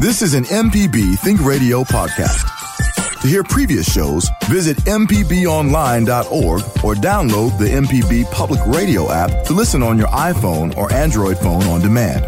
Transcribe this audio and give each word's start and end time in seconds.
This 0.00 0.22
is 0.22 0.34
an 0.34 0.44
MPB 0.44 1.18
Think 1.18 1.44
Radio 1.44 1.82
podcast. 1.82 2.46
To 3.20 3.26
hear 3.26 3.42
previous 3.42 3.92
shows, 3.92 4.30
visit 4.44 4.76
MPBOnline.org 4.84 6.60
or 6.84 6.94
download 6.94 7.58
the 7.58 7.64
MPB 7.64 8.30
Public 8.30 8.60
Radio 8.66 9.10
app 9.10 9.44
to 9.46 9.54
listen 9.54 9.82
on 9.82 9.98
your 9.98 10.06
iPhone 10.06 10.76
or 10.76 10.92
Android 10.92 11.36
phone 11.38 11.64
on 11.64 11.80
demand. 11.80 12.24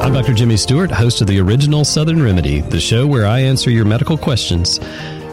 I'm 0.00 0.12
Dr. 0.12 0.32
Jimmy 0.32 0.58
Stewart, 0.58 0.92
host 0.92 1.20
of 1.20 1.26
the 1.26 1.40
original 1.40 1.84
Southern 1.84 2.22
Remedy, 2.22 2.60
the 2.60 2.80
show 2.80 3.08
where 3.08 3.26
I 3.26 3.40
answer 3.40 3.68
your 3.68 3.84
medical 3.84 4.16
questions. 4.16 4.78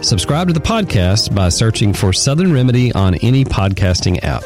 Subscribe 0.02 0.48
to 0.48 0.54
the 0.56 0.60
podcast 0.60 1.36
by 1.36 1.50
searching 1.50 1.94
for 1.94 2.14
Southern 2.14 2.52
Remedy 2.52 2.92
on 2.94 3.14
any 3.16 3.46
podcasting 3.46 4.24
app. 4.24 4.42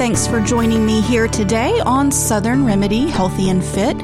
Thanks 0.00 0.26
for 0.26 0.40
joining 0.40 0.86
me 0.86 1.02
here 1.02 1.28
today 1.28 1.78
on 1.80 2.10
Southern 2.10 2.64
Remedy 2.64 3.06
Healthy 3.06 3.50
and 3.50 3.62
Fit. 3.62 3.94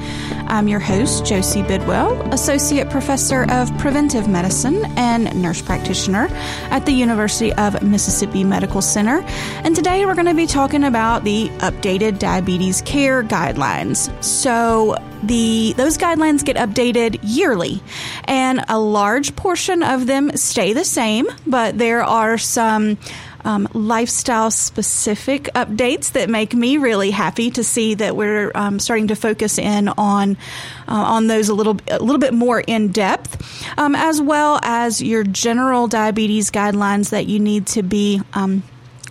I'm 0.46 0.68
your 0.68 0.78
host, 0.78 1.24
Josie 1.24 1.62
Bidwell, 1.62 2.20
Associate 2.34 2.90
Professor 2.90 3.50
of 3.50 3.74
Preventive 3.78 4.28
Medicine 4.28 4.84
and 4.98 5.40
Nurse 5.40 5.62
Practitioner 5.62 6.28
at 6.64 6.84
the 6.84 6.92
University 6.92 7.50
of 7.54 7.82
Mississippi 7.82 8.44
Medical 8.44 8.82
Center. 8.82 9.22
And 9.64 9.74
today 9.74 10.04
we're 10.04 10.12
going 10.12 10.26
to 10.26 10.34
be 10.34 10.46
talking 10.46 10.84
about 10.84 11.24
the 11.24 11.48
updated 11.60 12.18
diabetes 12.18 12.82
care 12.82 13.22
guidelines. 13.22 14.12
So, 14.22 14.96
the 15.22 15.72
those 15.78 15.96
guidelines 15.96 16.44
get 16.44 16.56
updated 16.56 17.18
yearly 17.22 17.82
and 18.24 18.62
a 18.68 18.78
large 18.78 19.34
portion 19.34 19.82
of 19.82 20.06
them 20.06 20.30
stay 20.36 20.74
the 20.74 20.84
same 20.84 21.26
but 21.46 21.78
there 21.78 22.04
are 22.04 22.36
some 22.36 22.98
um, 23.46 23.68
lifestyle 23.72 24.50
specific 24.50 25.44
updates 25.54 26.12
that 26.12 26.28
make 26.28 26.52
me 26.52 26.78
really 26.78 27.12
happy 27.12 27.50
to 27.52 27.62
see 27.62 27.94
that 27.94 28.16
we're 28.16 28.50
um, 28.54 28.78
starting 28.80 29.08
to 29.08 29.16
focus 29.16 29.58
in 29.58 29.88
on 29.88 30.36
uh, 30.88 30.92
on 30.92 31.28
those 31.28 31.48
a 31.48 31.54
little 31.54 31.78
a 31.88 32.00
little 32.00 32.18
bit 32.18 32.34
more 32.34 32.60
in 32.60 32.88
depth, 32.88 33.40
um, 33.78 33.94
as 33.94 34.20
well 34.20 34.58
as 34.62 35.00
your 35.00 35.22
general 35.22 35.86
diabetes 35.86 36.50
guidelines 36.50 37.10
that 37.10 37.26
you 37.26 37.38
need 37.38 37.66
to 37.68 37.82
be 37.82 38.20
um, 38.34 38.62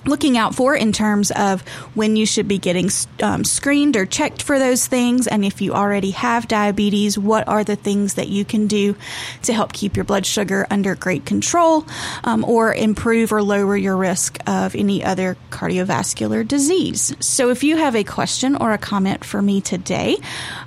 looking 0.06 0.38
out 0.38 0.56
for 0.56 0.76
in 0.76 0.92
terms 0.92 1.32
of 1.32 1.62
when 1.94 2.16
you 2.16 2.26
should 2.26 2.48
be 2.48 2.58
getting 2.58 2.90
um, 3.22 3.44
screened 3.44 3.98
or 3.98 4.06
checked 4.06 4.42
for 4.42 4.60
those 4.60 4.88
things. 4.88 5.28
And 5.28 5.44
if 5.44 5.62
you 5.62 5.74
already 5.74 6.12
have 6.12 6.48
diabetes, 6.48 7.18
what 7.18 7.48
are 7.48 7.64
the 7.64 7.76
things 7.76 8.16
that 8.16 8.28
you 8.28 8.46
can 8.46 8.68
do 8.68 8.96
to 9.44 9.54
help 9.54 9.74
keep 9.74 9.96
your 9.96 10.06
blood 10.06 10.26
sugar 10.26 10.68
under 10.70 10.96
great 10.96 11.26
control 11.26 11.86
um, 12.24 12.44
or 12.46 12.74
improve 12.74 13.32
or 13.32 13.42
lower 13.42 13.76
your 13.76 13.98
risk 13.98 14.38
of 14.48 14.76
any 14.76 15.04
other 15.04 15.38
cardiovascular 15.50 16.48
disease? 16.48 17.16
So 17.20 17.50
if 17.50 17.64
you 17.64 17.78
have 17.78 17.96
a 17.96 18.04
question 18.04 18.56
or 18.56 18.74
a 18.74 18.78
comment 18.78 19.26
for 19.26 19.42
me 19.42 19.62
today, 19.62 20.18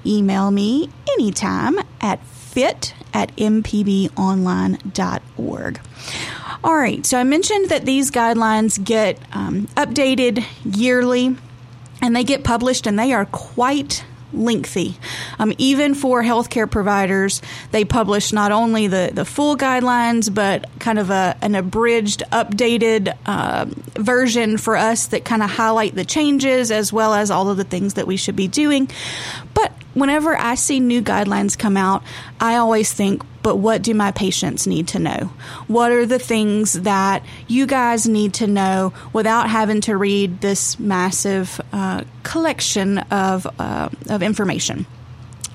email 0.05 0.51
me 0.51 0.91
anytime 1.19 1.79
at 2.01 2.25
fit 2.25 2.95
at 3.13 3.35
mpbonline.org. 3.37 4.11
All 6.65 6.75
right, 6.77 7.07
so 7.07 7.19
I 7.19 7.25
mentioned 7.25 7.69
that 7.71 7.85
these 7.85 8.11
guidelines 8.11 8.83
get 8.83 9.21
um, 9.33 9.69
updated 9.77 10.45
yearly 10.65 11.37
and 12.01 12.15
they 12.15 12.25
get 12.25 12.45
published, 12.45 12.87
and 12.87 12.99
they 12.99 13.13
are 13.13 13.25
quite 13.27 14.05
lengthy. 14.33 14.97
Um, 15.39 15.53
even 15.59 15.95
for 15.95 16.23
healthcare 16.23 16.71
providers, 16.71 17.41
they 17.71 17.85
publish 17.85 18.33
not 18.33 18.53
only 18.53 18.87
the, 18.87 19.11
the 19.13 19.25
full 19.25 19.57
guidelines, 19.57 20.33
but 20.33 20.69
kind 20.79 20.99
of 20.99 21.11
a, 21.11 21.37
an 21.41 21.55
abridged, 21.55 22.23
updated 22.31 23.17
uh, 23.27 23.67
version 24.01 24.59
for 24.59 24.77
us 24.77 25.07
that 25.07 25.25
kind 25.25 25.43
of 25.43 25.51
highlight 25.51 25.95
the 25.95 26.05
changes 26.05 26.71
as 26.71 26.93
well 26.93 27.15
as 27.15 27.31
all 27.31 27.49
of 27.49 27.57
the 27.57 27.65
things 27.65 27.95
that 27.95 28.07
we 28.07 28.17
should 28.17 28.37
be 28.37 28.49
doing. 28.49 28.91
But 29.55 29.73
whenever 29.95 30.37
I 30.37 30.55
see 30.55 30.81
new 30.81 31.03
guidelines 31.03 31.59
come 31.59 31.77
out, 31.77 32.03
I 32.41 32.57
always 32.57 32.93
think, 32.93 33.23
but 33.43 33.57
what 33.57 33.83
do 33.83 33.95
my 33.95 34.11
patients 34.13 34.67
need 34.67 34.89
to 34.89 34.99
know? 34.99 35.31
What 35.67 35.93
are 35.93 36.07
the 36.07 36.19
things 36.19 36.75
that 36.75 37.25
you 37.47 37.67
guys 37.67 38.09
need 38.09 38.35
to 38.35 38.47
know 38.47 38.93
without 39.13 39.49
having 39.49 39.81
to 39.83 39.97
read 39.97 40.41
this 40.41 40.79
massive 40.79 41.61
uh, 41.73 42.05
collection 42.23 42.99
of, 42.99 43.47
uh, 43.59 43.89
of 44.09 44.23
information? 44.23 44.87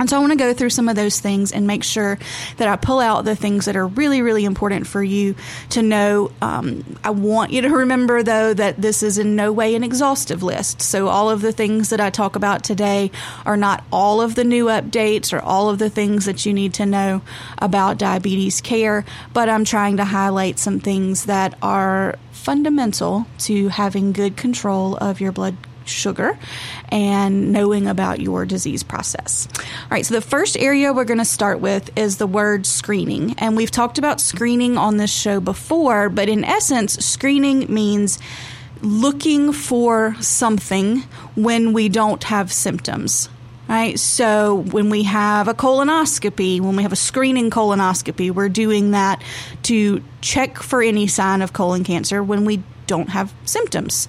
And 0.04 0.10
so 0.10 0.18
I 0.18 0.20
want 0.20 0.34
to 0.34 0.38
go 0.38 0.54
through 0.54 0.72
some 0.72 0.90
of 0.90 0.98
those 0.98 1.22
things 1.22 1.54
and 1.54 1.66
make 1.66 1.82
sure 1.82 2.20
that 2.58 2.68
I 2.68 2.76
pull 2.76 3.00
out 3.00 3.24
the 3.24 3.38
things 3.38 3.64
that 3.64 3.78
are 3.78 3.88
really, 3.88 4.22
really 4.22 4.44
important 4.44 4.86
for 4.86 5.02
you 5.02 5.34
to 5.70 5.82
know. 5.82 6.30
Um, 6.42 6.84
I 7.06 7.12
want 7.12 7.54
you 7.54 7.62
to 7.62 7.70
remember, 7.70 8.22
though, 8.22 8.54
that 8.54 8.82
this 8.82 9.02
is 9.02 9.18
in 9.18 9.38
no 9.38 9.54
way 9.54 9.76
an 9.76 9.84
exhaustive 9.86 10.44
list. 10.44 10.82
So 10.82 11.08
all 11.08 11.30
of 11.30 11.42
the 11.42 11.54
things 11.54 11.90
that 11.92 12.02
I 12.02 12.10
talk 12.10 12.36
about 12.36 12.66
today 12.66 13.12
are 13.46 13.56
not 13.56 13.86
all 13.94 14.20
of 14.20 14.36
the 14.36 14.44
new 14.44 14.66
updates 14.66 15.32
or 15.32 15.40
all 15.40 15.70
of 15.70 15.80
the 15.80 15.90
things 15.90 16.26
that 16.26 16.46
you 16.46 16.54
need 16.54 16.74
to 16.74 16.86
know 16.86 17.22
about 17.60 17.98
diabetes 17.98 18.60
care, 18.60 19.06
but 19.32 19.48
I'm 19.48 19.64
trying 19.64 19.96
to 19.96 20.04
highlight 20.04 20.60
some 20.60 20.82
things 20.82 21.28
that 21.28 21.58
are 21.62 22.20
fundamental 22.34 23.26
to 23.38 23.70
having 23.70 24.12
good 24.12 24.36
control 24.36 24.98
of 24.98 25.22
your 25.22 25.32
blood 25.32 25.56
sugar 25.86 26.38
and 26.90 27.52
knowing 27.52 27.88
about 27.88 28.20
your 28.20 28.46
disease 28.46 28.84
process. 28.84 29.48
All 29.58 29.90
right, 29.92 30.06
so 30.06 30.14
the 30.14 30.22
first 30.22 30.58
area 30.58 30.94
we're 30.94 31.06
going 31.06 31.20
to 31.20 31.26
start 31.26 31.60
with 31.60 31.98
is 31.98 32.18
the 32.18 32.28
word 32.28 32.66
screening. 32.66 33.36
And 33.38 33.56
we've 33.56 33.72
talked 33.72 33.98
about 33.98 34.22
screening 34.22 34.78
on 34.78 34.98
this 34.98 35.14
show 35.14 35.40
before, 35.40 36.10
but 36.10 36.30
in 36.30 36.44
essence, 36.44 36.94
screening 37.06 37.74
means 37.74 38.20
looking 38.82 39.54
for 39.54 40.16
something 40.20 41.02
when 41.36 41.74
we 41.74 41.90
don't 41.90 42.24
have 42.26 42.52
symptoms. 42.52 43.30
Right, 43.66 43.98
so 43.98 44.56
when 44.56 44.90
we 44.90 45.04
have 45.04 45.48
a 45.48 45.54
colonoscopy, 45.54 46.60
when 46.60 46.76
we 46.76 46.84
have 46.84 46.92
a 46.92 46.98
screening 46.98 47.50
colonoscopy, 47.50 48.30
we're 48.30 48.50
doing 48.50 48.92
that 48.92 49.24
to 49.64 50.04
check 50.20 50.58
for 50.58 50.82
any 50.84 51.08
sign 51.08 51.42
of 51.42 51.54
colon 51.54 51.86
cancer. 51.86 52.22
When 52.22 52.44
we 52.44 52.62
don't 52.88 53.10
have 53.10 53.34
symptoms. 53.46 54.08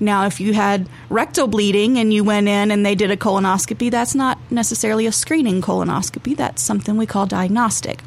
Now, 0.00 0.26
if 0.26 0.40
you 0.40 0.54
had 0.54 0.88
rectal 1.08 1.46
bleeding 1.46 1.98
and 1.98 2.12
you 2.12 2.24
went 2.24 2.48
in 2.48 2.70
and 2.70 2.84
they 2.84 2.94
did 2.94 3.10
a 3.10 3.16
colonoscopy, 3.16 3.90
that's 3.90 4.14
not 4.14 4.38
necessarily 4.50 5.06
a 5.06 5.12
screening 5.12 5.62
colonoscopy. 5.62 6.36
That's 6.36 6.62
something 6.62 6.96
we 6.96 7.06
call 7.06 7.26
diagnostic. 7.26 8.00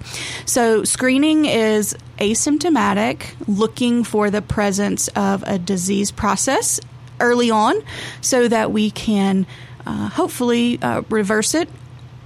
So, 0.45 0.83
screening 0.83 1.45
is 1.45 1.95
asymptomatic, 2.19 3.33
looking 3.47 4.03
for 4.03 4.29
the 4.29 4.41
presence 4.41 5.07
of 5.09 5.43
a 5.43 5.57
disease 5.57 6.11
process 6.11 6.79
early 7.19 7.49
on 7.49 7.75
so 8.21 8.47
that 8.47 8.71
we 8.71 8.91
can 8.91 9.45
uh, 9.85 10.09
hopefully 10.09 10.79
uh, 10.81 11.01
reverse 11.09 11.53
it 11.53 11.69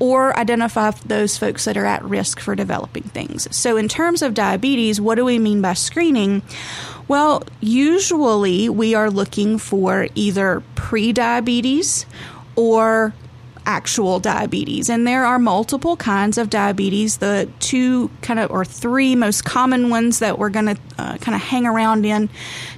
or 0.01 0.35
identify 0.35 0.89
those 1.05 1.37
folks 1.37 1.65
that 1.65 1.77
are 1.77 1.85
at 1.85 2.03
risk 2.03 2.39
for 2.39 2.55
developing 2.55 3.03
things. 3.03 3.47
So, 3.55 3.77
in 3.77 3.87
terms 3.87 4.23
of 4.23 4.33
diabetes, 4.33 4.99
what 4.99 5.13
do 5.13 5.23
we 5.23 5.37
mean 5.37 5.61
by 5.61 5.73
screening? 5.73 6.41
Well, 7.07 7.43
usually 7.59 8.67
we 8.67 8.95
are 8.95 9.11
looking 9.11 9.59
for 9.59 10.07
either 10.15 10.63
pre-diabetes 10.73 12.07
or 12.55 13.13
actual 13.65 14.19
diabetes. 14.19 14.89
And 14.89 15.05
there 15.05 15.25
are 15.25 15.39
multiple 15.39 15.95
kinds 15.95 16.37
of 16.37 16.49
diabetes. 16.49 17.17
The 17.17 17.49
two 17.59 18.09
kind 18.21 18.39
of 18.39 18.51
or 18.51 18.65
three 18.65 19.15
most 19.15 19.45
common 19.45 19.89
ones 19.89 20.19
that 20.19 20.39
we're 20.39 20.49
going 20.49 20.75
to 20.75 20.77
uh, 20.97 21.17
kind 21.17 21.35
of 21.35 21.41
hang 21.41 21.65
around 21.65 22.05
in 22.05 22.29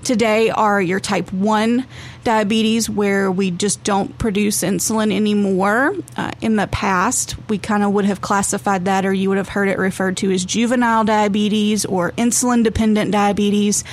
today 0.03 0.49
are 0.49 0.81
your 0.81 0.99
type 0.99 1.31
1 1.31 1.85
diabetes, 2.23 2.89
where 2.89 3.29
we 3.29 3.51
just 3.51 3.83
don't 3.83 4.17
produce 4.17 4.63
insulin 4.63 5.13
anymore. 5.13 5.93
Uh, 6.15 6.31
in 6.41 6.55
the 6.55 6.67
past, 6.67 7.35
we 7.49 7.57
kind 7.57 7.83
of 7.83 7.91
would 7.91 8.05
have 8.05 8.21
classified 8.21 8.85
that, 8.85 9.05
or 9.05 9.13
you 9.13 9.29
would 9.29 9.37
have 9.37 9.49
heard 9.49 9.67
it 9.67 9.77
referred 9.77 10.17
to 10.17 10.31
as 10.31 10.45
juvenile 10.45 11.03
diabetes 11.03 11.85
or 11.85 12.11
insulin 12.13 12.63
dependent 12.63 13.11
diabetes 13.11 13.83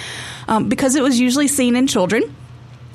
um, 0.49 0.69
because 0.69 0.95
it 0.95 1.03
was 1.03 1.19
usually 1.19 1.49
seen 1.49 1.77
in 1.77 1.87
children 1.87 2.23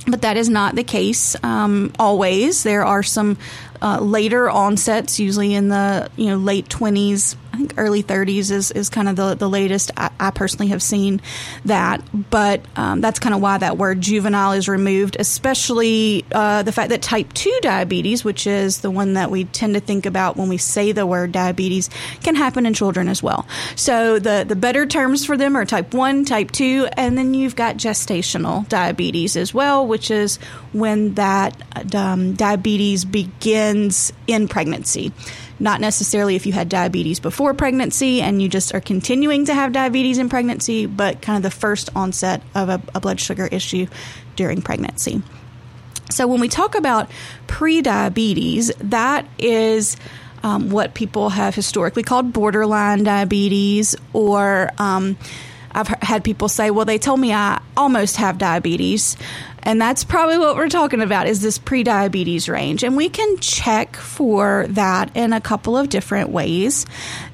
but 0.08 0.22
that 0.22 0.38
is 0.38 0.50
not 0.50 0.76
the 0.76 0.84
case 0.84 1.36
um, 1.44 1.92
always. 1.98 2.64
There 2.64 2.86
are 2.86 3.04
some 3.04 3.38
uh, 3.82 4.00
later 4.00 4.50
onsets, 4.50 5.20
usually 5.20 5.54
in 5.54 5.70
the 5.70 6.10
you 6.16 6.28
know 6.28 6.38
late 6.38 6.70
twenties. 6.70 7.36
I 7.56 7.58
think 7.58 7.74
early 7.78 8.04
30s 8.04 8.52
is, 8.52 8.72
is 8.72 8.90
kind 8.90 9.08
of 9.08 9.16
the, 9.16 9.34
the 9.34 9.48
latest 9.48 9.90
I, 9.96 10.12
I 10.20 10.32
personally 10.32 10.68
have 10.68 10.84
seen 10.84 11.22
that. 11.64 12.02
But 12.30 12.66
um, 12.76 13.00
that's 13.00 13.18
kind 13.18 13.34
of 13.34 13.40
why 13.40 13.58
that 13.58 13.78
word 13.78 14.02
juvenile 14.02 14.52
is 14.52 14.68
removed, 14.68 15.16
especially 15.18 16.26
uh, 16.34 16.64
the 16.64 16.74
fact 16.74 16.90
that 16.90 17.02
type 17.02 17.32
2 17.32 17.60
diabetes, 17.62 18.26
which 18.26 18.46
is 18.46 18.82
the 18.82 18.92
one 18.92 19.14
that 19.14 19.32
we 19.32 19.46
tend 19.46 19.76
to 19.76 19.80
think 19.80 20.06
about 20.06 20.36
when 20.36 20.50
we 20.50 20.58
say 20.58 20.92
the 20.92 21.06
word 21.06 21.32
diabetes, 21.32 21.90
can 22.24 22.36
happen 22.36 22.66
in 22.66 22.74
children 22.74 23.08
as 23.08 23.24
well. 23.24 23.48
So 23.78 24.20
the, 24.20 24.44
the 24.46 24.58
better 24.58 24.86
terms 24.86 25.26
for 25.26 25.38
them 25.38 25.56
are 25.56 25.64
type 25.64 25.94
1, 25.94 26.26
type 26.26 26.52
2, 26.52 26.90
and 26.98 27.18
then 27.18 27.34
you've 27.34 27.56
got 27.56 27.78
gestational 27.78 28.68
diabetes 28.68 29.38
as 29.38 29.54
well, 29.54 29.88
which 29.88 30.12
is 30.12 30.40
when 30.74 31.14
that 31.14 31.96
um, 31.96 32.34
diabetes 32.34 33.06
begins 33.06 34.12
in 34.28 34.50
pregnancy 34.50 35.14
not 35.60 35.80
necessarily 35.80 36.36
if 36.36 36.46
you 36.46 36.54
had 36.54 36.70
diabetes 36.70 37.20
before 37.20 37.54
pregnancy 37.54 38.22
and 38.22 38.42
you 38.42 38.50
just 38.50 38.74
are 38.74 38.82
continuing 38.82 39.46
to 39.46 39.54
have 39.54 39.72
diabetes 39.72 40.18
in 40.18 40.30
pregnancy, 40.30 40.86
but 40.86 41.22
kind 41.22 41.38
of 41.38 41.44
the 41.44 41.52
first 41.58 41.90
onset 41.96 42.42
of 42.54 42.70
a, 42.70 42.82
a 42.94 43.00
blood 43.00 43.20
sugar 43.20 43.48
issue 43.48 43.88
during 44.36 44.62
pregnancy. 44.62 45.22
So 46.10 46.28
when 46.28 46.40
we 46.40 46.50
talk 46.50 46.76
about 46.76 47.10
prediabetes, 47.48 48.72
that 48.90 49.28
is 49.40 49.98
um, 50.44 50.70
what 50.70 50.94
people 50.94 51.30
have 51.30 51.56
historically 51.56 52.04
called 52.04 52.32
borderline 52.32 53.04
diabetes 53.04 53.96
or 54.14 54.72
um, 54.78 55.18
I've 55.72 55.88
had 55.88 56.24
people 56.24 56.48
say, 56.48 56.72
well, 56.72 56.86
they 56.86 56.98
told 56.98 57.20
me 57.20 57.34
I 57.34 57.62
almost 57.76 58.16
have 58.16 58.38
diabetes. 58.38 59.18
And 59.66 59.82
that's 59.82 60.04
probably 60.04 60.38
what 60.38 60.56
we're 60.56 60.70
talking 60.70 61.02
about 61.02 61.28
is 61.28 61.42
this 61.42 61.58
prediabetes 61.58 62.48
range. 62.48 62.84
And 62.84 62.96
we 62.96 63.10
can 63.10 63.38
check 63.38 63.96
for 63.96 64.68
that 64.70 65.16
in 65.16 65.34
a 65.34 65.42
couple 65.42 65.76
of 65.76 65.90
different 65.90 66.30
ways. 66.30 66.86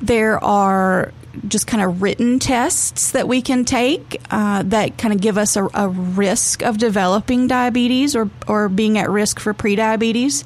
There 0.01 0.42
are 0.44 1.12
just 1.48 1.68
kind 1.68 1.83
of 1.83 2.01
written 2.01 2.39
tests 2.39 3.12
that 3.12 3.28
we 3.28 3.42
can 3.42 3.66
take 3.66 4.22
uh, 4.31 4.63
that 4.63 4.98
kind 4.98 5.13
of 5.13 5.22
give 5.22 5.38
us 5.38 5.56
a, 5.56 5.68
a, 5.74 5.89
risk 5.89 6.62
of 6.62 6.78
developing 6.78 7.48
diabetes 7.48 8.16
or, 8.16 8.30
or 8.48 8.68
being 8.68 8.98
at 8.98 9.10
risk 9.10 9.39
for 9.39 9.54
prediabetes. 9.54 10.44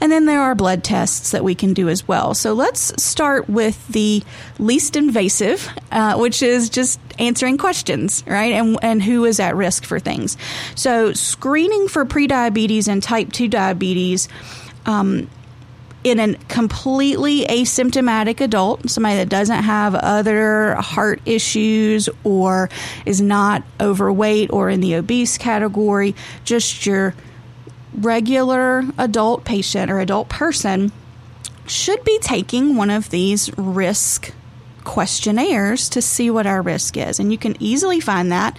And 0.00 0.12
then 0.12 0.26
there 0.26 0.40
are 0.40 0.54
blood 0.54 0.84
tests 0.84 1.30
that 1.30 1.44
we 1.44 1.54
can 1.54 1.72
do 1.72 1.88
as 1.88 2.06
well. 2.06 2.34
So 2.34 2.52
let's 2.52 3.02
start 3.02 3.48
with 3.48 3.86
the 3.88 4.22
least 4.58 4.96
invasive, 4.96 5.68
uh, 5.90 6.16
which 6.16 6.42
is 6.42 6.68
just 6.68 7.00
answering 7.18 7.56
questions, 7.58 8.22
right? 8.26 8.52
And, 8.52 8.78
and 8.82 9.02
who 9.02 9.24
is 9.24 9.40
at 9.40 9.56
risk 9.56 9.84
for 9.84 9.98
things. 9.98 10.36
So 10.74 11.12
screening 11.12 11.88
for 11.88 12.04
prediabetes 12.04 12.88
and 12.88 13.02
type 13.02 13.32
2 13.32 13.48
diabetes. 13.48 14.28
Um, 14.84 15.28
in 16.06 16.20
a 16.20 16.34
completely 16.46 17.44
asymptomatic 17.46 18.40
adult, 18.40 18.88
somebody 18.88 19.16
that 19.16 19.28
doesn't 19.28 19.64
have 19.64 19.96
other 19.96 20.76
heart 20.76 21.20
issues 21.26 22.08
or 22.22 22.70
is 23.04 23.20
not 23.20 23.64
overweight 23.80 24.52
or 24.52 24.70
in 24.70 24.80
the 24.80 24.94
obese 24.94 25.36
category, 25.36 26.14
just 26.44 26.86
your 26.86 27.12
regular 27.92 28.84
adult 28.98 29.44
patient 29.44 29.90
or 29.90 29.98
adult 29.98 30.28
person 30.28 30.92
should 31.66 32.04
be 32.04 32.20
taking 32.20 32.76
one 32.76 32.90
of 32.90 33.10
these 33.10 33.50
risk 33.58 34.32
questionnaires 34.84 35.88
to 35.88 36.00
see 36.00 36.30
what 36.30 36.46
our 36.46 36.62
risk 36.62 36.96
is. 36.96 37.18
And 37.18 37.32
you 37.32 37.38
can 37.38 37.56
easily 37.58 37.98
find 37.98 38.30
that 38.30 38.56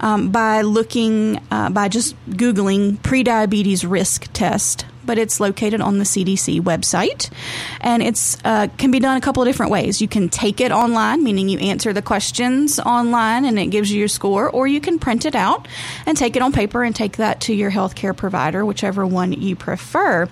um, 0.00 0.30
by 0.32 0.62
looking, 0.62 1.40
uh, 1.52 1.70
by 1.70 1.86
just 1.86 2.16
Googling 2.30 2.98
prediabetes 2.98 3.88
risk 3.88 4.28
test 4.32 4.86
but 5.10 5.18
it's 5.18 5.40
located 5.40 5.80
on 5.80 5.98
the 5.98 6.04
CDC 6.04 6.60
website, 6.60 7.32
and 7.80 8.00
it's 8.00 8.38
uh, 8.44 8.68
can 8.78 8.92
be 8.92 9.00
done 9.00 9.16
a 9.16 9.20
couple 9.20 9.42
of 9.42 9.48
different 9.48 9.72
ways. 9.72 10.00
You 10.00 10.06
can 10.06 10.28
take 10.28 10.60
it 10.60 10.70
online, 10.70 11.24
meaning 11.24 11.48
you 11.48 11.58
answer 11.58 11.92
the 11.92 12.00
questions 12.00 12.78
online, 12.78 13.44
and 13.44 13.58
it 13.58 13.70
gives 13.70 13.90
you 13.90 13.98
your 13.98 14.06
score, 14.06 14.48
or 14.48 14.68
you 14.68 14.80
can 14.80 15.00
print 15.00 15.24
it 15.24 15.34
out 15.34 15.66
and 16.06 16.16
take 16.16 16.36
it 16.36 16.42
on 16.42 16.52
paper 16.52 16.84
and 16.84 16.94
take 16.94 17.16
that 17.16 17.40
to 17.40 17.52
your 17.52 17.72
healthcare 17.72 18.16
provider, 18.16 18.64
whichever 18.64 19.04
one 19.04 19.32
you 19.32 19.56
prefer. 19.56 20.28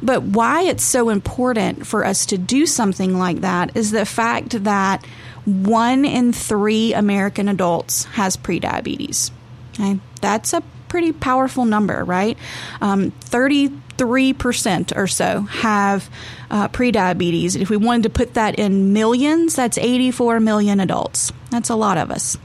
But 0.00 0.22
why 0.22 0.62
it's 0.62 0.84
so 0.84 1.08
important 1.08 1.88
for 1.88 2.04
us 2.04 2.24
to 2.26 2.38
do 2.38 2.66
something 2.66 3.18
like 3.18 3.40
that 3.40 3.76
is 3.76 3.90
the 3.90 4.06
fact 4.06 4.62
that 4.62 5.04
one 5.44 6.04
in 6.04 6.32
three 6.32 6.94
American 6.94 7.48
adults 7.48 8.04
has 8.04 8.36
prediabetes. 8.36 9.32
Okay, 9.74 9.98
that's 10.20 10.52
a 10.52 10.62
pretty 10.90 11.12
powerful 11.12 11.64
number, 11.64 12.04
right? 12.04 12.36
Um, 12.82 13.12
33% 13.12 14.96
or 14.96 15.06
so 15.06 15.42
have 15.42 16.10
uh, 16.50 16.68
prediabetes. 16.68 17.58
If 17.58 17.70
we 17.70 17.78
wanted 17.78 18.02
to 18.02 18.10
put 18.10 18.34
that 18.34 18.58
in 18.58 18.92
millions, 18.92 19.54
that's 19.54 19.78
84 19.78 20.40
million 20.40 20.80
adults. 20.80 21.32
That's 21.50 21.70
a 21.70 21.76
lot 21.76 21.96
of 21.96 22.10
us. 22.10 22.36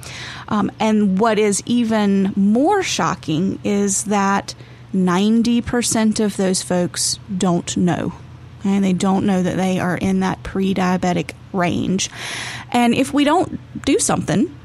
Um, 0.47 0.71
and 0.80 1.19
what 1.19 1.39
is 1.39 1.62
even 1.65 2.31
more 2.36 2.83
shocking 2.83 3.59
is 3.63 4.06
that 4.06 4.56
90% 4.94 6.24
of 6.24 6.38
those 6.38 6.62
folks 6.62 7.19
don't 7.36 7.75
know. 7.75 8.13
And 8.63 8.83
they 8.83 8.94
don't 8.94 9.25
know 9.25 9.44
that 9.44 9.57
they 9.57 9.80
are 9.80 9.98
in 9.98 10.21
that 10.21 10.41
pre 10.44 10.74
diabetic 10.74 11.31
range. 11.51 12.09
And 12.71 12.94
if 12.94 13.13
we 13.13 13.24
don't 13.24 13.59
do 13.86 14.00
something, 14.00 14.56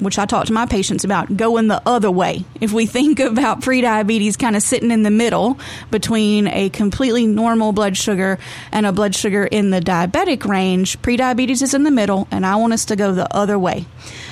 which 0.00 0.18
I 0.18 0.26
talk 0.26 0.46
to 0.46 0.52
my 0.52 0.66
patients 0.66 1.04
about, 1.04 1.36
going 1.36 1.68
the 1.68 1.82
other 1.86 2.10
way. 2.10 2.44
If 2.60 2.72
we 2.72 2.86
think 2.86 3.20
about 3.20 3.60
prediabetes 3.60 4.38
kind 4.38 4.56
of 4.56 4.62
sitting 4.62 4.90
in 4.90 5.02
the 5.02 5.10
middle 5.10 5.58
between 5.90 6.48
a 6.48 6.70
completely 6.70 7.26
normal 7.26 7.72
blood 7.72 7.96
sugar 7.96 8.38
and 8.72 8.86
a 8.86 8.92
blood 8.92 9.14
sugar 9.14 9.44
in 9.44 9.70
the 9.70 9.80
diabetic 9.80 10.44
range, 10.44 11.00
prediabetes 11.02 11.62
is 11.62 11.74
in 11.74 11.84
the 11.84 11.90
middle, 11.90 12.26
and 12.30 12.44
I 12.44 12.56
want 12.56 12.72
us 12.72 12.84
to 12.86 12.96
go 12.96 13.12
the 13.12 13.32
other 13.34 13.58
way 13.58 13.86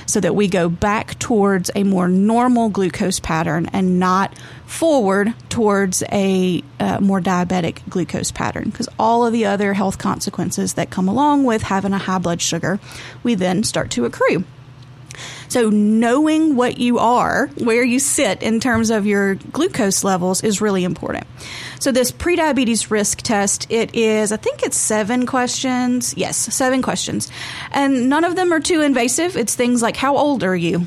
so 0.07 0.21
that 0.21 0.35
we 0.35 0.49
go 0.49 0.69
back 0.69 1.19
towards 1.19 1.71
a 1.75 1.85
more 1.85 2.09
normal 2.09 2.71
glucose 2.71 3.21
pattern 3.21 3.69
and 3.73 3.99
not 3.99 4.37
forward 4.67 5.35
towards 5.49 6.03
a 6.13 6.63
uh, 6.81 7.01
more 7.01 7.21
diabetic 7.21 7.87
glucose 7.89 8.31
pattern 8.31 8.65
because 8.65 8.89
all 8.99 9.27
of 9.27 9.33
the 9.33 9.47
other 9.47 9.75
health 9.75 9.99
consequences 9.99 10.75
that 10.75 10.91
come 10.91 11.09
along 11.09 11.45
with 11.45 11.63
having 11.63 11.93
a 11.93 11.99
high 11.99 12.19
blood 12.19 12.41
sugar 12.41 12.79
we 13.23 13.35
then 13.35 13.63
start 13.63 13.91
to 13.91 14.05
accrue. 14.05 14.45
So 15.49 15.71
knowing 15.71 16.57
what 16.57 16.79
you 16.79 16.99
are, 16.99 17.49
where 17.59 17.85
you 17.85 17.99
sit 17.99 18.43
in 18.43 18.61
terms 18.61 18.91
of 18.91 19.07
your 19.07 19.37
glucose 19.37 20.05
levels 20.05 20.43
is 20.43 20.61
really 20.61 20.85
important. 20.85 21.27
So 21.81 21.93
this 21.93 22.13
prediabetes 22.13 22.91
risk 22.91 23.23
test, 23.23 23.71
it 23.71 23.95
is, 23.95 24.33
I 24.33 24.37
think 24.37 24.63
it's 24.63 24.77
seven 24.77 25.27
questions. 25.27 26.15
Yes, 26.17 26.37
seven 26.37 26.83
questions. 26.83 27.31
And 27.71 28.09
none 28.09 28.25
of 28.25 28.37
them 28.37 28.53
are 28.53 28.61
too 28.61 28.81
invasive. 28.81 29.37
It's 29.37 29.55
things 29.55 29.83
like 29.83 29.97
how 29.97 30.17
old 30.17 30.43
are 30.43 30.57
you? 30.57 30.87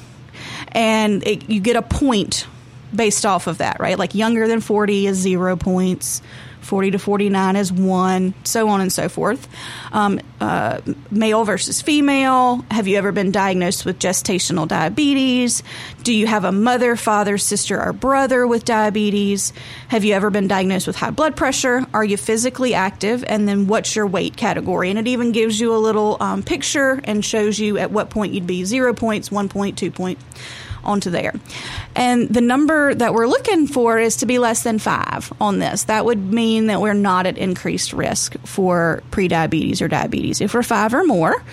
And 0.73 1.25
it, 1.25 1.49
you 1.49 1.59
get 1.61 1.75
a 1.75 1.81
point 1.81 2.45
based 2.93 3.25
off 3.25 3.47
of 3.47 3.59
that, 3.59 3.79
right? 3.79 3.97
Like 3.97 4.15
younger 4.15 4.47
than 4.47 4.59
40 4.59 5.07
is 5.07 5.17
zero 5.17 5.55
points 5.55 6.21
40 6.61 6.91
to 6.91 6.99
49 6.99 7.55
is 7.55 7.71
one, 7.71 8.33
so 8.43 8.69
on 8.69 8.81
and 8.81 8.91
so 8.91 9.09
forth. 9.09 9.47
Um, 9.91 10.19
uh, 10.39 10.81
male 11.09 11.43
versus 11.43 11.81
female. 11.81 12.65
Have 12.71 12.87
you 12.87 12.97
ever 12.97 13.11
been 13.11 13.31
diagnosed 13.31 13.85
with 13.85 13.99
gestational 13.99 14.67
diabetes? 14.67 15.63
Do 16.03 16.13
you 16.13 16.27
have 16.27 16.45
a 16.45 16.51
mother, 16.51 16.95
father, 16.95 17.37
sister, 17.37 17.81
or 17.81 17.93
brother 17.93 18.47
with 18.47 18.65
diabetes? 18.65 19.53
Have 19.87 20.03
you 20.03 20.13
ever 20.13 20.29
been 20.29 20.47
diagnosed 20.47 20.87
with 20.87 20.95
high 20.95 21.11
blood 21.11 21.35
pressure? 21.35 21.85
Are 21.93 22.03
you 22.03 22.17
physically 22.17 22.73
active? 22.73 23.23
And 23.27 23.47
then 23.47 23.67
what's 23.67 23.95
your 23.95 24.07
weight 24.07 24.37
category? 24.37 24.89
And 24.89 24.99
it 24.99 25.07
even 25.07 25.31
gives 25.31 25.59
you 25.59 25.73
a 25.73 25.77
little 25.77 26.17
um, 26.19 26.43
picture 26.43 27.01
and 27.03 27.23
shows 27.25 27.59
you 27.59 27.77
at 27.77 27.91
what 27.91 28.09
point 28.09 28.33
you'd 28.33 28.47
be 28.47 28.63
zero 28.65 28.93
points, 28.93 29.31
one 29.31 29.49
point, 29.49 29.77
two 29.77 29.91
point 29.91 30.19
onto 30.83 31.09
there. 31.09 31.33
And 31.95 32.29
the 32.29 32.41
number 32.41 32.93
that 32.95 33.13
we're 33.13 33.27
looking 33.27 33.67
for 33.67 33.99
is 33.99 34.17
to 34.17 34.25
be 34.25 34.39
less 34.39 34.63
than 34.63 34.79
five 34.79 35.31
on 35.39 35.59
this. 35.59 35.85
That 35.85 36.05
would 36.05 36.33
mean 36.33 36.67
that 36.67 36.81
we're 36.81 36.93
not 36.93 37.25
at 37.25 37.37
increased 37.37 37.93
risk 37.93 38.35
for 38.45 39.03
prediabetes 39.11 39.81
or 39.81 39.87
diabetes. 39.87 40.41
If 40.41 40.53
we're 40.53 40.63
five 40.63 40.93
or 40.93 41.03
more, 41.03 41.43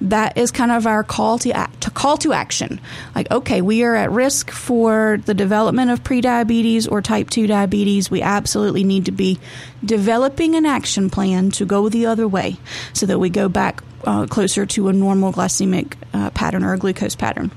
that 0.00 0.36
is 0.36 0.50
kind 0.50 0.70
of 0.70 0.86
our 0.86 1.02
call 1.02 1.38
to, 1.40 1.52
act, 1.52 1.82
to 1.82 1.90
call 1.90 2.16
to 2.18 2.32
action. 2.32 2.80
Like, 3.14 3.30
okay, 3.30 3.62
we 3.62 3.82
are 3.84 3.94
at 3.94 4.10
risk 4.10 4.50
for 4.50 5.18
the 5.24 5.34
development 5.34 5.90
of 5.90 6.02
prediabetes 6.04 6.90
or 6.90 7.02
type 7.02 7.30
2 7.30 7.46
diabetes. 7.46 8.10
We 8.10 8.22
absolutely 8.22 8.84
need 8.84 9.06
to 9.06 9.12
be 9.12 9.38
developing 9.84 10.54
an 10.54 10.66
action 10.66 11.10
plan 11.10 11.50
to 11.52 11.64
go 11.64 11.88
the 11.88 12.06
other 12.06 12.26
way 12.26 12.56
so 12.92 13.06
that 13.06 13.18
we 13.18 13.30
go 13.30 13.48
back 13.48 13.82
uh, 14.04 14.26
closer 14.26 14.66
to 14.66 14.88
a 14.88 14.92
normal 14.92 15.32
glycemic 15.32 15.94
uh, 16.12 16.30
pattern 16.30 16.64
or 16.64 16.72
a 16.72 16.78
glucose 16.78 17.14
pattern. 17.14 17.50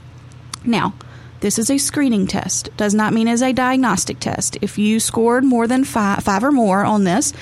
Now, 0.64 0.94
this 1.42 1.60
is 1.60 1.70
a 1.70 1.78
screening 1.78 2.28
test. 2.28 2.70
Does 2.78 2.94
not 2.94 3.14
mean 3.14 3.28
as 3.28 3.42
a 3.42 3.52
diagnostic 3.52 4.20
test. 4.20 4.58
If 4.62 4.78
you 4.78 5.00
scored 5.00 5.44
more 5.44 5.68
than 5.68 5.84
five, 5.84 6.24
five 6.24 6.44
or 6.44 6.52
more 6.52 6.86
on 6.86 7.04
this, 7.04 7.34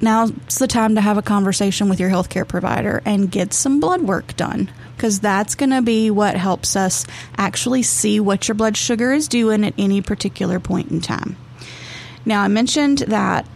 now's 0.00 0.32
the 0.58 0.66
time 0.66 0.94
to 0.94 1.00
have 1.00 1.18
a 1.18 1.22
conversation 1.22 1.88
with 1.88 1.98
your 1.98 2.10
healthcare 2.10 2.46
provider 2.46 3.02
and 3.04 3.30
get 3.30 3.52
some 3.52 3.80
blood 3.80 4.02
work 4.02 4.36
done 4.36 4.70
because 4.96 5.20
that's 5.20 5.54
going 5.54 5.70
to 5.70 5.82
be 5.82 6.10
what 6.10 6.36
helps 6.36 6.76
us 6.76 7.06
actually 7.36 7.82
see 7.82 8.20
what 8.20 8.48
your 8.48 8.54
blood 8.54 8.76
sugar 8.76 9.12
is 9.12 9.28
doing 9.28 9.64
at 9.64 9.74
any 9.76 10.00
particular 10.00 10.60
point 10.60 10.90
in 10.90 11.00
time. 11.00 11.36
Now, 12.24 12.42
I 12.42 12.48
mentioned 12.48 12.98
that 12.98 13.46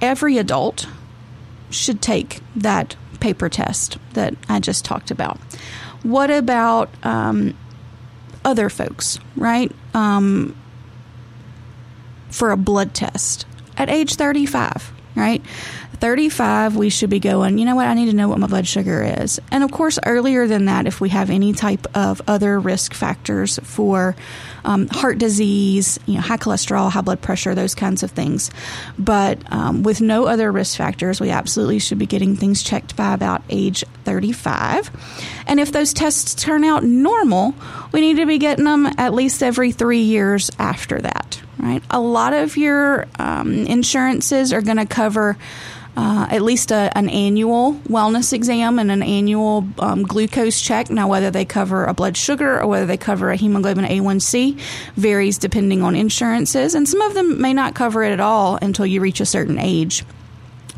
every 0.00 0.38
adult 0.38 0.86
should 1.70 2.02
take 2.02 2.40
that 2.54 2.96
paper 3.20 3.48
test 3.48 3.98
that 4.12 4.34
I 4.48 4.60
just 4.60 4.84
talked 4.84 5.10
about. 5.10 5.38
What 6.02 6.30
about 6.30 6.90
um, 7.02 7.56
other 8.46 8.70
folks, 8.70 9.18
right? 9.36 9.70
Um, 9.92 10.56
for 12.30 12.52
a 12.52 12.56
blood 12.56 12.94
test 12.94 13.44
at 13.76 13.90
age 13.90 14.14
35, 14.14 14.92
right? 15.16 15.44
35, 15.96 16.76
we 16.76 16.90
should 16.90 17.10
be 17.10 17.18
going, 17.18 17.58
you 17.58 17.64
know 17.64 17.74
what, 17.74 17.86
I 17.86 17.94
need 17.94 18.06
to 18.06 18.16
know 18.16 18.28
what 18.28 18.38
my 18.38 18.46
blood 18.46 18.66
sugar 18.66 19.02
is. 19.02 19.40
And 19.50 19.64
of 19.64 19.72
course, 19.72 19.98
earlier 20.04 20.46
than 20.46 20.66
that, 20.66 20.86
if 20.86 21.00
we 21.00 21.08
have 21.08 21.30
any 21.30 21.52
type 21.52 21.86
of 21.94 22.22
other 22.28 22.60
risk 22.60 22.94
factors 22.94 23.58
for 23.62 24.14
um, 24.66 24.88
heart 24.88 25.18
disease, 25.18 25.98
you 26.06 26.14
know, 26.14 26.20
high 26.20 26.36
cholesterol, 26.36 26.90
high 26.90 27.00
blood 27.00 27.22
pressure, 27.22 27.54
those 27.54 27.74
kinds 27.74 28.02
of 28.02 28.10
things. 28.10 28.50
But 28.98 29.38
um, 29.50 29.82
with 29.82 30.00
no 30.00 30.26
other 30.26 30.50
risk 30.50 30.76
factors, 30.76 31.20
we 31.20 31.30
absolutely 31.30 31.78
should 31.78 31.98
be 31.98 32.06
getting 32.06 32.36
things 32.36 32.62
checked 32.62 32.96
by 32.96 33.14
about 33.14 33.42
age 33.48 33.84
35. 34.04 34.90
And 35.46 35.60
if 35.60 35.72
those 35.72 35.94
tests 35.94 36.34
turn 36.34 36.64
out 36.64 36.84
normal, 36.84 37.54
we 37.92 38.00
need 38.00 38.16
to 38.16 38.26
be 38.26 38.38
getting 38.38 38.64
them 38.64 38.86
at 38.98 39.14
least 39.14 39.42
every 39.42 39.72
three 39.72 40.02
years 40.02 40.50
after 40.58 41.00
that, 41.00 41.40
right? 41.58 41.82
A 41.90 42.00
lot 42.00 42.34
of 42.34 42.56
your 42.56 43.06
um, 43.18 43.52
insurances 43.66 44.52
are 44.52 44.62
going 44.62 44.78
to 44.78 44.86
cover 44.86 45.36
uh, 45.96 46.26
at 46.30 46.42
least 46.42 46.70
a, 46.70 46.96
an 46.96 47.08
annual 47.08 47.72
wellness 47.88 48.32
exam 48.32 48.78
and 48.78 48.90
an 48.90 49.02
annual 49.02 49.66
um, 49.78 50.02
glucose 50.02 50.60
check. 50.60 50.90
Now, 50.90 51.08
whether 51.08 51.30
they 51.30 51.44
cover 51.44 51.84
a 51.84 51.94
blood 51.94 52.16
sugar 52.16 52.60
or 52.60 52.66
whether 52.66 52.86
they 52.86 52.98
cover 52.98 53.30
a 53.30 53.36
hemoglobin 53.36 53.86
A1C 53.86 54.55
varies 54.96 55.38
depending 55.38 55.82
on 55.82 55.94
insurances, 55.94 56.74
and 56.74 56.88
some 56.88 57.00
of 57.00 57.14
them 57.14 57.40
may 57.40 57.52
not 57.52 57.74
cover 57.74 58.02
it 58.02 58.12
at 58.12 58.20
all 58.20 58.58
until 58.60 58.86
you 58.86 59.00
reach 59.00 59.20
a 59.20 59.26
certain 59.26 59.58
age. 59.58 60.04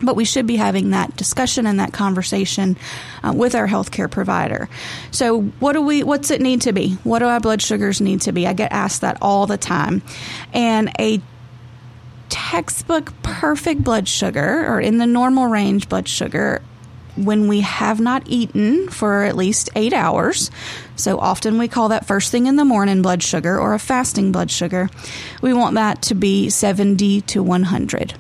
But 0.01 0.15
we 0.15 0.25
should 0.25 0.47
be 0.47 0.55
having 0.55 0.91
that 0.91 1.17
discussion 1.17 1.67
and 1.67 1.81
that 1.81 1.93
conversation 1.93 2.77
uh, 3.25 3.33
with 3.35 3.57
our 3.57 3.67
healthcare 3.67 4.09
provider. 4.09 4.69
So, 5.11 5.43
what 5.43 5.73
do 5.73 5.83
we? 5.83 6.05
What's 6.05 6.31
it 6.31 6.41
need 6.41 6.61
to 6.63 6.73
be? 6.73 6.95
What 7.03 7.19
do 7.19 7.25
our 7.25 7.41
blood 7.41 7.61
sugars 7.61 8.01
need 8.01 8.21
to 8.23 8.33
be? 8.33 8.47
I 8.47 8.53
get 8.53 8.71
asked 8.71 9.01
that 9.01 9.19
all 9.21 9.47
the 9.47 9.59
time, 9.59 10.03
and 10.55 10.93
a 11.01 11.21
textbook 12.29 13.13
perfect 13.23 13.83
blood 13.83 14.07
sugar 14.07 14.67
or 14.67 14.81
in 14.81 14.99
the 14.99 15.07
normal 15.07 15.47
range 15.47 15.89
blood 15.89 16.07
sugar 16.07 16.63
when 17.25 17.49
we 17.49 17.61
have 17.61 18.01
not 18.01 18.23
eaten 18.27 18.89
for 18.89 19.25
at 19.25 19.37
least 19.37 19.71
eight 19.75 19.93
hours. 19.93 20.51
So 20.97 21.19
often 21.19 21.59
we 21.59 21.69
call 21.69 21.89
that 21.89 22.07
first 22.07 22.31
thing 22.31 22.47
in 22.47 22.57
the 22.57 22.65
morning 22.65 23.03
blood 23.03 23.23
sugar 23.23 23.59
or 23.59 23.75
a 23.75 23.79
fasting 23.79 24.33
blood 24.33 24.51
sugar. 24.51 24.89
We 25.43 25.53
want 25.53 25.75
that 25.75 26.03
to 26.03 26.15
be 26.15 26.51
70 26.51 27.21
to 27.23 27.43
100. 27.43 28.15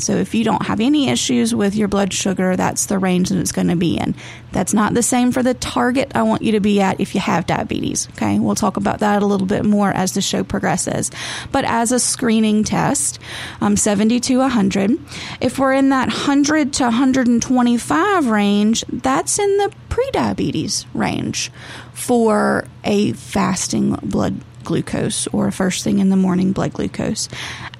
So 0.00 0.16
if 0.16 0.34
you 0.34 0.44
don't 0.44 0.66
have 0.66 0.80
any 0.80 1.08
issues 1.08 1.54
with 1.54 1.74
your 1.74 1.88
blood 1.88 2.12
sugar, 2.12 2.56
that's 2.56 2.86
the 2.86 2.98
range 2.98 3.28
that 3.30 3.38
it's 3.38 3.52
going 3.52 3.68
to 3.68 3.76
be 3.76 3.96
in. 3.96 4.14
That's 4.52 4.72
not 4.72 4.94
the 4.94 5.02
same 5.02 5.32
for 5.32 5.42
the 5.42 5.54
target 5.54 6.12
I 6.14 6.22
want 6.22 6.42
you 6.42 6.52
to 6.52 6.60
be 6.60 6.80
at 6.80 7.00
if 7.00 7.14
you 7.14 7.20
have 7.20 7.46
diabetes. 7.46 8.08
Okay, 8.10 8.38
we'll 8.38 8.54
talk 8.54 8.76
about 8.76 9.00
that 9.00 9.22
a 9.22 9.26
little 9.26 9.46
bit 9.46 9.64
more 9.64 9.90
as 9.90 10.14
the 10.14 10.22
show 10.22 10.44
progresses. 10.44 11.10
But 11.52 11.64
as 11.64 11.92
a 11.92 12.00
screening 12.00 12.64
test, 12.64 13.18
um, 13.60 13.76
70 13.76 14.20
to 14.20 14.38
100. 14.38 14.98
If 15.40 15.58
we're 15.58 15.74
in 15.74 15.90
that 15.90 16.08
100 16.08 16.72
to 16.74 16.84
125 16.84 18.26
range, 18.26 18.84
that's 18.88 19.38
in 19.38 19.56
the 19.58 19.72
prediabetes 19.88 20.86
range 20.94 21.50
for 21.92 22.64
a 22.84 23.12
fasting 23.12 23.94
blood 24.02 24.40
glucose 24.64 25.26
or 25.28 25.50
first 25.50 25.82
thing 25.82 25.98
in 25.98 26.10
the 26.10 26.16
morning 26.16 26.52
blood 26.52 26.72
glucose. 26.74 27.28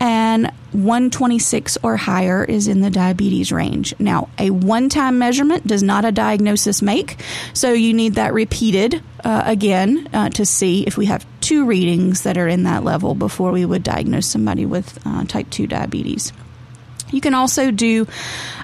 And 0.00 0.50
126 0.72 1.78
or 1.82 1.96
higher 1.96 2.44
is 2.44 2.68
in 2.68 2.80
the 2.80 2.90
diabetes 2.90 3.50
range. 3.52 3.94
Now, 3.98 4.28
a 4.38 4.50
one 4.50 4.88
time 4.88 5.18
measurement 5.18 5.66
does 5.66 5.82
not 5.82 6.04
a 6.04 6.12
diagnosis 6.12 6.82
make, 6.82 7.20
so 7.52 7.72
you 7.72 7.94
need 7.94 8.14
that 8.14 8.34
repeated 8.34 9.02
uh, 9.24 9.42
again 9.44 10.08
uh, 10.12 10.30
to 10.30 10.46
see 10.46 10.84
if 10.86 10.96
we 10.96 11.06
have 11.06 11.26
two 11.40 11.66
readings 11.66 12.22
that 12.22 12.36
are 12.36 12.48
in 12.48 12.64
that 12.64 12.84
level 12.84 13.14
before 13.14 13.50
we 13.50 13.64
would 13.64 13.82
diagnose 13.82 14.26
somebody 14.26 14.66
with 14.66 14.98
uh, 15.06 15.24
type 15.24 15.48
2 15.50 15.66
diabetes. 15.66 16.32
You 17.10 17.20
can 17.20 17.34
also 17.34 17.70
do 17.70 18.06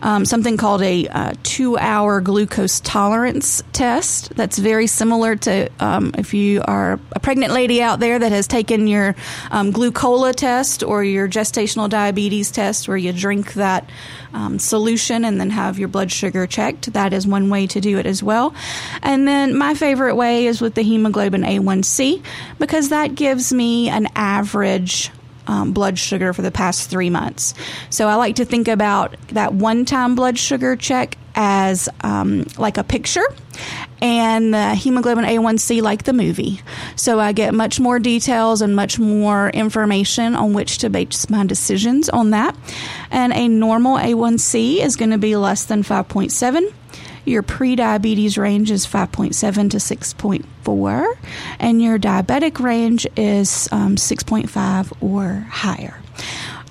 um, 0.03 0.25
something 0.25 0.57
called 0.57 0.83
a 0.83 1.09
uh, 1.09 1.35
two 1.43 1.79
hour 1.79 2.21
glucose 2.21 2.81
tolerance 2.81 3.63
test. 3.73 4.35
That's 4.37 4.59
very 4.59 4.87
similar 4.87 5.37
to 5.37 5.71
um, 5.81 6.13
if 6.19 6.35
you 6.35 6.63
are 6.63 7.01
a 7.13 7.21
pregnant 7.21 7.53
lady 7.53 7.83
out 7.83 8.01
there 8.01 8.19
that 8.19 8.33
has 8.33 8.47
taken 8.47 8.87
your 8.87 9.15
um, 9.51 9.73
glucola 9.73 10.35
test 10.35 10.83
or 10.83 11.03
your 11.03 11.29
gestational 11.29 11.89
diabetes 11.89 12.51
test, 12.51 12.89
where 12.89 12.97
you 12.97 13.13
drink 13.13 13.55
that 13.55 13.89
um, 14.35 14.59
solution 14.59 15.25
and 15.25 15.41
then 15.41 15.51
have 15.51 15.79
your 15.79 15.89
blood 15.89 16.13
sugar 16.13 16.47
checked. 16.47 16.93
That 16.93 17.13
is 17.13 17.27
one 17.27 17.49
way 17.51 17.67
to 17.69 17.81
do 17.81 17.99
it 17.99 18.07
as 18.07 18.23
well. 18.23 18.55
And 19.03 19.27
then 19.27 19.57
my 19.57 19.75
favorite 19.75 20.17
way 20.17 20.47
is 20.47 20.61
with 20.61 20.75
the 20.75 20.83
hemoglobin 20.83 21.43
A1C 21.43 22.23
because 22.59 22.91
that 22.91 23.15
gives 23.15 23.53
me 23.53 23.89
an 23.89 24.09
average 24.15 25.11
um, 25.47 25.73
blood 25.73 25.99
sugar 25.99 26.33
for 26.33 26.43
the 26.43 26.51
past 26.51 26.91
three 26.91 27.11
months. 27.11 27.55
So 27.91 28.09
I 28.09 28.15
like 28.15 28.37
to 28.37 28.45
think 28.45 28.69
about 28.69 29.17
that 29.29 29.55
one 29.55 29.85
time 29.85 30.15
blood 30.15 30.39
sugar 30.39 30.77
check 30.77 31.17
as 31.35 31.89
um, 32.03 32.45
like 32.59 32.79
a 32.79 32.85
picture 32.85 33.25
and 34.01 34.53
the 34.53 34.75
hemoglobin 34.75 35.25
A1C 35.25 35.83
like 35.83 36.05
the 36.05 36.13
movie. 36.13 36.61
So 36.97 37.19
I 37.19 37.33
get 37.33 37.55
much 37.55 37.81
more 37.81 37.99
details 37.99 38.63
and 38.63 38.77
much 38.77 38.99
more 38.99 39.51
information 39.51 40.35
on 40.37 40.53
which 40.53 40.79
to 40.79 40.91
base 40.91 41.31
my 41.31 41.47
decisions 41.47 42.09
on 42.09 42.31
that. 42.31 42.57
And 43.11 43.33
a 43.33 43.49
normal 43.49 43.97
A1C 43.97 44.79
is 44.79 44.97
going 44.97 45.11
to 45.11 45.19
be 45.19 45.37
less 45.37 45.65
than 45.65 45.83
5.7 45.83 46.73
your 47.25 47.43
pre-diabetes 47.43 48.37
range 48.39 48.71
is 48.71 48.87
5.7 48.87 49.71
to 49.71 49.77
6.4, 49.79 51.17
and 51.59 51.83
your 51.83 51.99
diabetic 51.99 52.59
range 52.61 53.07
is 53.17 53.69
um, 53.73 53.97
6.5 53.97 54.93
or 55.01 55.47
higher. 55.51 56.01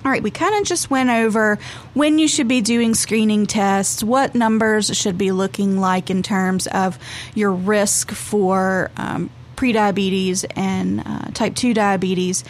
All 0.05 0.12
right, 0.12 0.22
we 0.22 0.31
kind 0.31 0.55
of 0.60 0.65
just 0.65 0.89
went 0.89 1.10
over 1.10 1.57
when 1.93 2.19
you 2.19 2.27
should 2.27 2.50
be 2.50 2.60
doing 2.60 2.93
screening 2.93 3.45
tests, 3.45 4.03
what 4.03 4.36
numbers 4.36 4.95
should 4.98 5.17
be 5.17 5.31
looking 5.31 5.79
like 5.79 6.10
in 6.10 6.24
terms 6.24 6.67
of 6.67 7.00
your 7.36 7.53
risk 7.53 8.12
for 8.12 8.91
um, 8.98 9.29
prediabetes 9.55 10.43
and 10.57 11.01
uh, 11.05 11.31
type 11.33 11.55
2 11.55 11.74
diabetes. 11.74 12.43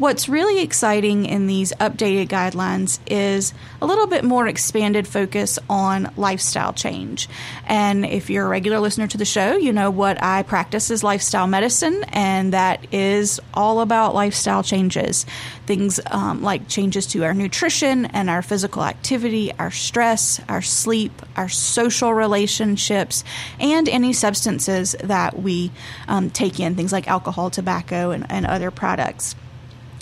What's 0.00 0.30
really 0.30 0.62
exciting 0.62 1.26
in 1.26 1.46
these 1.46 1.74
updated 1.74 2.28
guidelines 2.28 3.00
is 3.06 3.52
a 3.82 3.86
little 3.86 4.06
bit 4.06 4.24
more 4.24 4.46
expanded 4.48 5.06
focus 5.06 5.58
on 5.68 6.10
lifestyle 6.16 6.72
change. 6.72 7.28
And 7.66 8.06
if 8.06 8.30
you're 8.30 8.46
a 8.46 8.48
regular 8.48 8.80
listener 8.80 9.08
to 9.08 9.18
the 9.18 9.26
show, 9.26 9.58
you 9.58 9.74
know 9.74 9.90
what 9.90 10.22
I 10.22 10.42
practice 10.42 10.90
is 10.90 11.04
lifestyle 11.04 11.46
medicine, 11.46 12.02
and 12.14 12.54
that 12.54 12.94
is 12.94 13.40
all 13.52 13.82
about 13.82 14.14
lifestyle 14.14 14.62
changes. 14.62 15.26
Things 15.66 16.00
um, 16.10 16.42
like 16.42 16.66
changes 16.66 17.06
to 17.08 17.22
our 17.24 17.34
nutrition 17.34 18.06
and 18.06 18.30
our 18.30 18.40
physical 18.40 18.82
activity, 18.82 19.52
our 19.58 19.70
stress, 19.70 20.40
our 20.48 20.62
sleep, 20.62 21.12
our 21.36 21.50
social 21.50 22.14
relationships, 22.14 23.22
and 23.58 23.86
any 23.86 24.14
substances 24.14 24.96
that 25.04 25.42
we 25.42 25.70
um, 26.08 26.30
take 26.30 26.58
in, 26.58 26.74
things 26.74 26.90
like 26.90 27.06
alcohol, 27.06 27.50
tobacco, 27.50 28.12
and, 28.12 28.24
and 28.30 28.46
other 28.46 28.70
products 28.70 29.34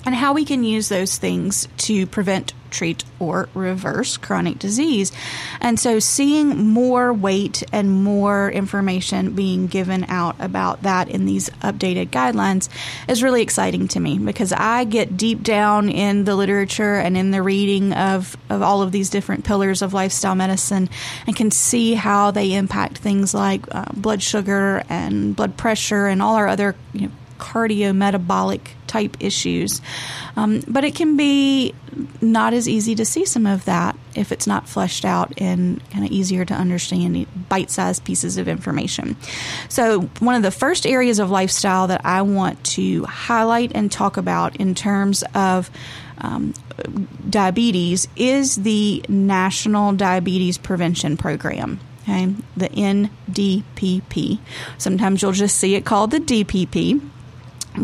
and 0.05 0.15
how 0.15 0.33
we 0.33 0.45
can 0.45 0.65
use 0.65 0.89
those 0.89 1.19
things 1.19 1.69
to 1.77 2.07
prevent, 2.07 2.53
treat, 2.71 3.05
or 3.19 3.49
reverse 3.53 4.17
chronic 4.17 4.59
disease. 4.59 5.13
And 5.61 5.79
so, 5.79 5.99
seeing 5.99 6.69
more 6.69 7.13
weight 7.13 7.63
and 7.73 7.91
more 7.91 8.51
information 8.51 9.35
being 9.35 9.67
given 9.67 10.05
out 10.05 10.37
about 10.39 10.83
that 10.83 11.09
in 11.09 11.27
these 11.27 11.51
updated 11.63 12.09
guidelines 12.09 12.69
is 13.09 13.23
really 13.23 13.43
exciting 13.43 13.89
to 13.89 14.01
me 14.01 14.19
because 14.19 14.53
I 14.53 14.85
get 14.85 15.17
deep 15.17 15.43
down 15.43 15.89
in 15.89 16.25
the 16.25 16.37
literature 16.37 16.95
and 16.95 17.17
in 17.17 17.31
the 17.31 17.43
reading 17.43 17.93
of, 17.93 18.37
of 18.49 18.63
all 18.63 18.83
of 18.83 18.93
these 18.93 19.11
different 19.11 19.45
pillars 19.45 19.83
of 19.83 19.95
lifestyle 19.95 20.35
medicine 20.35 20.89
and 21.27 21.37
can 21.37 21.51
see 21.51 21.95
how 21.95 22.31
they 22.31 22.55
impact 22.55 22.99
things 22.99 23.35
like 23.35 23.63
uh, 23.75 23.87
blood 23.95 24.23
sugar 24.23 24.85
and 24.89 25.35
blood 25.35 25.57
pressure 25.57 26.07
and 26.07 26.23
all 26.23 26.37
our 26.37 26.49
other 26.49 26.77
you 26.93 27.03
know, 27.03 27.13
cardiometabolic 27.39 28.61
type 28.87 29.17
issues. 29.21 29.81
Um, 30.37 30.63
but 30.67 30.85
it 30.85 30.95
can 30.95 31.17
be 31.17 31.75
not 32.21 32.53
as 32.53 32.69
easy 32.69 32.95
to 32.95 33.05
see 33.05 33.25
some 33.25 33.47
of 33.47 33.65
that 33.67 33.97
if 34.15 34.33
it's 34.33 34.47
not 34.47 34.69
fleshed 34.69 35.05
out 35.05 35.33
and 35.39 35.83
kind 35.91 36.05
of 36.05 36.11
easier 36.11 36.45
to 36.45 36.55
understand 36.55 37.27
bite 37.49 37.71
sized 37.71 38.05
pieces 38.05 38.37
of 38.37 38.49
information. 38.49 39.17
So, 39.69 40.03
one 40.21 40.35
of 40.35 40.43
the 40.43 40.51
first 40.51 40.87
areas 40.87 41.19
of 41.19 41.31
lifestyle 41.31 41.87
that 41.89 42.05
I 42.05 42.23
want 42.23 42.63
to 42.65 43.05
highlight 43.05 43.73
and 43.75 43.91
talk 43.91 44.17
about 44.17 44.57
in 44.57 44.75
terms 44.75 45.25
of 45.35 45.71
um, 46.19 46.55
diabetes 47.29 48.09
is 48.17 48.57
the 48.57 49.05
National 49.09 49.93
Diabetes 49.93 50.59
Prevention 50.59 51.17
Program. 51.17 51.81
Okay, 52.03 52.35
the 52.57 52.69
NDPP. 52.71 54.39
Sometimes 54.79 55.21
you'll 55.21 55.33
just 55.33 55.59
see 55.59 55.75
it 55.75 55.85
called 55.85 56.11
the 56.11 56.21
DPP 56.21 57.03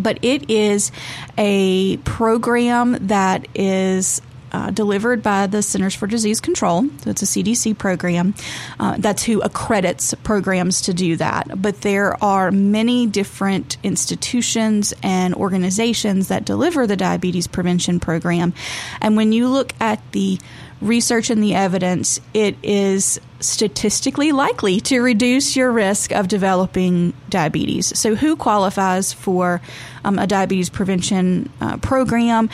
but 0.00 0.18
it 0.22 0.50
is 0.50 0.92
a 1.38 1.96
program 1.98 2.96
that 3.08 3.46
is 3.54 4.20
uh, 4.54 4.70
delivered 4.70 5.20
by 5.20 5.48
the 5.48 5.60
Centers 5.62 5.96
for 5.96 6.06
Disease 6.06 6.40
Control. 6.40 6.84
So 7.02 7.10
it's 7.10 7.22
a 7.22 7.26
CDC 7.26 7.76
program. 7.76 8.34
Uh, 8.78 8.94
that's 8.98 9.24
who 9.24 9.40
accredits 9.40 10.14
programs 10.22 10.82
to 10.82 10.94
do 10.94 11.16
that. 11.16 11.60
But 11.60 11.80
there 11.80 12.22
are 12.22 12.52
many 12.52 13.08
different 13.08 13.78
institutions 13.82 14.94
and 15.02 15.34
organizations 15.34 16.28
that 16.28 16.44
deliver 16.44 16.86
the 16.86 16.96
diabetes 16.96 17.48
prevention 17.48 17.98
program. 17.98 18.54
And 19.00 19.16
when 19.16 19.32
you 19.32 19.48
look 19.48 19.72
at 19.80 20.00
the 20.12 20.38
research 20.80 21.30
and 21.30 21.42
the 21.42 21.56
evidence, 21.56 22.20
it 22.32 22.56
is 22.62 23.20
statistically 23.40 24.30
likely 24.30 24.80
to 24.82 25.00
reduce 25.00 25.56
your 25.56 25.72
risk 25.72 26.12
of 26.12 26.28
developing 26.28 27.12
diabetes. 27.28 27.98
So, 27.98 28.14
who 28.14 28.36
qualifies 28.36 29.12
for 29.12 29.60
um, 30.04 30.18
a 30.18 30.26
diabetes 30.26 30.70
prevention 30.70 31.50
uh, 31.60 31.78
program? 31.78 32.50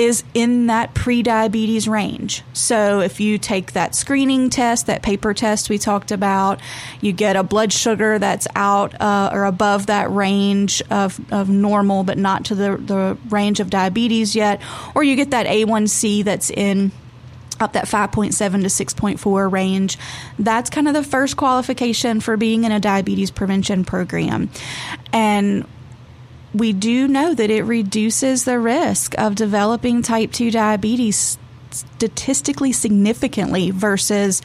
Is 0.00 0.24
in 0.32 0.68
that 0.68 0.94
pre-diabetes 0.94 1.86
range. 1.86 2.42
So 2.54 3.00
if 3.00 3.20
you 3.20 3.36
take 3.36 3.72
that 3.72 3.94
screening 3.94 4.48
test, 4.48 4.86
that 4.86 5.02
paper 5.02 5.34
test 5.34 5.68
we 5.68 5.76
talked 5.76 6.10
about, 6.10 6.58
you 7.02 7.12
get 7.12 7.36
a 7.36 7.42
blood 7.42 7.70
sugar 7.70 8.18
that's 8.18 8.48
out 8.54 8.98
uh, 8.98 9.28
or 9.30 9.44
above 9.44 9.88
that 9.88 10.10
range 10.10 10.80
of, 10.90 11.20
of 11.30 11.50
normal, 11.50 12.02
but 12.02 12.16
not 12.16 12.46
to 12.46 12.54
the, 12.54 12.78
the 12.78 13.18
range 13.28 13.60
of 13.60 13.68
diabetes 13.68 14.34
yet, 14.34 14.62
or 14.94 15.04
you 15.04 15.16
get 15.16 15.32
that 15.32 15.44
A1C 15.44 16.24
that's 16.24 16.48
in 16.48 16.92
up 17.60 17.74
that 17.74 17.84
5.7 17.84 18.32
to 18.32 18.68
6.4 18.68 19.52
range. 19.52 19.98
That's 20.38 20.70
kind 20.70 20.88
of 20.88 20.94
the 20.94 21.04
first 21.04 21.36
qualification 21.36 22.20
for 22.20 22.38
being 22.38 22.64
in 22.64 22.72
a 22.72 22.80
diabetes 22.80 23.30
prevention 23.30 23.84
program. 23.84 24.48
And 25.12 25.66
we 26.54 26.72
do 26.72 27.06
know 27.06 27.34
that 27.34 27.50
it 27.50 27.62
reduces 27.62 28.44
the 28.44 28.58
risk 28.58 29.14
of 29.18 29.34
developing 29.34 30.02
type 30.02 30.32
2 30.32 30.50
diabetes 30.50 31.38
statistically 31.70 32.72
significantly 32.72 33.70
versus 33.70 34.42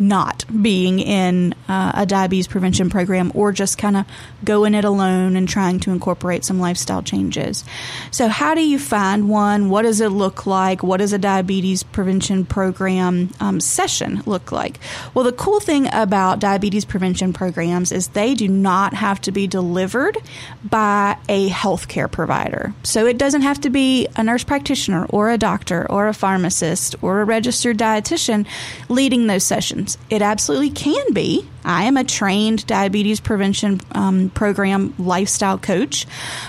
not 0.00 0.44
being 0.62 0.98
in 0.98 1.54
uh, 1.68 1.92
a 1.94 2.06
diabetes 2.06 2.48
prevention 2.48 2.88
program 2.88 3.30
or 3.34 3.52
just 3.52 3.76
kind 3.76 3.96
of 3.96 4.06
going 4.42 4.74
it 4.74 4.84
alone 4.84 5.36
and 5.36 5.48
trying 5.48 5.78
to 5.80 5.90
incorporate 5.90 6.44
some 6.44 6.58
lifestyle 6.58 7.02
changes. 7.02 7.64
So, 8.10 8.28
how 8.28 8.54
do 8.54 8.66
you 8.66 8.78
find 8.78 9.28
one? 9.28 9.68
What 9.68 9.82
does 9.82 10.00
it 10.00 10.08
look 10.08 10.46
like? 10.46 10.82
What 10.82 10.96
does 10.96 11.12
a 11.12 11.18
diabetes 11.18 11.82
prevention 11.82 12.46
program 12.46 13.30
um, 13.40 13.60
session 13.60 14.22
look 14.24 14.50
like? 14.50 14.80
Well, 15.12 15.24
the 15.24 15.32
cool 15.32 15.60
thing 15.60 15.88
about 15.92 16.38
diabetes 16.38 16.86
prevention 16.86 17.32
programs 17.32 17.92
is 17.92 18.08
they 18.08 18.34
do 18.34 18.48
not 18.48 18.94
have 18.94 19.20
to 19.22 19.32
be 19.32 19.46
delivered 19.46 20.16
by 20.64 21.18
a 21.28 21.50
healthcare 21.50 22.10
provider. 22.10 22.72
So, 22.82 23.06
it 23.06 23.18
doesn't 23.18 23.42
have 23.42 23.60
to 23.60 23.70
be 23.70 24.08
a 24.16 24.22
nurse 24.22 24.44
practitioner 24.44 25.04
or 25.06 25.30
a 25.30 25.38
doctor 25.38 25.90
or 25.90 26.08
a 26.08 26.14
pharmacist 26.14 26.96
or 27.02 27.20
a 27.20 27.24
registered 27.24 27.76
dietitian 27.76 28.46
leading 28.88 29.26
those 29.26 29.44
sessions. 29.44 29.89
It 30.08 30.22
absolutely 30.22 30.70
can 30.70 31.12
be. 31.12 31.48
I 31.64 31.84
am 31.84 31.96
a 31.96 32.04
trained 32.04 32.66
diabetes 32.66 33.20
prevention 33.20 33.80
um, 33.92 34.30
program 34.30 34.94
lifestyle 34.98 35.58
coach, 35.58 36.06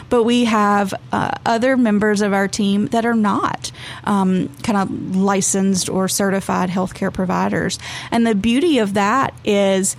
but 0.10 0.24
we 0.24 0.46
have 0.46 0.94
uh, 1.12 1.32
other 1.46 1.78
members 1.78 2.22
of 2.22 2.34
our 2.34 2.48
team 2.48 2.88
that 2.88 3.06
are 3.06 3.16
not 3.16 3.72
um, 4.04 4.50
kind 4.64 4.78
of 4.78 5.16
licensed 5.16 5.90
or 5.90 6.08
certified 6.08 6.70
healthcare 6.70 7.14
providers. 7.14 7.80
And 8.10 8.26
the 8.26 8.36
beauty 8.36 8.80
of 8.80 8.94
that 8.94 9.34
is 9.44 9.96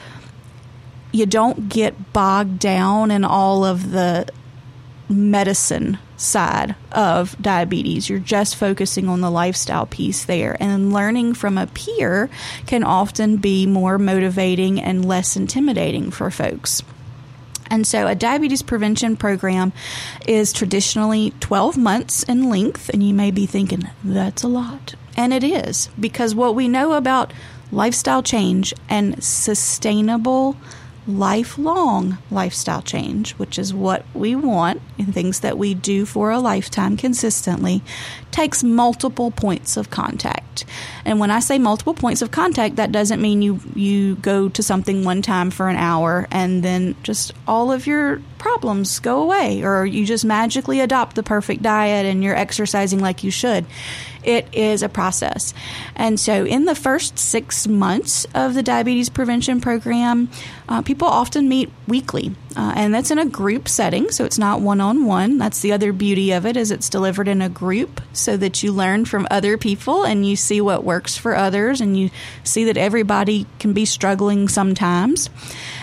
you 1.13 1.27
don't 1.27 1.69
get 1.69 2.13
bogged 2.13 2.59
down 2.59 3.11
in 3.11 3.25
all 3.25 3.65
of 3.65 3.91
the 3.91 4.27
medicine 5.09 5.99
side 6.23 6.75
of 6.93 7.37
diabetes. 7.43 8.09
You're 8.09 8.19
just 8.19 8.57
focusing 8.57 9.09
on 9.09 9.21
the 9.21 9.31
lifestyle 9.31 9.87
piece 9.87 10.25
there. 10.25 10.57
And 10.61 10.93
learning 10.93 11.35
from 11.35 11.59
a 11.59 11.67
peer 11.67 12.31
can 12.67 12.85
often 12.85 13.37
be 13.37 13.67
more 13.67 13.99
motivating 13.99 14.81
and 14.81 15.05
less 15.05 15.37
intimidating 15.37 16.11
for 16.11 16.31
folks. 16.31 16.83
And 17.71 17.87
so, 17.87 18.07
a 18.07 18.15
diabetes 18.15 18.61
prevention 18.61 19.17
program 19.17 19.73
is 20.27 20.53
traditionally 20.53 21.33
12 21.41 21.79
months 21.79 22.23
in 22.23 22.51
length, 22.51 22.91
and 22.91 23.03
you 23.03 23.15
may 23.15 23.31
be 23.31 23.47
thinking, 23.47 23.89
that's 24.05 24.43
a 24.43 24.49
lot. 24.49 24.95
And 25.17 25.33
it 25.33 25.43
is, 25.43 25.89
because 25.99 26.35
what 26.35 26.55
we 26.55 26.69
know 26.69 26.93
about 26.93 27.33
lifestyle 27.71 28.23
change 28.23 28.75
and 28.91 29.25
sustainable 29.25 30.57
lifelong 31.07 32.19
lifestyle 32.31 32.83
change, 32.83 33.33
which 33.33 33.59
is 33.59 33.75
what 33.75 34.05
we 34.15 34.37
want 34.37 34.81
and 34.99 35.13
things 35.13 35.41
that 35.41 35.59
we 35.59 35.75
do 35.75 36.07
for 36.07 36.31
a 36.31 36.39
lifetime 36.39 36.97
consistently, 36.97 37.83
takes 38.31 38.63
multiple 38.63 39.31
points 39.31 39.77
of 39.77 39.91
contact. 39.91 40.65
And 41.05 41.19
when 41.19 41.31
I 41.31 41.41
say 41.41 41.59
multiple 41.59 41.95
points 41.95 42.23
of 42.23 42.31
contact, 42.31 42.77
that 42.77 42.93
doesn't 42.93 43.21
mean 43.21 43.43
you 43.43 43.61
you 43.75 44.17
go 44.17 44.49
to 44.51 44.63
something 44.63 45.05
one 45.05 45.23
time 45.23 45.51
for 45.51 45.69
an 45.69 45.77
hour 45.77 46.29
and 46.31 46.63
then 46.63 46.95
just 47.03 47.33
all 47.47 47.73
of 47.73 47.87
your 47.87 48.21
problems 48.39 48.99
go 48.99 49.23
away 49.23 49.63
or 49.63 49.87
you 49.87 50.05
just 50.05 50.25
magically 50.25 50.81
adopt 50.81 51.17
the 51.17 51.23
perfect 51.23 51.63
diet 51.63 52.07
and 52.07 52.23
you're 52.23 52.37
exercising 52.37 53.01
like 53.01 53.25
you 53.25 53.31
should. 53.31 53.67
It 54.25 54.47
is 54.53 54.83
a 54.83 54.89
process. 54.89 55.53
And 55.97 56.19
so, 56.19 56.45
in 56.45 56.65
the 56.65 56.75
first 56.75 57.19
six 57.19 57.67
months 57.67 58.25
of 58.35 58.55
the 58.55 58.63
diabetes 58.63 59.09
prevention 59.09 59.61
program, 59.61 60.29
uh, 60.73 60.81
people 60.81 61.07
often 61.07 61.51
meet 61.51 61.71
weekly, 61.87 62.35
uh, 62.57 62.73
and 62.75 62.95
that's 62.95 63.11
in 63.11 63.19
a 63.19 63.27
group 63.27 63.69
setting, 63.69 64.11
so 64.11 64.25
it's 64.25 64.39
not 64.39 64.63
one 64.63 64.81
on 64.81 65.05
one. 65.05 65.37
That's 65.37 65.61
the 65.61 65.73
other 65.73 65.93
beauty 65.93 66.33
of 66.33 66.47
it 66.47 66.57
is 66.57 66.71
it's 66.71 66.89
delivered 66.89 67.29
in 67.29 67.43
a 67.43 67.51
group, 67.51 68.01
so 68.15 68.39
that 68.39 68.63
you 68.63 68.73
learn 68.73 69.05
from 69.05 69.27
other 69.31 69.59
people 69.59 70.03
and 70.05 70.25
you 70.27 70.35
see 70.35 70.63
what 70.63 70.83
works 70.83 71.15
for 71.15 71.37
others, 71.37 71.83
and 71.83 71.95
you 71.99 72.09
see 72.43 72.65
that 72.65 72.79
everybody 72.79 73.47
can 73.59 73.75
be 73.75 73.85
struggling 73.85 74.49
sometimes. 74.49 75.29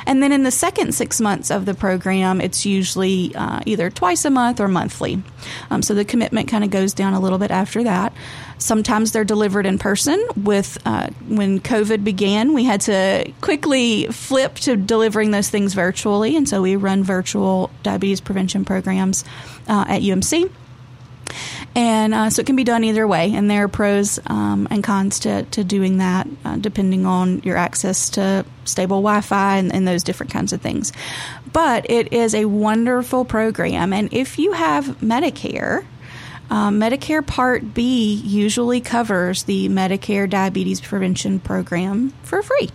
And 0.07 0.23
then 0.23 0.31
in 0.31 0.41
the 0.41 0.49
second 0.49 0.95
six 0.95 1.21
months 1.21 1.51
of 1.51 1.65
the 1.65 1.75
program, 1.75 2.41
it's 2.41 2.65
usually 2.65 3.35
uh, 3.35 3.59
either 3.67 3.91
twice 3.91 4.25
a 4.25 4.31
month 4.31 4.59
or 4.59 4.67
monthly. 4.67 5.21
Um, 5.69 5.83
so 5.83 5.93
the 5.93 6.03
commitment 6.03 6.49
kind 6.49 6.63
of 6.63 6.71
goes 6.71 6.95
down 6.95 7.13
a 7.13 7.19
little 7.19 7.37
bit 7.37 7.51
after 7.51 7.83
that. 7.83 8.11
Sometimes 8.57 9.11
they're 9.11 9.23
delivered 9.23 9.65
in 9.65 9.77
person. 9.77 10.19
With 10.35 10.77
uh, 10.85 11.09
when 11.27 11.59
COVID 11.59 12.03
began, 12.03 12.53
we 12.53 12.63
had 12.63 12.81
to 12.81 13.31
quickly 13.39 14.07
flip 14.07 14.55
to 14.55 14.75
delivering 14.85 15.31
those 15.31 15.49
things 15.49 15.73
virtually, 15.73 16.35
and 16.35 16.47
so 16.47 16.61
we 16.61 16.75
run 16.75 17.03
virtual 17.03 17.69
diabetes 17.83 18.21
prevention 18.21 18.65
programs 18.65 19.23
uh, 19.67 19.85
at 19.87 20.01
UMC. 20.01 20.51
And 21.75 22.13
uh, 22.13 22.29
so 22.29 22.41
it 22.41 22.45
can 22.45 22.55
be 22.55 22.63
done 22.63 22.83
either 22.83 23.07
way, 23.07 23.33
and 23.33 23.49
there 23.49 23.65
are 23.65 23.67
pros 23.67 24.19
um, 24.25 24.67
and 24.71 24.83
cons 24.83 25.19
to, 25.19 25.43
to 25.43 25.63
doing 25.63 25.97
that, 25.97 26.27
uh, 26.43 26.55
depending 26.57 27.05
on 27.05 27.39
your 27.43 27.57
access 27.57 28.09
to 28.11 28.45
stable 28.65 28.97
Wi 28.97 29.21
Fi 29.21 29.57
and, 29.57 29.73
and 29.73 29.87
those 29.87 30.03
different 30.03 30.31
kinds 30.31 30.51
of 30.51 30.61
things. 30.61 30.91
But 31.53 31.89
it 31.89 32.11
is 32.11 32.33
a 32.33 32.45
wonderful 32.45 33.25
program, 33.25 33.93
and 33.93 34.11
if 34.11 34.39
you 34.39 34.53
have 34.53 34.85
Medicare, 34.99 35.85
um, 36.49 36.79
Medicare 36.79 37.25
Part 37.25 37.73
B 37.73 38.13
usually 38.15 38.81
covers 38.81 39.43
the 39.43 39.69
Medicare 39.69 40.29
Diabetes 40.29 40.81
Prevention 40.81 41.39
Program 41.39 42.09
for 42.23 42.41
free. 42.41 42.69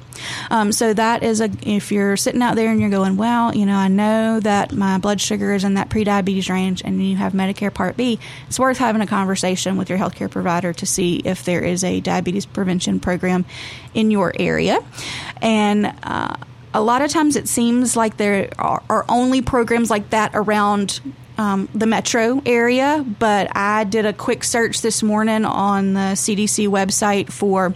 Um, 0.50 0.72
so 0.72 0.94
that 0.94 1.22
is 1.22 1.40
a 1.40 1.50
if 1.62 1.90
you're 1.90 2.16
sitting 2.16 2.42
out 2.42 2.56
there 2.56 2.70
and 2.70 2.80
you're 2.80 2.90
going, 2.90 3.16
well, 3.16 3.54
you 3.54 3.66
know, 3.66 3.76
I 3.76 3.88
know 3.88 4.40
that 4.40 4.72
my 4.72 4.98
blood 4.98 5.20
sugar 5.20 5.52
is 5.54 5.64
in 5.64 5.74
that 5.74 5.90
pre-diabetes 5.90 6.48
range, 6.48 6.82
and 6.84 7.04
you 7.04 7.16
have 7.16 7.32
Medicare 7.32 7.74
Part 7.74 7.96
B, 7.96 8.18
it's 8.48 8.58
worth 8.58 8.78
having 8.78 9.02
a 9.02 9.06
conversation 9.06 9.76
with 9.76 9.90
your 9.90 9.98
healthcare 9.98 10.30
provider 10.30 10.72
to 10.72 10.86
see 10.86 11.16
if 11.16 11.44
there 11.44 11.62
is 11.62 11.82
a 11.82 12.00
diabetes 12.00 12.46
prevention 12.46 13.00
program 13.00 13.44
in 13.92 14.10
your 14.10 14.32
area, 14.38 14.78
and. 15.42 15.92
Uh, 16.02 16.36
a 16.76 16.82
lot 16.82 17.02
of 17.02 17.08
times 17.08 17.36
it 17.36 17.48
seems 17.48 17.94
like 17.94 18.16
there 18.16 18.48
are, 18.58 18.82
are 18.90 19.04
only 19.08 19.40
programs 19.40 19.90
like 19.90 20.10
that 20.10 20.32
around 20.34 21.00
um, 21.38 21.68
the 21.74 21.86
metro 21.86 22.42
area, 22.46 23.04
but 23.18 23.54
I 23.56 23.84
did 23.84 24.06
a 24.06 24.12
quick 24.12 24.44
search 24.44 24.80
this 24.80 25.02
morning 25.02 25.44
on 25.44 25.94
the 25.94 26.14
CDC 26.14 26.68
website 26.68 27.30
for 27.30 27.74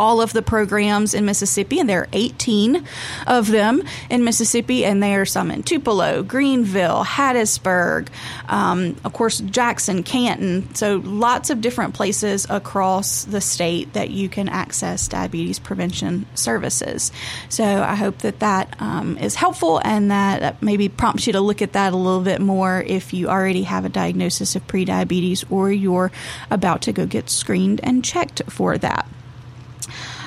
all 0.00 0.22
of 0.22 0.32
the 0.32 0.40
programs 0.40 1.12
in 1.12 1.26
Mississippi, 1.26 1.78
and 1.78 1.88
there 1.88 2.00
are 2.00 2.08
18 2.14 2.82
of 3.26 3.48
them 3.48 3.82
in 4.08 4.24
Mississippi, 4.24 4.86
and 4.86 5.02
there 5.02 5.20
are 5.20 5.26
some 5.26 5.50
in 5.50 5.62
Tupelo, 5.62 6.22
Greenville, 6.22 7.04
Hattiesburg, 7.04 8.08
um, 8.48 8.96
of 9.04 9.12
course, 9.12 9.40
Jackson, 9.40 10.02
Canton. 10.02 10.74
So 10.74 11.02
lots 11.04 11.50
of 11.50 11.60
different 11.60 11.92
places 11.92 12.46
across 12.48 13.24
the 13.24 13.42
state 13.42 13.92
that 13.92 14.08
you 14.08 14.30
can 14.30 14.48
access 14.48 15.06
diabetes 15.06 15.58
prevention 15.58 16.24
services. 16.34 17.12
So 17.50 17.64
I 17.64 17.94
hope 17.94 18.18
that 18.18 18.40
that 18.40 18.74
um, 18.80 19.18
is 19.18 19.34
helpful 19.34 19.82
and 19.84 20.10
that, 20.10 20.40
that 20.40 20.62
maybe 20.62 20.88
prompts 20.88 21.26
you 21.26 21.34
to 21.34 21.42
look 21.42 21.60
at 21.60 21.74
that 21.74 21.92
a 21.92 21.96
little 21.96 22.22
bit 22.22 22.40
more 22.40 22.82
if 22.86 23.12
you 23.12 23.28
already 23.28 23.64
have 23.64 23.84
a 23.84 23.90
diagnosis 23.90 24.56
of 24.56 24.66
prediabetes 24.66 25.44
or 25.50 25.70
you're 25.70 26.10
about 26.50 26.80
to 26.82 26.92
go 26.92 27.04
get 27.04 27.28
screened 27.28 27.80
and 27.82 28.02
checked 28.02 28.42
for 28.48 28.78
that. 28.78 29.06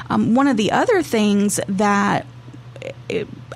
Um, 0.09 0.35
one 0.35 0.47
of 0.47 0.57
the 0.57 0.71
other 0.71 1.01
things 1.01 1.59
that 1.67 2.25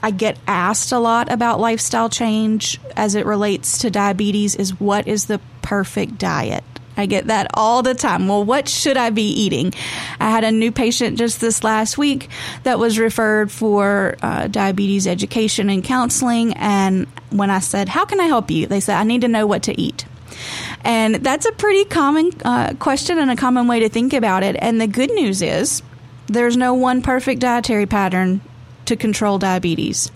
I 0.01 0.11
get 0.11 0.37
asked 0.47 0.91
a 0.91 0.99
lot 0.99 1.31
about 1.31 1.59
lifestyle 1.59 2.09
change 2.09 2.79
as 2.95 3.15
it 3.15 3.25
relates 3.25 3.79
to 3.79 3.89
diabetes 3.89 4.55
is 4.55 4.79
what 4.79 5.07
is 5.07 5.25
the 5.25 5.41
perfect 5.61 6.17
diet? 6.17 6.63
I 6.97 7.05
get 7.05 7.27
that 7.27 7.47
all 7.53 7.83
the 7.83 7.93
time. 7.93 8.27
Well, 8.27 8.43
what 8.43 8.67
should 8.67 8.97
I 8.97 9.11
be 9.11 9.29
eating? 9.29 9.73
I 10.19 10.31
had 10.31 10.43
a 10.43 10.51
new 10.51 10.71
patient 10.71 11.19
just 11.19 11.39
this 11.39 11.63
last 11.63 11.97
week 11.97 12.29
that 12.63 12.79
was 12.79 12.97
referred 12.97 13.51
for 13.51 14.17
uh, 14.21 14.47
diabetes 14.47 15.05
education 15.05 15.69
and 15.69 15.83
counseling. 15.83 16.53
And 16.53 17.05
when 17.29 17.51
I 17.51 17.59
said, 17.59 17.87
How 17.87 18.05
can 18.05 18.19
I 18.19 18.25
help 18.25 18.49
you? 18.49 18.65
They 18.65 18.79
said, 18.79 18.97
I 18.97 19.03
need 19.03 19.21
to 19.21 19.27
know 19.27 19.45
what 19.45 19.63
to 19.63 19.79
eat. 19.79 20.05
And 20.83 21.15
that's 21.15 21.45
a 21.45 21.51
pretty 21.51 21.85
common 21.85 22.31
uh, 22.43 22.73
question 22.79 23.19
and 23.19 23.29
a 23.29 23.35
common 23.35 23.67
way 23.67 23.81
to 23.81 23.89
think 23.89 24.13
about 24.13 24.41
it. 24.43 24.55
And 24.59 24.81
the 24.81 24.87
good 24.87 25.11
news 25.11 25.41
is 25.41 25.83
there's 26.27 26.57
no 26.57 26.73
one 26.73 27.01
perfect 27.01 27.41
dietary 27.41 27.85
pattern 27.85 28.41
to 28.85 28.95
control 28.95 29.37
diabetes. 29.39 30.11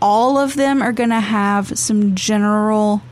All 0.00 0.38
of 0.38 0.54
them 0.54 0.82
are 0.82 0.92
going 0.92 1.10
to 1.10 1.20
have 1.20 1.78
some 1.78 2.14
general 2.14 3.02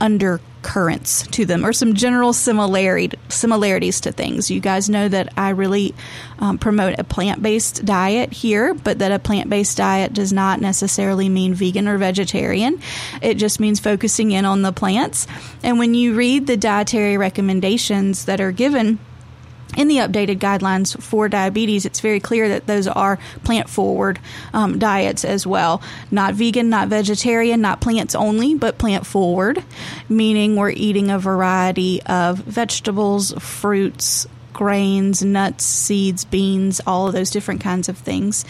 undercurrents 0.00 1.26
to 1.28 1.44
them 1.44 1.64
or 1.64 1.72
some 1.72 1.94
general 1.94 2.32
similarities 2.32 4.00
to 4.00 4.12
things. 4.12 4.50
You 4.50 4.60
guys 4.60 4.88
know 4.88 5.08
that 5.08 5.32
I 5.36 5.50
really 5.50 5.94
um, 6.38 6.58
promote 6.58 6.98
a 6.98 7.04
plant-based 7.04 7.84
diet 7.84 8.32
here, 8.32 8.74
but 8.74 8.98
that 8.98 9.12
a 9.12 9.18
plant-based 9.18 9.76
diet 9.76 10.12
does 10.12 10.32
not 10.32 10.60
necessarily 10.60 11.28
mean 11.28 11.54
vegan 11.54 11.86
or 11.86 11.98
vegetarian. 11.98 12.80
It 13.22 13.34
just 13.34 13.60
means 13.60 13.78
focusing 13.78 14.30
in 14.30 14.44
on 14.44 14.62
the 14.62 14.72
plants. 14.72 15.26
And 15.62 15.78
when 15.78 15.94
you 15.94 16.14
read 16.14 16.46
the 16.46 16.56
dietary 16.56 17.16
recommendations 17.16 18.24
that 18.24 18.40
are 18.40 18.52
given 18.52 18.98
in 19.76 19.88
the 19.88 19.98
updated 19.98 20.38
guidelines 20.38 21.00
for 21.00 21.28
diabetes, 21.28 21.84
it's 21.86 22.00
very 22.00 22.20
clear 22.20 22.48
that 22.48 22.66
those 22.66 22.86
are 22.86 23.18
plant 23.44 23.68
forward 23.68 24.18
um, 24.52 24.78
diets 24.78 25.24
as 25.24 25.46
well. 25.46 25.82
Not 26.10 26.34
vegan, 26.34 26.70
not 26.70 26.88
vegetarian, 26.88 27.60
not 27.60 27.80
plants 27.80 28.14
only, 28.14 28.54
but 28.54 28.78
plant 28.78 29.06
forward, 29.06 29.62
meaning 30.08 30.56
we're 30.56 30.70
eating 30.70 31.10
a 31.10 31.18
variety 31.18 32.02
of 32.02 32.38
vegetables, 32.38 33.32
fruits, 33.38 34.26
grains, 34.52 35.22
nuts, 35.22 35.64
seeds, 35.64 36.24
beans, 36.24 36.80
all 36.86 37.08
of 37.08 37.12
those 37.12 37.30
different 37.30 37.60
kinds 37.60 37.88
of 37.88 37.98
things 37.98 38.44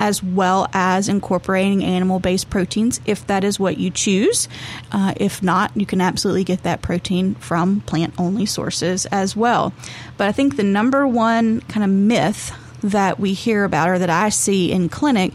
as 0.00 0.22
well 0.22 0.66
as 0.72 1.08
incorporating 1.08 1.84
animal 1.84 2.18
based 2.18 2.48
proteins 2.48 3.00
if 3.04 3.24
that 3.26 3.44
is 3.44 3.60
what 3.60 3.76
you 3.76 3.90
choose. 3.90 4.48
Uh, 4.90 5.12
if 5.18 5.42
not, 5.42 5.70
you 5.76 5.84
can 5.86 6.00
absolutely 6.00 6.42
get 6.42 6.62
that 6.62 6.80
protein 6.82 7.34
from 7.36 7.82
plant 7.82 8.14
only 8.18 8.46
sources 8.46 9.06
as 9.06 9.36
well. 9.36 9.72
But 10.16 10.26
I 10.26 10.32
think 10.32 10.56
the 10.56 10.64
number 10.64 11.06
one 11.06 11.60
kind 11.60 11.84
of 11.84 11.90
myth 11.90 12.52
that 12.82 13.20
we 13.20 13.34
hear 13.34 13.64
about 13.64 13.90
or 13.90 13.98
that 13.98 14.10
I 14.10 14.30
see 14.30 14.72
in 14.72 14.88
clinic 14.88 15.32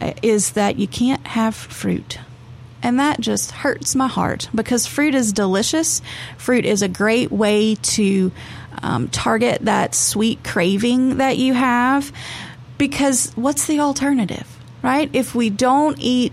uh, 0.00 0.14
is 0.22 0.52
that 0.52 0.78
you 0.78 0.88
can't 0.88 1.24
have 1.26 1.54
fruit. 1.54 2.18
And 2.82 2.98
that 2.98 3.20
just 3.20 3.50
hurts 3.50 3.94
my 3.94 4.08
heart 4.08 4.48
because 4.54 4.86
fruit 4.86 5.14
is 5.14 5.34
delicious. 5.34 6.00
Fruit 6.38 6.64
is 6.64 6.80
a 6.80 6.88
great 6.88 7.30
way 7.30 7.74
to 7.74 8.32
um, 8.82 9.08
target 9.08 9.62
that 9.66 9.94
sweet 9.94 10.42
craving 10.42 11.18
that 11.18 11.36
you 11.36 11.52
have 11.52 12.10
because 12.80 13.30
what's 13.36 13.66
the 13.66 13.78
alternative, 13.78 14.58
right? 14.80 15.10
If 15.12 15.34
we 15.34 15.50
don't 15.50 15.98
eat 15.98 16.32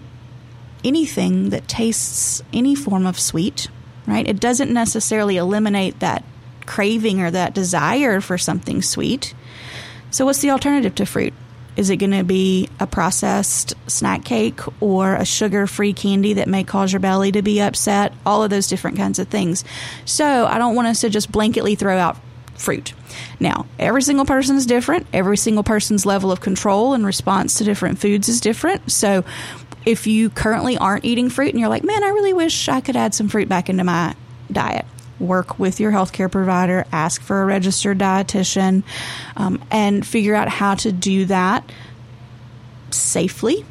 anything 0.81 1.49
that 1.49 1.67
tastes 1.67 2.41
any 2.53 2.73
form 2.73 3.05
of 3.05 3.19
sweet, 3.19 3.67
right, 4.05 4.25
it 4.25 4.39
doesn't 4.39 4.71
necessarily 4.71 5.35
eliminate 5.35 5.99
that 5.99 6.23
craving 6.65 7.19
or 7.21 7.29
that 7.31 7.53
desire 7.53 8.21
for 8.21 8.37
something 8.37 8.81
sweet. 8.81 9.33
So, 10.09 10.23
what's 10.23 10.39
the 10.39 10.51
alternative 10.51 10.95
to 10.95 11.05
fruit? 11.05 11.33
Is 11.75 11.89
it 11.89 11.97
going 11.97 12.11
to 12.11 12.23
be 12.23 12.69
a 12.79 12.87
processed 12.87 13.73
snack 13.87 14.23
cake 14.23 14.61
or 14.81 15.15
a 15.15 15.25
sugar 15.25 15.67
free 15.67 15.91
candy 15.91 16.31
that 16.33 16.47
may 16.47 16.63
cause 16.63 16.93
your 16.93 17.01
belly 17.01 17.33
to 17.33 17.41
be 17.41 17.59
upset? 17.59 18.13
All 18.25 18.41
of 18.41 18.49
those 18.49 18.67
different 18.67 18.95
kinds 18.95 19.19
of 19.19 19.27
things. 19.27 19.65
So, 20.05 20.45
I 20.45 20.57
don't 20.59 20.75
want 20.75 20.87
us 20.87 21.01
to 21.01 21.09
just 21.09 21.29
blanketly 21.29 21.77
throw 21.77 21.97
out 21.97 22.17
fruit. 22.57 22.93
Now, 23.39 23.65
every 23.79 24.01
single 24.01 24.25
person 24.25 24.55
is 24.55 24.65
different. 24.65 25.07
Every 25.13 25.37
single 25.37 25.63
person's 25.63 26.05
level 26.05 26.31
of 26.31 26.41
control 26.41 26.93
and 26.93 27.05
response 27.05 27.57
to 27.59 27.63
different 27.63 27.99
foods 27.99 28.27
is 28.27 28.41
different. 28.41 28.91
So, 28.91 29.23
if 29.85 30.05
you 30.05 30.29
currently 30.29 30.77
aren't 30.77 31.05
eating 31.05 31.29
fruit 31.29 31.49
and 31.51 31.59
you're 31.59 31.69
like, 31.69 31.83
man, 31.83 32.03
I 32.03 32.09
really 32.09 32.33
wish 32.33 32.67
I 32.67 32.81
could 32.81 32.97
add 32.97 33.15
some 33.15 33.29
fruit 33.29 33.47
back 33.47 33.69
into 33.69 33.85
my 33.85 34.15
diet, 34.51 34.85
work 35.17 35.57
with 35.59 35.79
your 35.79 35.93
healthcare 35.93 36.29
provider, 36.29 36.85
ask 36.91 37.21
for 37.21 37.41
a 37.41 37.45
registered 37.45 37.97
dietitian, 37.97 38.83
um, 39.37 39.63
and 39.71 40.05
figure 40.05 40.35
out 40.35 40.49
how 40.49 40.75
to 40.75 40.91
do 40.91 41.25
that 41.25 41.71
safely 42.91 43.65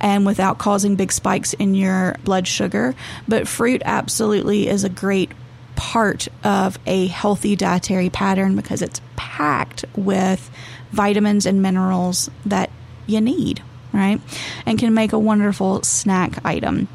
and 0.00 0.26
without 0.26 0.58
causing 0.58 0.96
big 0.96 1.10
spikes 1.10 1.54
in 1.54 1.74
your 1.74 2.16
blood 2.24 2.46
sugar. 2.46 2.94
But 3.26 3.48
fruit 3.48 3.80
absolutely 3.86 4.68
is 4.68 4.84
a 4.84 4.90
great 4.90 5.30
part 5.76 6.28
of 6.42 6.78
a 6.86 7.06
healthy 7.06 7.56
dietary 7.56 8.10
pattern 8.10 8.56
because 8.56 8.82
it's 8.82 9.00
packed 9.16 9.84
with 9.96 10.50
vitamins 10.92 11.46
and 11.46 11.62
minerals 11.62 12.30
that 12.46 12.70
you 13.06 13.20
need, 13.20 13.62
right? 13.92 14.20
And 14.66 14.78
can 14.78 14.94
make 14.94 15.12
a 15.12 15.18
wonderful 15.18 15.82
snack 15.82 16.44
item. 16.44 16.88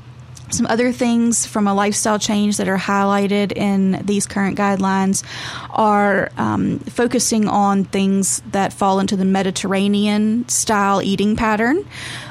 Some 0.52 0.66
other 0.66 0.92
things 0.92 1.46
from 1.46 1.68
a 1.68 1.76
lifestyle 1.76 2.18
change 2.18 2.58
that 2.58 2.68
are 2.68 2.78
highlighted 2.78 3.52
in 3.56 4.04
these 4.04 4.26
current 4.26 4.58
guidelines 4.58 5.24
are 5.70 6.32
um, 6.38 6.80
focusing 6.80 7.48
on 7.48 7.84
things 7.84 8.42
that 8.52 8.74
fall 8.74 9.00
into 9.00 9.16
the 9.16 9.26
Mediterranean 9.26 10.50
style 10.50 11.04
eating 11.04 11.36
pattern, 11.36 11.86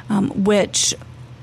um, 0.08 0.30
which 0.44 0.94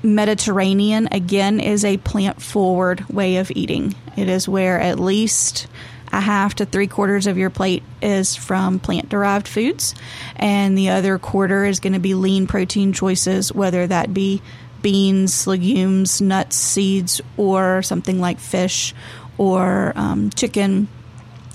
Mediterranean, 0.02 1.08
again, 1.12 1.60
is 1.60 1.82
a 1.82 1.96
plant 1.98 2.42
forward 2.42 3.08
way 3.08 3.36
of 3.36 3.50
eating. 3.52 3.94
It 4.16 4.28
is 4.28 4.48
where 4.48 4.80
at 4.80 4.98
least 4.98 5.66
a 6.12 6.20
half 6.20 6.54
to 6.56 6.66
three 6.66 6.86
quarters 6.86 7.26
of 7.26 7.36
your 7.36 7.50
plate 7.50 7.82
is 8.00 8.36
from 8.36 8.78
plant 8.78 9.08
derived 9.08 9.48
foods, 9.48 9.94
and 10.36 10.76
the 10.76 10.90
other 10.90 11.18
quarter 11.18 11.64
is 11.64 11.80
going 11.80 11.92
to 11.92 11.98
be 11.98 12.14
lean 12.14 12.46
protein 12.46 12.92
choices, 12.92 13.52
whether 13.52 13.86
that 13.86 14.14
be 14.14 14.42
beans, 14.82 15.46
legumes, 15.46 16.20
nuts, 16.20 16.56
seeds, 16.56 17.20
or 17.36 17.82
something 17.82 18.20
like 18.20 18.38
fish 18.38 18.94
or 19.38 19.92
um, 19.96 20.30
chicken, 20.30 20.88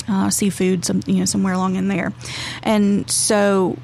uh, 0.07 0.29
seafood, 0.29 0.85
some, 0.85 1.01
you 1.05 1.15
know, 1.15 1.25
somewhere 1.25 1.53
along 1.53 1.75
in 1.75 1.87
there. 1.87 2.13
And 2.63 3.09
so, 3.09 3.77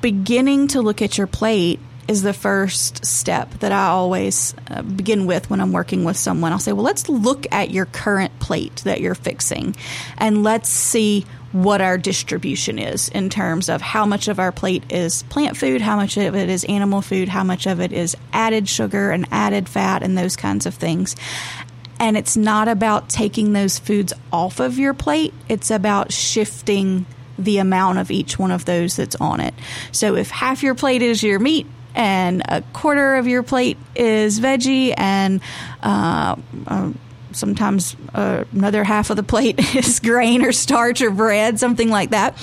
beginning 0.00 0.68
to 0.68 0.80
look 0.80 1.02
at 1.02 1.18
your 1.18 1.26
plate 1.26 1.80
is 2.10 2.22
the 2.22 2.32
first 2.32 3.06
step 3.06 3.48
that 3.60 3.70
I 3.70 3.86
always 3.86 4.52
uh, 4.68 4.82
begin 4.82 5.26
with 5.26 5.48
when 5.48 5.60
I'm 5.60 5.70
working 5.70 6.02
with 6.02 6.16
someone. 6.16 6.50
I'll 6.50 6.58
say, 6.58 6.72
well, 6.72 6.82
let's 6.82 7.08
look 7.08 7.46
at 7.52 7.70
your 7.70 7.86
current 7.86 8.36
plate 8.40 8.82
that 8.84 9.00
you're 9.00 9.14
fixing 9.14 9.76
and 10.18 10.42
let's 10.42 10.68
see 10.68 11.24
what 11.52 11.80
our 11.80 11.96
distribution 11.96 12.80
is 12.80 13.10
in 13.10 13.30
terms 13.30 13.68
of 13.68 13.80
how 13.80 14.06
much 14.06 14.26
of 14.26 14.40
our 14.40 14.50
plate 14.50 14.90
is 14.90 15.22
plant 15.24 15.56
food, 15.56 15.80
how 15.80 15.94
much 15.94 16.16
of 16.16 16.34
it 16.34 16.48
is 16.48 16.64
animal 16.64 17.00
food, 17.00 17.28
how 17.28 17.44
much 17.44 17.68
of 17.68 17.80
it 17.80 17.92
is 17.92 18.16
added 18.32 18.68
sugar 18.68 19.12
and 19.12 19.24
added 19.30 19.68
fat 19.68 20.02
and 20.02 20.18
those 20.18 20.34
kinds 20.34 20.66
of 20.66 20.74
things. 20.74 21.14
And 22.00 22.16
it's 22.16 22.36
not 22.36 22.66
about 22.66 23.08
taking 23.08 23.52
those 23.52 23.78
foods 23.78 24.12
off 24.32 24.58
of 24.58 24.80
your 24.80 24.94
plate, 24.94 25.32
it's 25.48 25.70
about 25.70 26.12
shifting 26.12 27.06
the 27.38 27.58
amount 27.58 27.98
of 27.98 28.10
each 28.10 28.36
one 28.36 28.50
of 28.50 28.64
those 28.64 28.96
that's 28.96 29.14
on 29.16 29.38
it. 29.38 29.54
So 29.92 30.16
if 30.16 30.30
half 30.30 30.64
your 30.64 30.74
plate 30.74 31.02
is 31.02 31.22
your 31.22 31.38
meat, 31.38 31.68
and 31.94 32.42
a 32.46 32.62
quarter 32.72 33.16
of 33.16 33.26
your 33.26 33.42
plate 33.42 33.78
is 33.94 34.40
veggie, 34.40 34.94
and 34.96 35.40
uh, 35.82 36.36
uh, 36.66 36.92
sometimes 37.32 37.96
uh, 38.14 38.44
another 38.52 38.84
half 38.84 39.10
of 39.10 39.16
the 39.16 39.22
plate 39.22 39.58
is 39.74 40.00
grain 40.00 40.42
or 40.44 40.52
starch 40.52 41.02
or 41.02 41.10
bread, 41.10 41.58
something 41.58 41.90
like 41.90 42.10
that, 42.10 42.36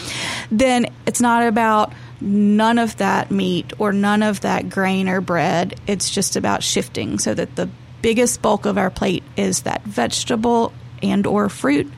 then 0.52 0.88
it's 1.06 1.22
not 1.22 1.48
about 1.48 1.94
none 2.20 2.80
of 2.80 2.98
that 2.98 3.30
meat 3.30 3.74
or 3.78 3.94
none 3.94 4.24
of 4.24 4.42
that 4.42 4.70
grain 4.70 5.08
or 5.08 5.22
bread. 5.22 5.80
It's 5.88 6.10
just 6.10 6.36
about 6.36 6.64
shifting 6.64 7.20
so 7.20 7.34
that 7.34 7.56
the 7.56 7.70
biggest 8.02 8.42
bulk 8.42 8.66
of 8.66 8.78
our 8.78 8.90
plate 8.90 9.24
is 9.36 9.64
that 9.64 9.84
vegetable 9.84 10.74
and 11.04 11.28
or 11.28 11.50
fruit 11.50 11.92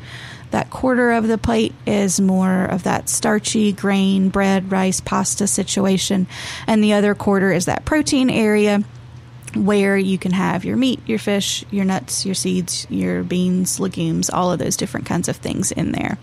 that 0.52 0.70
quarter 0.70 1.12
of 1.12 1.28
the 1.28 1.38
plate 1.38 1.74
is 1.86 2.20
more 2.20 2.66
of 2.66 2.84
that 2.84 3.10
starchy 3.10 3.72
grain, 3.72 4.30
bread, 4.30 4.72
rice, 4.72 5.00
pasta 5.00 5.48
situation. 5.48 6.28
And 6.68 6.84
the 6.84 6.94
other 6.94 7.16
quarter 7.16 7.52
is 7.52 7.66
that 7.66 7.86
protein 7.86 8.30
area 8.30 8.84
where 9.56 9.98
you 9.98 10.18
can 10.18 10.32
have 10.32 10.64
your 10.64 10.78
meat, 10.78 11.00
your 11.08 11.20
fish, 11.20 11.66
your 11.72 11.86
nuts, 11.86 12.26
your 12.26 12.36
seeds, 12.36 12.86
your 12.90 13.24
beans, 13.24 13.80
legumes, 13.80 14.30
all 14.30 14.52
of 14.52 14.60
those 14.60 14.78
different 14.78 15.06
kinds 15.06 15.28
of 15.28 15.38
things 15.38 15.72
in 15.72 15.92
there. 15.92 16.18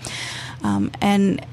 Um, 0.62 0.90
and 1.00 1.44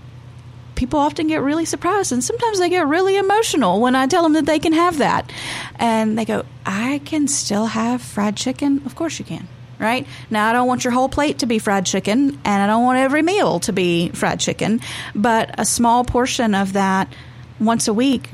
people 0.76 1.00
often 1.00 1.28
get 1.28 1.42
really 1.42 1.66
surprised 1.66 2.12
and 2.12 2.24
sometimes 2.24 2.60
they 2.60 2.70
get 2.70 2.88
really 2.88 3.18
emotional 3.18 3.80
when 3.80 3.96
I 3.96 4.08
tell 4.08 4.24
them 4.24 4.34
that 4.34 4.46
they 4.46 4.60
can 4.60 4.74
have 4.74 4.98
that. 5.00 5.32
And 5.76 6.18
they 6.18 6.26
go, 6.26 6.46
I 6.66 7.02
can 7.06 7.28
still 7.28 7.68
have 7.68 8.02
fried 8.02 8.36
chicken? 8.36 8.82
Of 8.86 8.96
course 8.96 9.20
you 9.20 9.26
can 9.26 9.48
right? 9.84 10.08
Now, 10.30 10.50
I 10.50 10.54
don't 10.54 10.68
want 10.68 10.84
your 10.84 10.94
whole 10.94 11.10
plate 11.10 11.40
to 11.40 11.46
be 11.46 11.60
fried 11.60 11.86
chicken, 11.86 12.40
and 12.44 12.64
I 12.64 12.66
don't 12.66 12.84
want 12.84 12.98
every 12.98 13.22
meal 13.22 13.60
to 13.62 13.74
be 13.74 14.10
fried 14.10 14.40
chicken, 14.40 14.82
but 15.14 15.54
a 15.60 15.66
small 15.66 16.04
portion 16.04 16.56
of 16.56 16.74
that 16.74 17.14
once 17.60 17.88
a 17.88 17.94
week, 17.94 18.32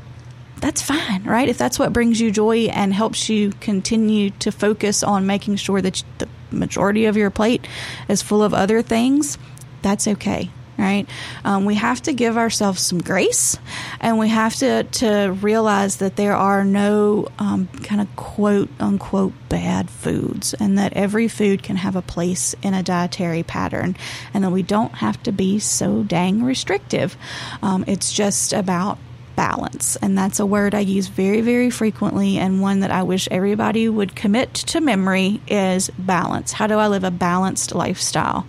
that's 0.58 0.82
fine, 0.82 1.24
right? 1.24 1.50
If 1.50 1.58
that's 1.58 1.80
what 1.80 1.92
brings 1.92 2.22
you 2.22 2.32
joy 2.32 2.66
and 2.66 2.94
helps 2.94 3.30
you 3.30 3.52
continue 3.60 4.30
to 4.32 4.52
focus 4.52 5.04
on 5.04 5.26
making 5.26 5.58
sure 5.58 5.82
that 5.82 6.04
the 6.20 6.28
majority 6.52 7.06
of 7.06 7.18
your 7.18 7.30
plate 7.30 7.68
is 8.08 8.22
full 8.22 8.44
of 8.44 8.54
other 8.54 8.82
things, 8.82 9.38
that's 9.82 10.08
okay 10.08 10.52
right? 10.80 11.08
Um, 11.44 11.66
we 11.66 11.76
have 11.76 12.02
to 12.04 12.14
give 12.14 12.38
ourselves 12.38 12.82
some 12.82 13.00
grace, 13.00 13.60
and 14.00 14.18
we 14.18 14.30
have 14.30 14.56
to 14.56 14.84
to 14.84 15.38
realize 15.42 15.98
that 15.98 16.16
there 16.16 16.36
are 16.36 16.64
no 16.64 17.28
um, 17.38 17.68
kind 17.84 18.02
of 18.02 18.16
quote 18.16 18.70
unquote 18.80 19.34
bad 19.50 19.90
foods, 19.90 20.54
and 20.54 20.78
that 20.78 20.94
every 20.94 21.28
food 21.28 21.62
can 21.62 21.76
have 21.76 21.96
a 21.96 22.02
place 22.02 22.56
in 22.64 22.74
a 22.74 22.82
dietary 22.82 23.44
pattern, 23.44 23.98
and 24.34 24.44
that 24.44 24.52
we 24.52 24.64
don't 24.64 24.96
have 24.96 25.22
to 25.24 25.32
be 25.32 25.60
so 25.60 26.04
dang 26.04 26.44
restrictive. 26.44 27.18
Um, 27.62 27.84
it's 27.88 28.12
just 28.14 28.54
about 28.54 28.98
balance. 29.40 29.96
And 30.02 30.18
that's 30.18 30.42
a 30.42 30.46
word 30.46 30.76
I 30.76 30.82
use 30.82 31.08
very, 31.08 31.40
very 31.40 31.70
frequently, 31.70 32.38
and 32.38 32.62
one 32.62 32.82
that 32.82 32.92
I 32.92 33.04
wish 33.04 33.30
everybody 33.32 33.88
would 33.88 34.14
commit 34.14 34.54
to 34.54 34.82
memory 34.82 35.40
is 35.48 35.90
balance. 35.98 36.52
How 36.52 36.68
do 36.68 36.74
I 36.78 36.90
live 36.90 37.06
a 37.06 37.12
balanced 37.12 37.74
lifestyle? 37.74 38.46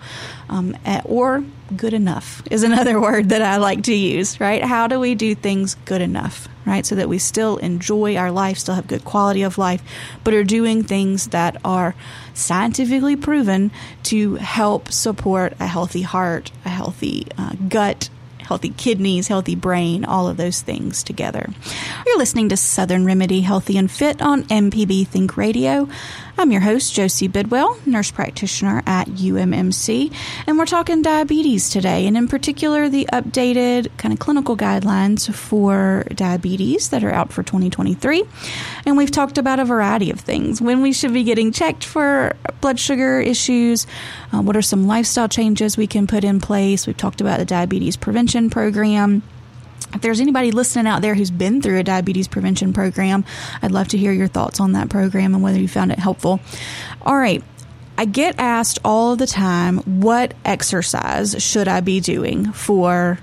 Um, 0.49 0.77
or 1.05 1.45
good 1.77 1.95
enough 1.95 2.43
is 2.51 2.63
another 2.63 3.01
word 3.01 3.31
that 3.31 3.43
I 3.43 3.57
like 3.57 3.83
to 3.85 3.95
use, 3.95 4.41
right? 4.41 4.63
How 4.63 4.87
do 4.87 5.01
we 5.01 5.15
do 5.15 5.35
things 5.35 5.75
good 5.85 6.01
enough, 6.01 6.49
right? 6.67 6.85
So 6.85 6.95
that 6.95 7.09
we 7.09 7.19
still 7.19 7.57
enjoy 7.59 8.17
our 8.17 8.31
life, 8.31 8.59
still 8.59 8.75
have 8.75 8.87
good 8.87 9.05
quality 9.05 9.43
of 9.43 9.59
life, 9.59 9.83
but 10.25 10.35
are 10.35 10.45
doing 10.45 10.83
things 10.83 11.29
that 11.29 11.57
are 11.65 11.95
scientifically 12.35 13.17
proven 13.17 13.71
to 14.05 14.37
help 14.37 14.93
support 14.93 15.55
a 15.61 15.67
healthy 15.67 16.03
heart, 16.03 16.51
a 16.65 16.69
healthy 16.69 17.27
uh, 17.37 17.55
gut, 17.69 18.09
healthy 18.51 18.71
kidneys, 18.71 19.29
healthy 19.29 19.55
brain, 19.55 20.05
all 20.05 20.27
of 20.27 20.37
those 20.37 20.61
things 20.61 21.05
together. 21.05 21.49
You're 22.05 22.19
listening 22.19 22.49
to 22.49 22.57
Southern 22.57 23.05
Remedy 23.05 23.43
Healthy 23.43 23.79
and 23.79 23.89
Fit 23.89 24.21
on 24.21 24.43
MPB 24.45 25.07
Think 25.07 25.37
Radio. 25.37 25.89
I'm 26.39 26.53
your 26.53 26.61
host, 26.61 26.95
Josie 26.95 27.29
Bidwell, 27.29 27.77
nurse 27.85 28.11
practitioner 28.11 28.83
at 28.87 29.09
UMMC, 29.09 30.13
and 30.47 30.59
we're 30.59 30.67
talking 30.67 31.03
diabetes 31.03 31.71
today, 31.71 32.07
and 32.07 32.17
in 32.17 32.29
particular, 32.29 32.89
the 32.89 33.09
updated 33.13 33.89
kind 33.97 34.15
of 34.15 34.21
clinical 34.21 34.57
guidelines 34.57 35.33
for 35.35 36.05
diabetes 36.15 36.91
that 36.91 37.03
are 37.05 37.11
out 37.11 37.33
for 37.33 37.43
2023. 37.43 38.25
And 38.87 38.97
we've 38.97 39.11
talked 39.11 39.39
about 39.39 39.59
a 39.59 39.65
variety 39.65 40.11
of 40.11 40.21
things 40.21 40.61
when 40.61 40.83
we 40.83 40.93
should 40.93 41.13
be 41.13 41.25
getting 41.25 41.53
checked 41.53 41.85
for 41.85 42.37
blood 42.61 42.79
sugar 42.79 43.21
issues, 43.21 43.87
uh, 44.33 44.41
what 44.41 44.57
are 44.57 44.63
some 44.63 44.87
lifestyle 44.87 45.29
changes 45.29 45.77
we 45.77 45.87
can 45.87 46.07
put 46.07 46.25
in 46.25 46.41
place. 46.41 46.87
We've 46.87 46.97
talked 46.97 47.21
about 47.21 47.39
the 47.39 47.45
diabetes 47.45 47.97
prevention 47.97 48.51
program 48.51 49.23
if 49.95 50.01
there's 50.01 50.21
anybody 50.21 50.51
listening 50.53 50.87
out 50.87 51.03
there 51.03 51.15
who's 51.15 51.31
been 51.31 51.61
through 51.61 51.79
a 51.79 51.83
diabetes 51.83 52.29
prevention 52.29 52.73
program, 52.73 53.25
I'd 53.63 53.73
love 53.73 53.89
to 53.89 53.99
hear 53.99 54.13
your 54.13 54.29
thoughts 54.29 54.61
on 54.61 54.73
that 54.73 54.89
program 54.89 55.35
and 55.35 55.43
whether 55.43 55.59
you 55.59 55.69
found 55.69 55.93
it 55.93 55.99
helpful. 55.99 56.41
All 57.03 57.17
right. 57.17 57.43
I 57.99 58.07
get 58.07 58.37
asked 58.39 58.79
all 58.83 59.17
the 59.17 59.27
time, 59.27 59.79
what 60.01 60.33
exercise 60.45 61.37
should 61.43 61.69
I 61.69 61.81
be 61.81 62.01
doing 62.01 62.53
for 62.53 63.19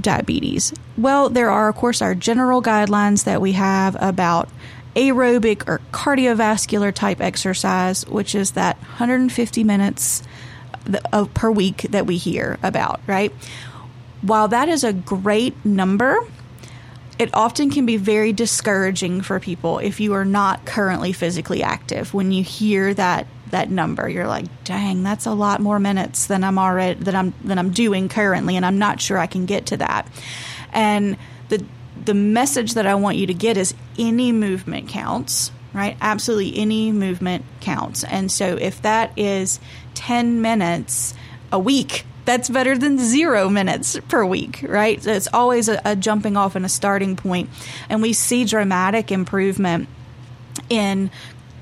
diabetes? 0.00 0.74
Well, 0.98 1.30
there 1.30 1.50
are, 1.50 1.70
of 1.70 1.76
course, 1.76 2.02
our 2.02 2.14
general 2.14 2.62
guidelines 2.62 3.24
that 3.24 3.40
we 3.40 3.52
have 3.52 3.96
about 3.98 4.50
aerobic 4.94 5.66
or 5.66 5.80
cardiovascular 5.92 6.92
type 6.92 7.20
exercise, 7.20 8.06
which 8.06 8.34
is 8.34 8.50
that 8.52 8.76
150 8.78 9.64
minutes 9.64 10.22
per 11.34 11.50
week 11.50 11.82
that 11.90 12.06
we 12.06 12.16
hear 12.16 12.58
about, 12.62 13.00
right? 13.06 13.32
While 14.22 14.48
that 14.48 14.68
is 14.68 14.84
a 14.84 14.92
great 14.92 15.64
number, 15.64 16.18
it 17.18 17.30
often 17.34 17.70
can 17.70 17.84
be 17.84 17.96
very 17.96 18.32
discouraging 18.32 19.20
for 19.20 19.38
people 19.40 19.78
if 19.78 20.00
you 20.00 20.14
are 20.14 20.24
not 20.24 20.64
currently 20.64 21.12
physically 21.12 21.62
active. 21.62 22.14
When 22.14 22.32
you 22.32 22.42
hear 22.42 22.94
that 22.94 23.26
that 23.50 23.70
number, 23.70 24.08
you're 24.08 24.28
like, 24.28 24.46
"Dang, 24.64 25.02
that's 25.02 25.26
a 25.26 25.32
lot 25.32 25.60
more 25.60 25.78
minutes 25.78 26.26
than 26.26 26.44
I'm 26.44 26.58
already 26.58 26.98
that 27.04 27.14
I'm 27.14 27.34
than 27.44 27.58
I'm 27.58 27.70
doing 27.70 28.08
currently, 28.08 28.56
and 28.56 28.64
I'm 28.64 28.78
not 28.78 29.00
sure 29.00 29.18
I 29.18 29.26
can 29.26 29.44
get 29.44 29.66
to 29.66 29.76
that." 29.78 30.06
And 30.72 31.16
the 31.48 31.62
the 32.04 32.14
message 32.14 32.74
that 32.74 32.86
I 32.86 32.94
want 32.94 33.18
you 33.18 33.26
to 33.26 33.34
get 33.34 33.56
is 33.56 33.74
any 33.98 34.32
movement 34.32 34.88
counts, 34.88 35.52
right? 35.74 35.96
Absolutely 36.00 36.58
any 36.58 36.92
movement 36.92 37.44
counts. 37.60 38.04
And 38.04 38.32
so 38.32 38.56
if 38.56 38.80
that 38.82 39.12
is 39.16 39.60
10 39.94 40.40
minutes 40.40 41.14
a 41.52 41.58
week 41.58 42.06
that's 42.30 42.48
better 42.48 42.78
than 42.78 42.96
zero 42.96 43.48
minutes 43.48 43.98
per 44.08 44.24
week, 44.24 44.64
right? 44.68 45.02
So 45.02 45.12
it's 45.12 45.26
always 45.32 45.68
a, 45.68 45.82
a 45.84 45.96
jumping 45.96 46.36
off 46.36 46.54
and 46.54 46.64
a 46.64 46.68
starting 46.68 47.16
point. 47.16 47.50
And 47.88 48.00
we 48.00 48.12
see 48.12 48.44
dramatic 48.44 49.10
improvement 49.10 49.88
in 50.68 51.10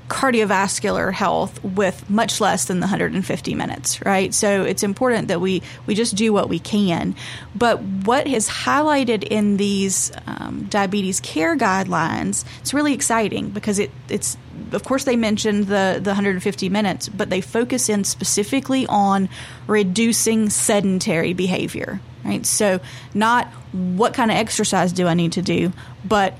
cardiovascular 0.09 1.13
health 1.13 1.63
with 1.63 2.09
much 2.09 2.41
less 2.41 2.65
than 2.65 2.79
the 2.79 2.85
150 2.85 3.55
minutes, 3.55 4.03
right? 4.05 4.33
So 4.33 4.63
it's 4.63 4.83
important 4.83 5.29
that 5.29 5.39
we 5.39 5.61
we 5.85 5.95
just 5.95 6.15
do 6.15 6.33
what 6.33 6.49
we 6.49 6.59
can. 6.59 7.15
But 7.55 7.81
what 7.81 8.27
is 8.27 8.49
highlighted 8.49 9.23
in 9.23 9.57
these 9.57 10.11
um, 10.27 10.65
diabetes 10.69 11.19
care 11.19 11.55
guidelines, 11.55 12.43
it's 12.59 12.73
really 12.73 12.93
exciting 12.93 13.49
because 13.49 13.79
it 13.79 13.91
it's 14.09 14.35
of 14.73 14.83
course, 14.83 15.03
they 15.03 15.15
mentioned 15.15 15.67
the, 15.67 15.99
the 16.01 16.11
150 16.11 16.69
minutes, 16.69 17.09
but 17.09 17.29
they 17.29 17.41
focus 17.41 17.89
in 17.89 18.03
specifically 18.03 18.85
on 18.87 19.29
reducing 19.67 20.49
sedentary 20.49 21.33
behavior, 21.33 21.99
right? 22.23 22.45
So, 22.45 22.79
not 23.13 23.47
what 23.71 24.13
kind 24.13 24.31
of 24.31 24.37
exercise 24.37 24.93
do 24.93 25.07
I 25.07 25.13
need 25.13 25.33
to 25.33 25.41
do, 25.41 25.73
but 26.05 26.35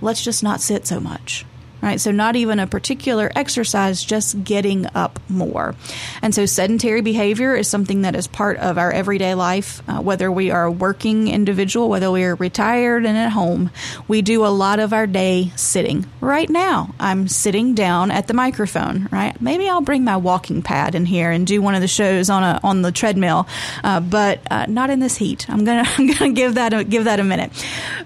let's 0.00 0.22
just 0.22 0.42
not 0.42 0.60
sit 0.60 0.86
so 0.86 1.00
much, 1.00 1.44
right? 1.82 2.00
So, 2.00 2.12
not 2.12 2.36
even 2.36 2.60
a 2.60 2.66
particular 2.66 3.30
exercise, 3.34 4.02
just 4.02 4.42
getting 4.44 4.86
up 4.94 5.18
more. 5.28 5.74
And 6.22 6.34
so, 6.34 6.46
sedentary 6.46 7.00
behavior 7.00 7.54
is 7.54 7.68
something 7.68 8.02
that 8.02 8.14
is 8.14 8.26
part 8.26 8.56
of 8.58 8.78
our 8.78 8.90
everyday 8.90 9.34
life, 9.34 9.82
uh, 9.88 10.00
whether 10.00 10.30
we 10.30 10.50
are 10.50 10.64
a 10.64 10.70
working 10.70 11.28
individual, 11.28 11.88
whether 11.88 12.10
we 12.10 12.24
are 12.24 12.36
retired 12.36 13.04
and 13.04 13.18
at 13.18 13.32
home. 13.32 13.70
We 14.08 14.22
do 14.22 14.46
a 14.46 14.48
lot 14.48 14.78
of 14.78 14.92
our 14.92 15.06
day 15.06 15.52
sitting. 15.56 16.06
Right 16.20 16.48
now, 16.48 16.94
I'm 17.00 17.28
sitting 17.28 17.74
down 17.74 18.10
at 18.10 18.28
the 18.28 18.34
microphone, 18.34 19.08
right? 19.10 19.38
Maybe 19.40 19.68
I'll 19.68 19.80
bring 19.80 20.04
my 20.04 20.16
walking 20.16 20.62
pad 20.62 20.94
in 20.94 21.04
here 21.04 21.30
and 21.30 21.46
do 21.46 21.60
one 21.60 21.74
of 21.74 21.80
the 21.80 21.88
shows 21.88 22.30
on 22.30 22.42
a 22.42 22.60
on 22.62 22.82
the 22.82 22.92
treadmill, 22.92 23.48
uh, 23.82 24.00
but 24.00 24.40
uh, 24.50 24.66
not 24.68 24.90
in 24.90 25.00
this 25.00 25.16
heat. 25.16 25.48
I'm 25.50 25.64
gonna 25.64 25.84
I'm 25.98 26.06
gonna 26.06 26.32
give 26.32 26.54
that 26.54 26.72
a, 26.72 26.84
give 26.84 27.04
that 27.04 27.18
a 27.18 27.24
minute. 27.24 27.50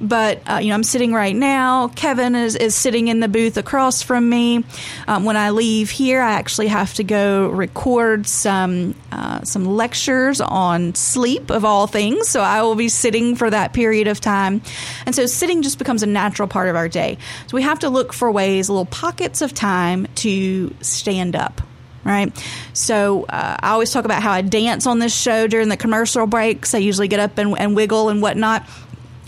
But 0.01 0.41
uh, 0.49 0.59
you 0.59 0.69
know, 0.69 0.75
I'm 0.75 0.85
sitting 0.85 1.13
right 1.13 1.37
now. 1.37 1.89
Kevin 1.89 2.35
is 2.35 2.57
is 2.57 2.75
sitting 2.75 3.09
in 3.09 3.21
the 3.21 3.29
booth 3.29 3.57
across 3.67 4.01
from 4.01 4.29
me. 4.29 4.65
Um, 5.09 5.25
when 5.25 5.37
I 5.37 5.51
leave 5.51 5.91
here, 5.91 6.21
I 6.21 6.35
actually 6.35 6.69
have 6.69 6.95
to 6.95 7.05
go 7.05 7.49
record 7.49 8.29
some 8.29 8.95
uh, 9.11 9.43
some 9.43 9.65
lectures 9.65 10.41
on 10.41 10.95
sleep 10.95 11.51
of 11.51 11.65
all 11.65 11.89
things. 11.89 12.29
So 12.29 12.43
I 12.43 12.63
will 12.63 12.77
be 12.77 12.89
sitting 12.89 13.35
for 13.35 13.51
that 13.51 13.73
period 13.73 14.07
of 14.07 14.21
time, 14.21 14.63
and 15.05 15.15
so 15.15 15.27
sitting 15.27 15.63
just 15.63 15.79
becomes 15.79 16.05
a 16.05 16.07
natural 16.07 16.47
part 16.47 16.69
of 16.69 16.77
our 16.77 16.89
day. 16.89 17.19
So 17.49 17.57
we 17.57 17.63
have 17.63 17.81
to 17.81 17.91
look 17.91 18.13
for 18.13 18.31
ways, 18.31 18.71
little 18.71 18.87
pockets 18.87 19.43
of 19.43 19.53
time 19.53 20.07
to 20.17 20.73
stand 20.81 21.35
up 21.35 21.61
right? 22.07 22.33
So 22.73 23.25
uh, 23.25 23.57
I 23.61 23.71
always 23.71 23.91
talk 23.91 24.05
about 24.05 24.23
how 24.23 24.31
I 24.31 24.41
dance 24.41 24.87
on 24.87 25.01
this 25.01 25.13
show 25.15 25.49
during 25.49 25.69
the 25.69 25.77
commercial 25.77 26.29
breaks. 26.29 26.73
I 26.73 26.79
usually 26.79 27.09
get 27.09 27.19
up 27.19 27.37
and, 27.37 27.59
and, 27.59 27.75
wiggle 27.75 28.11
and 28.11 28.23
whatnot. 28.23 28.65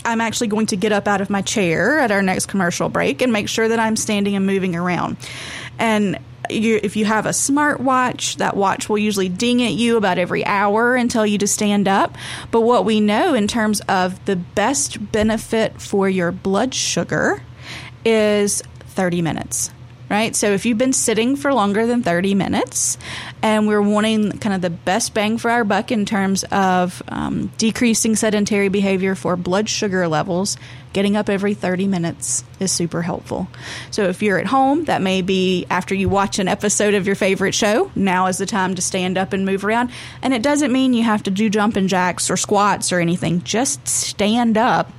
I'm 0.09 0.21
actually 0.21 0.47
going 0.47 0.65
to 0.67 0.75
get 0.75 0.91
up 0.91 1.07
out 1.07 1.21
of 1.21 1.29
my 1.29 1.41
chair 1.41 1.99
at 1.99 2.11
our 2.11 2.21
next 2.21 2.47
commercial 2.47 2.89
break 2.89 3.21
and 3.21 3.31
make 3.31 3.47
sure 3.47 3.67
that 3.67 3.79
I'm 3.79 3.95
standing 3.95 4.35
and 4.35 4.45
moving 4.45 4.75
around. 4.75 5.17
And 5.77 6.19
you, 6.49 6.79
if 6.81 6.95
you 6.95 7.05
have 7.05 7.25
a 7.25 7.29
smartwatch, 7.29 8.37
that 8.37 8.57
watch 8.57 8.89
will 8.89 8.97
usually 8.97 9.29
ding 9.29 9.61
at 9.61 9.73
you 9.73 9.97
about 9.97 10.17
every 10.17 10.45
hour 10.45 10.95
and 10.95 11.09
tell 11.11 11.25
you 11.25 11.37
to 11.37 11.47
stand 11.47 11.87
up. 11.87 12.17
But 12.51 12.61
what 12.61 12.85
we 12.85 12.99
know 12.99 13.33
in 13.33 13.47
terms 13.47 13.81
of 13.81 14.23
the 14.25 14.35
best 14.35 15.11
benefit 15.11 15.79
for 15.79 16.09
your 16.09 16.31
blood 16.31 16.73
sugar 16.73 17.43
is 18.03 18.63
30 18.87 19.21
minutes 19.21 19.71
right? 20.09 20.35
So 20.35 20.51
if 20.51 20.65
you've 20.65 20.77
been 20.77 20.93
sitting 20.93 21.35
for 21.35 21.53
longer 21.53 21.85
than 21.85 22.03
30 22.03 22.35
minutes 22.35 22.97
and 23.41 23.67
we're 23.67 23.81
wanting 23.81 24.37
kind 24.39 24.55
of 24.55 24.61
the 24.61 24.69
best 24.69 25.13
bang 25.13 25.37
for 25.37 25.51
our 25.51 25.63
buck 25.63 25.91
in 25.91 26.05
terms 26.05 26.43
of 26.45 27.01
um, 27.07 27.51
decreasing 27.57 28.15
sedentary 28.15 28.69
behavior 28.69 29.15
for 29.15 29.35
blood 29.35 29.69
sugar 29.69 30.07
levels, 30.07 30.57
getting 30.93 31.15
up 31.15 31.29
every 31.29 31.53
30 31.53 31.87
minutes 31.87 32.43
is 32.59 32.71
super 32.71 33.03
helpful. 33.03 33.47
So 33.91 34.05
if 34.05 34.23
you're 34.23 34.39
at 34.39 34.47
home, 34.47 34.85
that 34.85 35.01
may 35.01 35.21
be 35.21 35.65
after 35.69 35.93
you 35.93 36.09
watch 36.09 36.39
an 36.39 36.47
episode 36.47 36.95
of 36.95 37.05
your 37.05 37.15
favorite 37.15 37.53
show, 37.53 37.91
now 37.95 38.25
is 38.25 38.39
the 38.39 38.45
time 38.47 38.75
to 38.75 38.81
stand 38.81 39.17
up 39.17 39.31
and 39.31 39.45
move 39.45 39.63
around. 39.63 39.91
And 40.23 40.33
it 40.33 40.41
doesn't 40.41 40.73
mean 40.73 40.93
you 40.93 41.03
have 41.03 41.23
to 41.23 41.31
do 41.31 41.49
jumping 41.49 41.87
jacks 41.87 42.29
or 42.31 42.37
squats 42.37 42.91
or 42.91 42.99
anything, 42.99 43.43
just 43.43 43.87
stand 43.87 44.57
up 44.57 44.91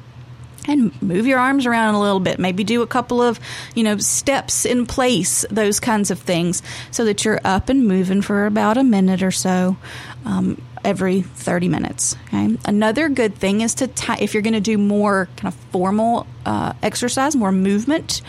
and 0.70 1.02
move 1.02 1.26
your 1.26 1.38
arms 1.38 1.66
around 1.66 1.94
a 1.94 2.00
little 2.00 2.20
bit. 2.20 2.38
Maybe 2.38 2.64
do 2.64 2.82
a 2.82 2.86
couple 2.86 3.20
of 3.20 3.40
you 3.74 3.82
know 3.82 3.98
steps 3.98 4.64
in 4.64 4.86
place 4.86 5.44
those 5.50 5.80
kinds 5.80 6.10
of 6.10 6.18
things 6.18 6.62
so 6.90 7.04
that 7.04 7.24
you're 7.24 7.40
up 7.44 7.68
and 7.68 7.86
moving 7.86 8.22
for 8.22 8.46
about 8.46 8.76
a 8.76 8.84
minute 8.84 9.22
or 9.22 9.30
so 9.30 9.76
um, 10.24 10.60
every 10.84 11.22
30 11.22 11.68
minutes 11.68 12.16
okay? 12.28 12.56
Another 12.64 13.08
good 13.08 13.34
thing 13.34 13.60
is 13.60 13.74
to 13.76 13.86
t- 13.86 14.22
if 14.22 14.34
you're 14.34 14.42
going 14.42 14.54
to 14.54 14.60
do 14.60 14.78
more 14.78 15.28
kind 15.36 15.52
of 15.52 15.60
formal 15.70 16.26
uh, 16.46 16.72
exercise 16.82 17.36
more 17.36 17.52
movement 17.52 18.22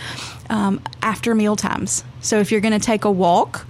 um, 0.50 0.82
after 1.02 1.34
meal 1.34 1.56
times. 1.56 2.04
So 2.22 2.40
if 2.40 2.52
you're 2.52 2.62
going 2.62 2.78
to 2.78 2.86
take 2.86 3.06
a 3.06 3.12
walk 3.12 3.66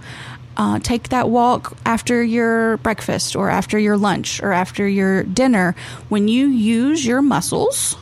uh, 0.56 0.78
take 0.80 1.08
that 1.08 1.28
walk 1.30 1.76
after 1.86 2.22
your 2.22 2.76
breakfast 2.78 3.36
or 3.36 3.48
after 3.48 3.78
your 3.78 3.96
lunch 3.96 4.42
or 4.42 4.52
after 4.52 4.86
your 4.86 5.22
dinner. 5.22 5.74
When 6.08 6.28
you 6.28 6.48
use 6.48 7.06
your 7.06 7.22
muscles, 7.22 7.96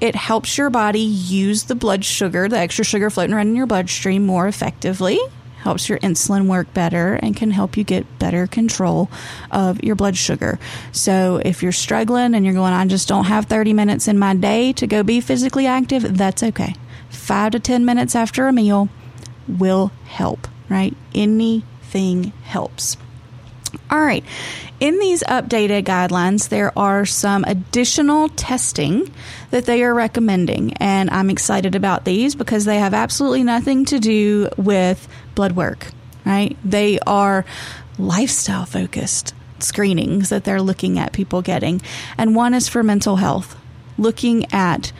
it 0.00 0.14
helps 0.14 0.56
your 0.58 0.70
body 0.70 1.00
use 1.00 1.64
the 1.64 1.74
blood 1.74 2.04
sugar, 2.04 2.48
the 2.48 2.58
extra 2.58 2.84
sugar 2.84 3.10
floating 3.10 3.34
around 3.34 3.48
in 3.48 3.56
your 3.56 3.66
bloodstream 3.66 4.24
more 4.24 4.46
effectively 4.46 5.18
helps 5.58 5.88
your 5.88 5.98
insulin 5.98 6.46
work 6.46 6.72
better 6.72 7.14
and 7.14 7.36
can 7.36 7.50
help 7.50 7.76
you 7.76 7.84
get 7.84 8.18
better 8.18 8.46
control 8.46 9.10
of 9.50 9.82
your 9.82 9.96
blood 9.96 10.16
sugar. 10.16 10.58
So 10.92 11.40
if 11.44 11.62
you're 11.62 11.72
struggling 11.72 12.34
and 12.34 12.44
you're 12.44 12.54
going, 12.54 12.72
I 12.72 12.86
just 12.86 13.08
don't 13.08 13.24
have 13.24 13.46
30 13.46 13.72
minutes 13.72 14.08
in 14.08 14.18
my 14.18 14.34
day 14.34 14.72
to 14.74 14.86
go 14.86 15.02
be 15.02 15.20
physically 15.20 15.66
active, 15.66 16.16
that's 16.16 16.42
okay. 16.42 16.74
Five 17.10 17.52
to 17.52 17.60
10 17.60 17.84
minutes 17.84 18.14
after 18.14 18.46
a 18.46 18.52
meal 18.52 18.88
will 19.46 19.88
help, 20.06 20.46
right? 20.68 20.96
Anything 21.14 22.32
helps. 22.44 22.96
All 23.90 24.00
right. 24.00 24.24
In 24.80 24.98
these 24.98 25.22
updated 25.24 25.84
guidelines, 25.84 26.48
there 26.48 26.76
are 26.78 27.04
some 27.04 27.44
additional 27.44 28.28
testing 28.30 29.12
that 29.50 29.64
they 29.64 29.82
are 29.82 29.94
recommending, 29.94 30.74
and 30.74 31.10
I'm 31.10 31.30
excited 31.30 31.74
about 31.74 32.04
these 32.04 32.34
because 32.34 32.64
they 32.64 32.78
have 32.78 32.94
absolutely 32.94 33.42
nothing 33.42 33.84
to 33.86 33.98
do 33.98 34.48
with 34.56 35.08
blood 35.34 35.52
work, 35.52 35.88
right? 36.24 36.56
They 36.64 36.98
are 37.06 37.44
lifestyle 37.98 38.66
focused 38.66 39.34
screenings 39.58 40.28
that 40.28 40.44
they're 40.44 40.62
looking 40.62 40.98
at 40.98 41.12
people 41.12 41.42
getting, 41.42 41.82
and 42.16 42.36
one 42.36 42.54
is 42.54 42.68
for 42.68 42.84
mental 42.84 43.16
health, 43.16 43.56
looking 43.96 44.52
at 44.52 44.92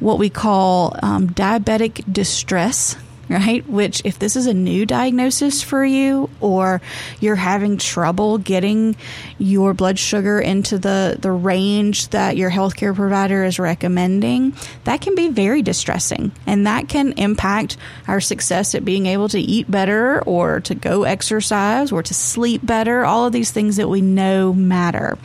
what 0.00 0.18
we 0.18 0.30
call 0.30 0.96
um, 1.02 1.28
diabetic 1.28 2.10
distress 2.10 2.96
right? 3.28 3.68
Which, 3.68 4.02
if 4.04 4.18
this 4.18 4.36
is 4.36 4.46
a 4.46 4.54
new 4.54 4.86
diagnosis 4.86 5.62
for 5.62 5.84
you, 5.84 6.30
or 6.40 6.80
you're 7.20 7.34
having 7.34 7.78
trouble 7.78 8.38
getting 8.38 8.96
your 9.38 9.74
blood 9.74 9.98
sugar 9.98 10.40
into 10.40 10.78
the, 10.78 11.16
the 11.20 11.32
range 11.32 12.08
that 12.08 12.36
your 12.36 12.50
healthcare 12.50 12.94
provider 12.94 13.44
is 13.44 13.58
recommending, 13.58 14.54
that 14.84 15.00
can 15.00 15.14
be 15.14 15.28
very 15.28 15.62
distressing. 15.62 16.32
And 16.46 16.66
that 16.66 16.88
can 16.88 17.12
impact 17.12 17.76
our 18.06 18.20
success 18.20 18.74
at 18.74 18.84
being 18.84 19.06
able 19.06 19.28
to 19.30 19.40
eat 19.40 19.70
better, 19.70 20.22
or 20.22 20.60
to 20.60 20.74
go 20.74 21.04
exercise, 21.04 21.92
or 21.92 22.02
to 22.02 22.14
sleep 22.14 22.64
better, 22.64 23.04
all 23.04 23.26
of 23.26 23.32
these 23.32 23.50
things 23.50 23.76
that 23.76 23.88
we 23.88 24.00
know 24.00 24.52
matter. 24.52 25.18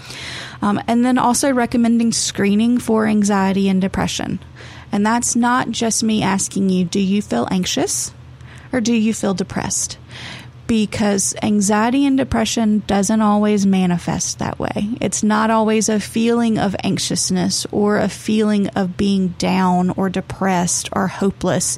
Um, 0.61 0.79
and 0.87 1.03
then 1.03 1.17
also 1.17 1.51
recommending 1.51 2.11
screening 2.11 2.77
for 2.77 3.07
anxiety 3.07 3.67
and 3.67 3.81
depression. 3.81 4.39
And 4.91 5.05
that's 5.05 5.35
not 5.35 5.71
just 5.71 6.03
me 6.03 6.21
asking 6.21 6.69
you, 6.69 6.85
do 6.85 6.99
you 6.99 7.21
feel 7.21 7.47
anxious 7.49 8.13
or 8.71 8.81
do 8.81 8.93
you 8.93 9.13
feel 9.13 9.33
depressed? 9.33 9.97
Because 10.67 11.35
anxiety 11.41 12.05
and 12.05 12.17
depression 12.17 12.83
doesn't 12.87 13.21
always 13.21 13.65
manifest 13.65 14.39
that 14.39 14.59
way. 14.59 14.89
It's 15.01 15.23
not 15.23 15.49
always 15.49 15.89
a 15.89 15.99
feeling 15.99 16.57
of 16.57 16.75
anxiousness 16.83 17.65
or 17.71 17.97
a 17.97 18.07
feeling 18.07 18.67
of 18.69 18.95
being 18.95 19.29
down 19.37 19.89
or 19.91 20.09
depressed 20.09 20.89
or 20.93 21.07
hopeless. 21.07 21.77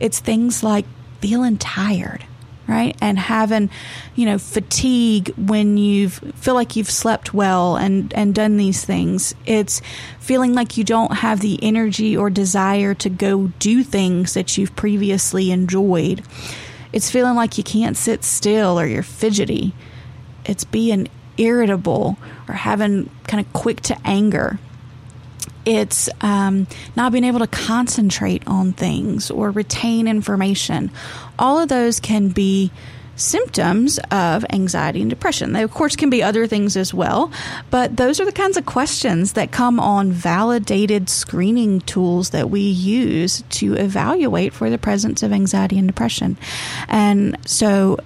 It's 0.00 0.20
things 0.20 0.62
like 0.62 0.84
feeling 1.20 1.56
tired 1.56 2.24
right? 2.66 2.96
And 3.00 3.18
having, 3.18 3.70
you 4.14 4.26
know, 4.26 4.38
fatigue 4.38 5.32
when 5.36 5.76
you 5.76 6.08
feel 6.08 6.54
like 6.54 6.76
you've 6.76 6.90
slept 6.90 7.34
well 7.34 7.76
and, 7.76 8.12
and 8.14 8.34
done 8.34 8.56
these 8.56 8.84
things. 8.84 9.34
It's 9.46 9.80
feeling 10.18 10.54
like 10.54 10.76
you 10.76 10.84
don't 10.84 11.16
have 11.16 11.40
the 11.40 11.58
energy 11.62 12.16
or 12.16 12.30
desire 12.30 12.94
to 12.94 13.10
go 13.10 13.48
do 13.58 13.82
things 13.82 14.34
that 14.34 14.56
you've 14.56 14.74
previously 14.76 15.50
enjoyed. 15.50 16.22
It's 16.92 17.10
feeling 17.10 17.34
like 17.34 17.58
you 17.58 17.64
can't 17.64 17.96
sit 17.96 18.24
still 18.24 18.78
or 18.78 18.86
you're 18.86 19.02
fidgety. 19.02 19.74
It's 20.44 20.64
being 20.64 21.08
irritable 21.36 22.16
or 22.48 22.54
having 22.54 23.10
kind 23.26 23.44
of 23.44 23.52
quick 23.52 23.80
to 23.82 23.98
anger 24.04 24.58
it's 25.64 26.08
um, 26.20 26.66
not 26.96 27.12
being 27.12 27.24
able 27.24 27.40
to 27.40 27.46
concentrate 27.46 28.46
on 28.46 28.72
things 28.72 29.30
or 29.30 29.50
retain 29.50 30.06
information. 30.08 30.90
All 31.38 31.58
of 31.58 31.68
those 31.68 32.00
can 32.00 32.28
be 32.28 32.70
symptoms 33.16 33.98
of 34.10 34.44
anxiety 34.50 35.00
and 35.00 35.10
depression. 35.10 35.52
They, 35.52 35.62
of 35.62 35.72
course, 35.72 35.96
can 35.96 36.10
be 36.10 36.22
other 36.22 36.46
things 36.46 36.76
as 36.76 36.92
well, 36.92 37.30
but 37.70 37.96
those 37.96 38.20
are 38.20 38.24
the 38.24 38.32
kinds 38.32 38.56
of 38.56 38.66
questions 38.66 39.34
that 39.34 39.52
come 39.52 39.78
on 39.78 40.10
validated 40.10 41.08
screening 41.08 41.80
tools 41.82 42.30
that 42.30 42.50
we 42.50 42.60
use 42.60 43.42
to 43.50 43.74
evaluate 43.74 44.52
for 44.52 44.68
the 44.68 44.78
presence 44.78 45.22
of 45.22 45.32
anxiety 45.32 45.78
and 45.78 45.86
depression. 45.86 46.36
And 46.88 47.38
so 47.46 47.98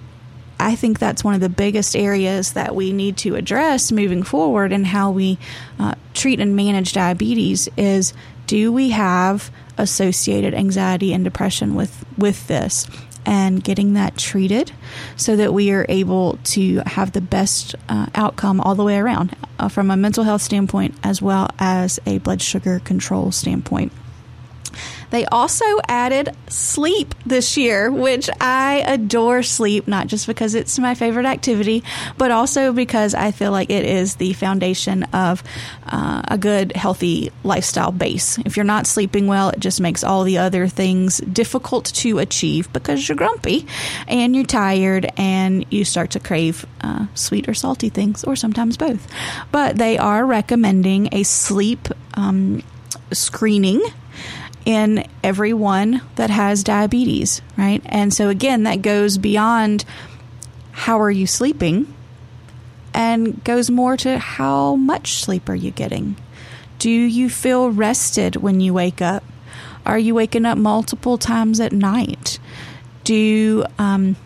I 0.59 0.75
think 0.75 0.99
that's 0.99 1.23
one 1.23 1.33
of 1.33 1.41
the 1.41 1.49
biggest 1.49 1.95
areas 1.95 2.53
that 2.53 2.75
we 2.75 2.91
need 2.91 3.17
to 3.17 3.35
address 3.35 3.91
moving 3.91 4.23
forward 4.23 4.73
and 4.73 4.85
how 4.85 5.11
we 5.11 5.37
uh, 5.79 5.95
treat 6.13 6.39
and 6.39 6.55
manage 6.55 6.93
diabetes 6.93 7.69
is 7.77 8.13
do 8.45 8.71
we 8.71 8.89
have 8.89 9.51
associated 9.77 10.53
anxiety 10.53 11.13
and 11.13 11.23
depression 11.23 11.75
with 11.75 12.05
with 12.17 12.47
this 12.47 12.87
and 13.25 13.63
getting 13.63 13.93
that 13.93 14.17
treated 14.17 14.71
so 15.15 15.35
that 15.35 15.53
we 15.53 15.71
are 15.71 15.85
able 15.87 16.39
to 16.43 16.81
have 16.85 17.11
the 17.11 17.21
best 17.21 17.75
uh, 17.87 18.07
outcome 18.15 18.59
all 18.61 18.75
the 18.75 18.83
way 18.83 18.97
around 18.97 19.35
uh, 19.59 19.69
from 19.69 19.91
a 19.91 19.97
mental 19.97 20.23
health 20.23 20.41
standpoint 20.41 20.95
as 21.03 21.21
well 21.21 21.49
as 21.59 21.99
a 22.05 22.17
blood 22.19 22.41
sugar 22.41 22.79
control 22.79 23.31
standpoint. 23.31 23.91
They 25.11 25.25
also 25.25 25.65
added 25.87 26.35
sleep 26.47 27.15
this 27.25 27.57
year, 27.57 27.91
which 27.91 28.29
I 28.39 28.83
adore 28.85 29.43
sleep, 29.43 29.87
not 29.87 30.07
just 30.07 30.27
because 30.27 30.55
it's 30.55 30.77
my 30.79 30.95
favorite 30.95 31.25
activity, 31.25 31.83
but 32.17 32.31
also 32.31 32.73
because 32.73 33.13
I 33.13 33.31
feel 33.31 33.51
like 33.51 33.69
it 33.69 33.85
is 33.85 34.15
the 34.15 34.33
foundation 34.33 35.03
of 35.05 35.43
uh, 35.85 36.21
a 36.27 36.37
good, 36.37 36.75
healthy 36.75 37.31
lifestyle 37.43 37.91
base. 37.91 38.37
If 38.39 38.55
you're 38.55 38.63
not 38.63 38.87
sleeping 38.87 39.27
well, 39.27 39.49
it 39.49 39.59
just 39.59 39.81
makes 39.81 40.03
all 40.03 40.23
the 40.23 40.37
other 40.37 40.67
things 40.67 41.17
difficult 41.19 41.85
to 41.85 42.19
achieve 42.19 42.71
because 42.73 43.07
you're 43.07 43.15
grumpy 43.15 43.65
and 44.07 44.35
you're 44.35 44.45
tired 44.45 45.11
and 45.17 45.65
you 45.71 45.85
start 45.85 46.11
to 46.11 46.19
crave 46.19 46.65
uh, 46.81 47.07
sweet 47.15 47.49
or 47.49 47.53
salty 47.53 47.89
things, 47.89 48.23
or 48.23 48.35
sometimes 48.35 48.77
both. 48.77 49.07
But 49.51 49.77
they 49.77 49.97
are 49.97 50.25
recommending 50.25 51.09
a 51.13 51.23
sleep 51.23 51.87
um, 52.13 52.63
screening 53.11 53.81
in 54.69 55.03
everyone 55.23 55.99
that 56.13 56.29
has 56.29 56.63
diabetes, 56.63 57.41
right? 57.57 57.81
And 57.87 58.13
so, 58.13 58.29
again, 58.29 58.63
that 58.63 58.83
goes 58.83 59.17
beyond 59.17 59.83
how 60.69 61.01
are 61.01 61.09
you 61.09 61.25
sleeping 61.25 61.91
and 62.93 63.43
goes 63.43 63.71
more 63.71 63.97
to 63.97 64.19
how 64.19 64.75
much 64.75 65.23
sleep 65.23 65.49
are 65.49 65.55
you 65.55 65.71
getting? 65.71 66.17
Do 66.77 66.91
you 66.91 67.31
feel 67.31 67.71
rested 67.71 68.35
when 68.35 68.61
you 68.61 68.75
wake 68.75 69.01
up? 69.01 69.23
Are 69.87 69.97
you 69.97 70.13
waking 70.13 70.45
up 70.45 70.59
multiple 70.59 71.17
times 71.17 71.59
at 71.59 71.71
night? 71.71 72.37
Do 73.03 73.65
um, 73.79 74.17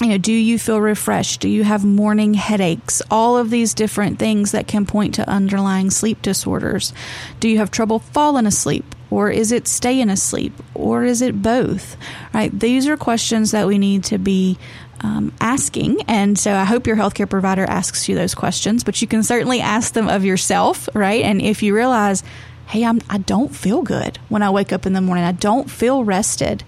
you 0.00 0.10
know, 0.10 0.18
do 0.18 0.32
you 0.32 0.60
feel 0.60 0.80
refreshed? 0.80 1.40
Do 1.40 1.48
you 1.48 1.64
have 1.64 1.84
morning 1.84 2.34
headaches? 2.34 3.02
All 3.10 3.36
of 3.36 3.50
these 3.50 3.74
different 3.74 4.20
things 4.20 4.52
that 4.52 4.68
can 4.68 4.86
point 4.86 5.16
to 5.16 5.28
underlying 5.28 5.90
sleep 5.90 6.22
disorders. 6.22 6.94
Do 7.40 7.48
you 7.48 7.58
have 7.58 7.72
trouble 7.72 7.98
falling 7.98 8.46
asleep? 8.46 8.94
Or 9.12 9.30
is 9.30 9.52
it 9.52 9.68
staying 9.68 10.08
asleep? 10.08 10.54
Or 10.72 11.04
is 11.04 11.20
it 11.20 11.42
both? 11.42 11.98
Right? 12.32 12.50
These 12.58 12.88
are 12.88 12.96
questions 12.96 13.50
that 13.50 13.66
we 13.66 13.76
need 13.76 14.04
to 14.04 14.16
be 14.16 14.56
um, 15.02 15.34
asking. 15.38 16.00
And 16.08 16.38
so 16.38 16.54
I 16.54 16.64
hope 16.64 16.86
your 16.86 16.96
healthcare 16.96 17.28
provider 17.28 17.64
asks 17.64 18.08
you 18.08 18.14
those 18.14 18.34
questions, 18.34 18.84
but 18.84 19.02
you 19.02 19.06
can 19.06 19.22
certainly 19.22 19.60
ask 19.60 19.92
them 19.92 20.08
of 20.08 20.24
yourself, 20.24 20.88
right? 20.94 21.22
And 21.26 21.42
if 21.42 21.62
you 21.62 21.74
realize, 21.74 22.24
hey, 22.68 22.86
I'm, 22.86 23.02
I 23.10 23.18
don't 23.18 23.54
feel 23.54 23.82
good 23.82 24.16
when 24.30 24.42
I 24.42 24.48
wake 24.48 24.72
up 24.72 24.86
in 24.86 24.94
the 24.94 25.02
morning, 25.02 25.24
I 25.24 25.32
don't 25.32 25.70
feel 25.70 26.04
rested, 26.04 26.64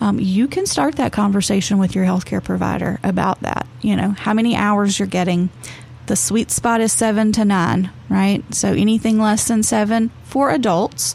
um, 0.00 0.20
you 0.20 0.46
can 0.46 0.66
start 0.66 0.94
that 0.96 1.12
conversation 1.12 1.78
with 1.78 1.96
your 1.96 2.04
healthcare 2.04 2.44
provider 2.44 3.00
about 3.02 3.40
that. 3.40 3.66
You 3.80 3.96
know, 3.96 4.10
how 4.10 4.32
many 4.32 4.54
hours 4.54 4.96
you're 4.96 5.08
getting. 5.08 5.50
The 6.06 6.14
sweet 6.14 6.52
spot 6.52 6.80
is 6.80 6.92
seven 6.92 7.32
to 7.32 7.44
nine, 7.44 7.90
right? 8.08 8.44
So 8.54 8.72
anything 8.72 9.18
less 9.18 9.48
than 9.48 9.64
seven, 9.64 10.10
for 10.30 10.50
adults, 10.50 11.14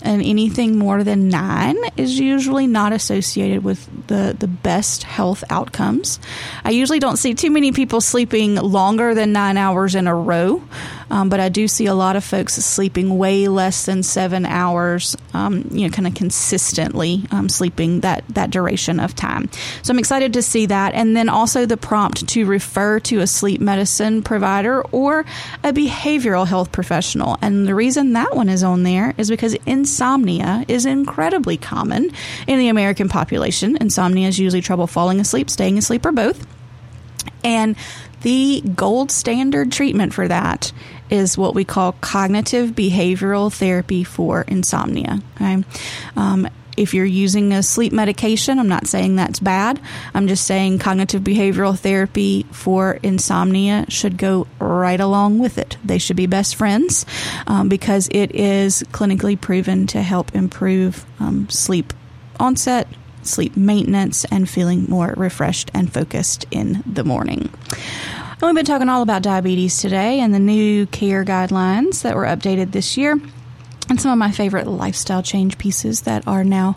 and 0.00 0.22
anything 0.22 0.78
more 0.78 1.02
than 1.02 1.28
nine 1.28 1.76
is 1.96 2.18
usually 2.18 2.66
not 2.66 2.92
associated 2.92 3.64
with 3.64 3.88
the, 4.06 4.36
the 4.38 4.46
best 4.46 5.02
health 5.02 5.42
outcomes. 5.50 6.20
I 6.64 6.70
usually 6.70 7.00
don't 7.00 7.16
see 7.16 7.34
too 7.34 7.50
many 7.50 7.72
people 7.72 8.00
sleeping 8.00 8.54
longer 8.54 9.14
than 9.14 9.32
nine 9.32 9.56
hours 9.56 9.94
in 9.94 10.06
a 10.06 10.14
row, 10.14 10.62
um, 11.10 11.28
but 11.28 11.40
I 11.40 11.48
do 11.48 11.66
see 11.66 11.86
a 11.86 11.94
lot 11.94 12.16
of 12.16 12.24
folks 12.24 12.54
sleeping 12.54 13.18
way 13.18 13.48
less 13.48 13.86
than 13.86 14.02
seven 14.02 14.46
hours, 14.46 15.16
um, 15.32 15.68
you 15.70 15.86
know, 15.86 15.92
kind 15.92 16.06
of 16.06 16.14
consistently 16.14 17.24
um, 17.30 17.48
sleeping 17.48 18.00
that, 18.00 18.24
that 18.28 18.50
duration 18.50 19.00
of 19.00 19.14
time. 19.14 19.50
So 19.82 19.92
I'm 19.92 19.98
excited 19.98 20.32
to 20.34 20.42
see 20.42 20.66
that. 20.66 20.94
And 20.94 21.16
then 21.16 21.28
also 21.28 21.66
the 21.66 21.76
prompt 21.76 22.28
to 22.28 22.46
refer 22.46 23.00
to 23.00 23.20
a 23.20 23.26
sleep 23.26 23.60
medicine 23.60 24.22
provider 24.22 24.82
or 24.92 25.24
a 25.62 25.72
behavioral 25.72 26.46
health 26.46 26.72
professional. 26.72 27.36
And 27.42 27.66
the 27.66 27.74
reason 27.74 28.12
that 28.14 28.34
one 28.34 28.43
one 28.44 28.52
is 28.52 28.62
on 28.62 28.82
there 28.82 29.14
is 29.16 29.30
because 29.30 29.54
insomnia 29.66 30.64
is 30.68 30.84
incredibly 30.84 31.56
common 31.56 32.10
in 32.46 32.58
the 32.58 32.68
American 32.68 33.08
population. 33.08 33.78
Insomnia 33.80 34.28
is 34.28 34.38
usually 34.38 34.60
trouble 34.60 34.86
falling 34.86 35.18
asleep, 35.18 35.48
staying 35.48 35.78
asleep, 35.78 36.04
or 36.04 36.12
both. 36.12 36.46
And 37.42 37.74
the 38.20 38.62
gold 38.74 39.10
standard 39.10 39.72
treatment 39.72 40.12
for 40.12 40.28
that 40.28 40.72
is 41.08 41.38
what 41.38 41.54
we 41.54 41.64
call 41.64 41.92
cognitive 42.00 42.70
behavioral 42.72 43.52
therapy 43.52 44.04
for 44.04 44.42
insomnia. 44.42 45.22
Okay. 45.36 45.64
Um, 46.16 46.48
if 46.76 46.94
you're 46.94 47.04
using 47.04 47.52
a 47.52 47.62
sleep 47.62 47.92
medication, 47.92 48.58
I'm 48.58 48.68
not 48.68 48.86
saying 48.86 49.16
that's 49.16 49.40
bad. 49.40 49.80
I'm 50.14 50.28
just 50.28 50.46
saying 50.46 50.78
cognitive 50.78 51.22
behavioral 51.22 51.78
therapy 51.78 52.46
for 52.50 52.98
insomnia 53.02 53.86
should 53.88 54.16
go 54.16 54.46
right 54.58 55.00
along 55.00 55.38
with 55.38 55.58
it. 55.58 55.76
They 55.84 55.98
should 55.98 56.16
be 56.16 56.26
best 56.26 56.56
friends 56.56 57.06
um, 57.46 57.68
because 57.68 58.08
it 58.10 58.34
is 58.34 58.82
clinically 58.92 59.40
proven 59.40 59.86
to 59.88 60.02
help 60.02 60.34
improve 60.34 61.04
um, 61.20 61.48
sleep 61.48 61.92
onset, 62.40 62.88
sleep 63.22 63.56
maintenance, 63.56 64.24
and 64.26 64.48
feeling 64.48 64.84
more 64.88 65.14
refreshed 65.16 65.70
and 65.74 65.92
focused 65.92 66.44
in 66.50 66.82
the 66.86 67.04
morning. 67.04 67.50
And 68.32 68.42
we've 68.42 68.54
been 68.54 68.64
talking 68.66 68.88
all 68.88 69.02
about 69.02 69.22
diabetes 69.22 69.80
today 69.80 70.20
and 70.20 70.34
the 70.34 70.38
new 70.38 70.86
care 70.86 71.24
guidelines 71.24 72.02
that 72.02 72.16
were 72.16 72.24
updated 72.24 72.72
this 72.72 72.96
year 72.96 73.18
and 73.88 74.00
some 74.00 74.12
of 74.12 74.18
my 74.18 74.30
favorite 74.30 74.66
lifestyle 74.66 75.22
change 75.22 75.58
pieces 75.58 76.02
that 76.02 76.26
are 76.26 76.44
now 76.44 76.76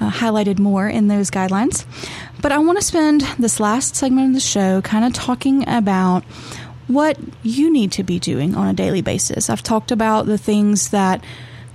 uh, 0.00 0.10
highlighted 0.10 0.58
more 0.58 0.88
in 0.88 1.08
those 1.08 1.30
guidelines. 1.30 1.84
But 2.40 2.52
I 2.52 2.58
want 2.58 2.78
to 2.78 2.84
spend 2.84 3.22
this 3.38 3.60
last 3.60 3.96
segment 3.96 4.28
of 4.28 4.34
the 4.34 4.40
show 4.40 4.82
kind 4.82 5.04
of 5.04 5.12
talking 5.12 5.68
about 5.68 6.24
what 6.88 7.18
you 7.42 7.72
need 7.72 7.92
to 7.92 8.02
be 8.02 8.18
doing 8.18 8.54
on 8.54 8.68
a 8.68 8.74
daily 8.74 9.02
basis. 9.02 9.48
I've 9.48 9.62
talked 9.62 9.92
about 9.92 10.26
the 10.26 10.36
things 10.36 10.90
that 10.90 11.24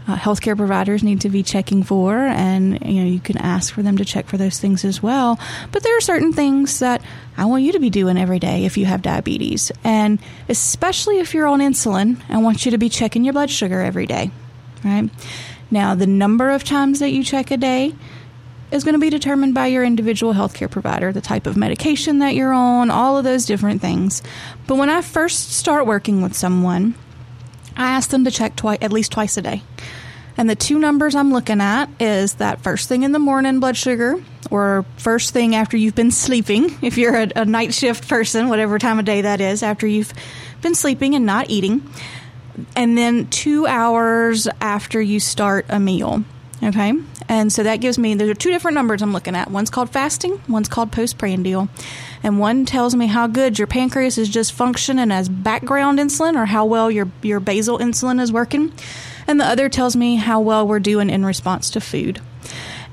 uh, 0.07 0.15
healthcare 0.15 0.55
providers 0.55 1.03
need 1.03 1.21
to 1.21 1.29
be 1.29 1.43
checking 1.43 1.83
for, 1.83 2.15
and 2.15 2.79
you 2.85 3.01
know 3.01 3.09
you 3.09 3.19
can 3.19 3.37
ask 3.37 3.73
for 3.73 3.81
them 3.81 3.97
to 3.97 4.05
check 4.05 4.27
for 4.27 4.37
those 4.37 4.57
things 4.59 4.85
as 4.85 5.03
well. 5.03 5.37
But 5.71 5.83
there 5.83 5.97
are 5.97 6.01
certain 6.01 6.31
things 6.31 6.79
that 6.79 7.01
I 7.35 7.45
want 7.45 7.63
you 7.63 7.73
to 7.73 7.79
be 7.79 7.89
doing 7.89 8.17
every 8.17 8.39
day 8.39 8.65
if 8.65 8.77
you 8.77 8.85
have 8.85 9.01
diabetes, 9.01 9.69
and 9.83 10.19
especially 10.47 11.19
if 11.19 11.33
you're 11.33 11.47
on 11.47 11.59
insulin, 11.59 12.21
I 12.29 12.37
want 12.37 12.63
you 12.63 12.71
to 12.71 12.77
be 12.77 12.87
checking 12.87 13.25
your 13.25 13.33
blood 13.33 13.49
sugar 13.49 13.81
every 13.81 14.05
day 14.05 14.31
right? 14.87 15.09
Now, 15.69 15.95
the 15.95 16.07
number 16.07 16.49
of 16.49 16.63
times 16.63 16.99
that 16.99 17.11
you 17.11 17.23
check 17.23 17.51
a 17.51 17.57
day 17.57 17.93
is 18.71 18.83
going 18.83 18.93
to 18.93 18.99
be 18.99 19.09
determined 19.09 19.53
by 19.53 19.67
your 19.67 19.83
individual 19.83 20.33
healthcare 20.33 20.69
provider, 20.69 21.11
the 21.11 21.21
type 21.21 21.47
of 21.47 21.55
medication 21.55 22.19
that 22.19 22.35
you're 22.35 22.53
on, 22.53 22.89
all 22.89 23.17
of 23.17 23.23
those 23.23 23.45
different 23.45 23.81
things. 23.81 24.21
But 24.65 24.75
when 24.75 24.89
I 24.89 25.01
first 25.01 25.53
start 25.53 25.85
working 25.85 26.21
with 26.21 26.35
someone, 26.35 26.95
I 27.75 27.91
ask 27.91 28.09
them 28.09 28.25
to 28.25 28.31
check 28.31 28.55
twi- 28.55 28.77
at 28.81 28.91
least 28.91 29.11
twice 29.11 29.37
a 29.37 29.41
day. 29.41 29.61
And 30.35 30.49
the 30.49 30.55
two 30.55 30.77
numbers 30.77 31.15
I'm 31.15 31.31
looking 31.31 31.61
at 31.61 31.89
is 31.99 32.35
that 32.35 32.61
first 32.61 32.87
thing 32.87 33.03
in 33.03 33.11
the 33.11 33.19
morning 33.19 33.59
blood 33.59 33.77
sugar, 33.77 34.23
or 34.51 34.85
first 34.97 35.33
thing 35.33 35.55
after 35.55 35.77
you've 35.77 35.95
been 35.95 36.11
sleeping, 36.11 36.77
if 36.81 36.97
you're 36.97 37.15
a, 37.15 37.29
a 37.37 37.45
night 37.45 37.73
shift 37.73 38.07
person, 38.07 38.49
whatever 38.49 38.77
time 38.79 38.99
of 38.99 39.05
day 39.05 39.21
that 39.21 39.41
is, 39.41 39.63
after 39.63 39.87
you've 39.87 40.13
been 40.61 40.75
sleeping 40.75 41.15
and 41.15 41.25
not 41.25 41.49
eating 41.49 41.89
and 42.75 42.97
then 42.97 43.27
two 43.27 43.67
hours 43.67 44.47
after 44.61 45.01
you 45.01 45.19
start 45.19 45.65
a 45.69 45.79
meal. 45.79 46.23
Okay. 46.63 46.93
And 47.29 47.51
so 47.51 47.63
that 47.63 47.77
gives 47.77 47.99
me, 47.99 48.15
there 48.15 48.29
are 48.29 48.33
two 48.33 48.49
different 48.49 48.75
numbers 48.75 49.01
I'm 49.01 49.13
looking 49.13 49.35
at. 49.35 49.51
One's 49.51 49.69
called 49.69 49.89
fasting, 49.89 50.41
one's 50.47 50.69
called 50.69 50.91
postprandial. 50.91 51.69
And 52.23 52.39
one 52.39 52.65
tells 52.65 52.95
me 52.95 53.05
how 53.07 53.27
good 53.27 53.59
your 53.59 53.67
pancreas 53.67 54.17
is 54.17 54.29
just 54.29 54.53
functioning 54.53 55.11
as 55.11 55.29
background 55.29 55.99
insulin 55.99 56.35
or 56.35 56.45
how 56.45 56.65
well 56.65 56.89
your, 56.89 57.11
your 57.21 57.39
basal 57.39 57.77
insulin 57.79 58.19
is 58.21 58.31
working. 58.31 58.73
And 59.27 59.39
the 59.39 59.45
other 59.45 59.69
tells 59.69 59.95
me 59.95 60.15
how 60.15 60.39
well 60.39 60.67
we're 60.67 60.79
doing 60.79 61.09
in 61.09 61.25
response 61.25 61.69
to 61.71 61.81
food. 61.81 62.21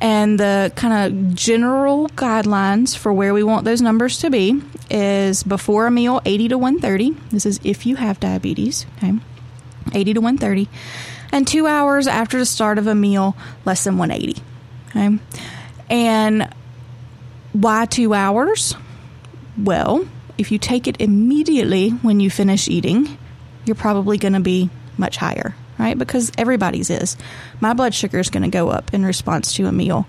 And 0.01 0.39
the 0.39 0.73
kind 0.75 1.15
of 1.15 1.35
general 1.35 2.09
guidelines 2.09 2.97
for 2.97 3.12
where 3.12 3.33
we 3.33 3.45
want 3.45 3.65
those 3.65 3.81
numbers 3.81 4.19
to 4.19 4.31
be 4.31 4.61
is 4.91 5.43
before 5.45 5.87
a 5.87 5.91
meal 5.91 6.21
80 6.25 6.49
to 6.49 6.59
130. 6.59 7.17
This 7.31 7.47
is 7.47 7.61
if 7.62 7.87
you 7.87 7.97
have 7.97 8.21
diabetes. 8.21 8.85
Okay. 8.99 9.15
80 9.93 10.14
to 10.14 10.20
130, 10.20 10.68
and 11.32 11.47
two 11.47 11.66
hours 11.66 12.07
after 12.07 12.39
the 12.39 12.47
start 12.47 12.78
of 12.78 12.87
a 12.87 12.95
meal, 12.95 13.37
less 13.64 13.85
than 13.85 13.99
180. 13.99 14.43
Okay. 14.91 15.18
And 15.91 16.49
why 17.53 17.87
two 17.87 18.14
hours? 18.14 18.74
Well, 19.57 20.07
if 20.39 20.51
you 20.51 20.59
take 20.59 20.89
it 20.89 21.01
immediately 21.01 21.91
when 21.91 22.20
you 22.20 22.30
finish 22.30 22.68
eating, 22.68 23.18
you're 23.64 23.76
probably 23.76 24.18
going 24.18 24.35
to 24.35 24.41
be 24.41 24.70
much 24.97 25.16
higher, 25.16 25.55
right? 25.78 25.97
Because 25.97 26.32
everybody's 26.37 26.91
is. 26.91 27.16
My 27.61 27.74
blood 27.74 27.95
sugar 27.95 28.18
is 28.18 28.30
going 28.30 28.43
to 28.43 28.49
go 28.49 28.68
up 28.68 28.93
in 28.93 29.05
response 29.05 29.55
to 29.55 29.66
a 29.66 29.72
meal. 29.72 30.07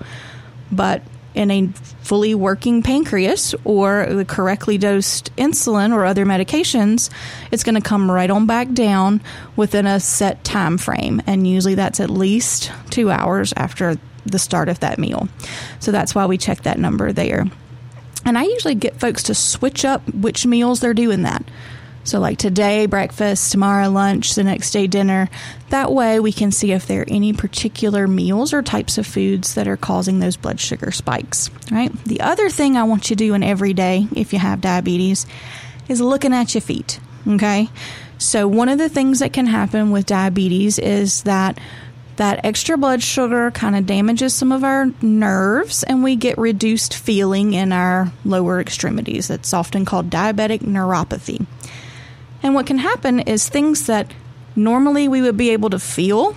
But 0.71 1.03
in 1.35 1.51
a 1.51 1.67
fully 2.01 2.33
working 2.33 2.81
pancreas 2.81 3.53
or 3.63 4.05
the 4.09 4.25
correctly 4.25 4.77
dosed 4.77 5.35
insulin 5.35 5.93
or 5.93 6.05
other 6.05 6.25
medications, 6.25 7.09
it's 7.51 7.63
going 7.63 7.75
to 7.75 7.81
come 7.81 8.09
right 8.09 8.29
on 8.29 8.45
back 8.47 8.71
down 8.71 9.21
within 9.55 9.85
a 9.85 9.99
set 9.99 10.43
time 10.43 10.77
frame. 10.77 11.21
And 11.27 11.47
usually 11.47 11.75
that's 11.75 11.99
at 11.99 12.09
least 12.09 12.71
two 12.89 13.11
hours 13.11 13.53
after 13.57 13.97
the 14.25 14.39
start 14.39 14.69
of 14.69 14.79
that 14.79 14.97
meal. 14.97 15.27
So 15.79 15.91
that's 15.91 16.15
why 16.15 16.25
we 16.25 16.37
check 16.37 16.63
that 16.63 16.79
number 16.79 17.11
there. 17.11 17.45
And 18.25 18.37
I 18.37 18.43
usually 18.43 18.75
get 18.75 18.99
folks 18.99 19.23
to 19.23 19.35
switch 19.35 19.85
up 19.85 20.01
which 20.13 20.45
meals 20.45 20.79
they're 20.79 20.95
doing 20.95 21.21
that. 21.23 21.43
So, 22.05 22.19
like 22.19 22.37
today, 22.37 22.85
breakfast, 22.85 23.51
tomorrow, 23.51 23.89
lunch, 23.89 24.35
the 24.35 24.43
next 24.43 24.71
day, 24.71 24.85
dinner. 24.85 25.27
That 25.69 25.91
way, 25.91 26.19
we 26.19 26.31
can 26.31 26.51
see 26.51 26.71
if 26.71 26.85
there 26.85 27.01
are 27.01 27.05
any 27.09 27.33
particular 27.33 28.07
meals 28.07 28.53
or 28.53 28.61
types 28.61 28.99
of 28.99 29.07
foods 29.07 29.55
that 29.55 29.67
are 29.67 29.75
causing 29.75 30.19
those 30.19 30.37
blood 30.37 30.59
sugar 30.59 30.91
spikes, 30.91 31.49
right? 31.71 31.91
The 32.05 32.21
other 32.21 32.49
thing 32.51 32.77
I 32.77 32.83
want 32.83 33.09
you 33.09 33.15
to 33.15 33.25
do 33.25 33.33
in 33.33 33.41
every 33.41 33.73
day 33.73 34.07
if 34.15 34.33
you 34.33 34.39
have 34.39 34.61
diabetes 34.61 35.25
is 35.89 35.99
looking 35.99 36.31
at 36.31 36.53
your 36.53 36.61
feet, 36.61 36.99
okay? 37.27 37.69
So, 38.19 38.47
one 38.47 38.69
of 38.69 38.77
the 38.77 38.87
things 38.87 39.19
that 39.19 39.33
can 39.33 39.47
happen 39.47 39.89
with 39.89 40.05
diabetes 40.05 40.77
is 40.77 41.23
that 41.23 41.59
that 42.17 42.45
extra 42.45 42.77
blood 42.77 43.01
sugar 43.01 43.51
kind 43.51 43.75
of 43.75 43.85
damages 43.85 44.33
some 44.33 44.51
of 44.51 44.63
our 44.63 44.85
nerves 45.01 45.83
and 45.83 46.03
we 46.03 46.15
get 46.15 46.37
reduced 46.37 46.93
feeling 46.93 47.53
in 47.53 47.73
our 47.73 48.11
lower 48.23 48.61
extremities. 48.61 49.27
That's 49.27 49.53
often 49.53 49.85
called 49.85 50.09
diabetic 50.09 50.59
neuropathy. 50.59 51.45
And 52.43 52.53
what 52.53 52.67
can 52.67 52.77
happen 52.77 53.19
is 53.21 53.49
things 53.49 53.87
that 53.87 54.11
normally 54.55 55.07
we 55.07 55.21
would 55.21 55.37
be 55.37 55.51
able 55.51 55.69
to 55.71 55.79
feel, 55.79 56.35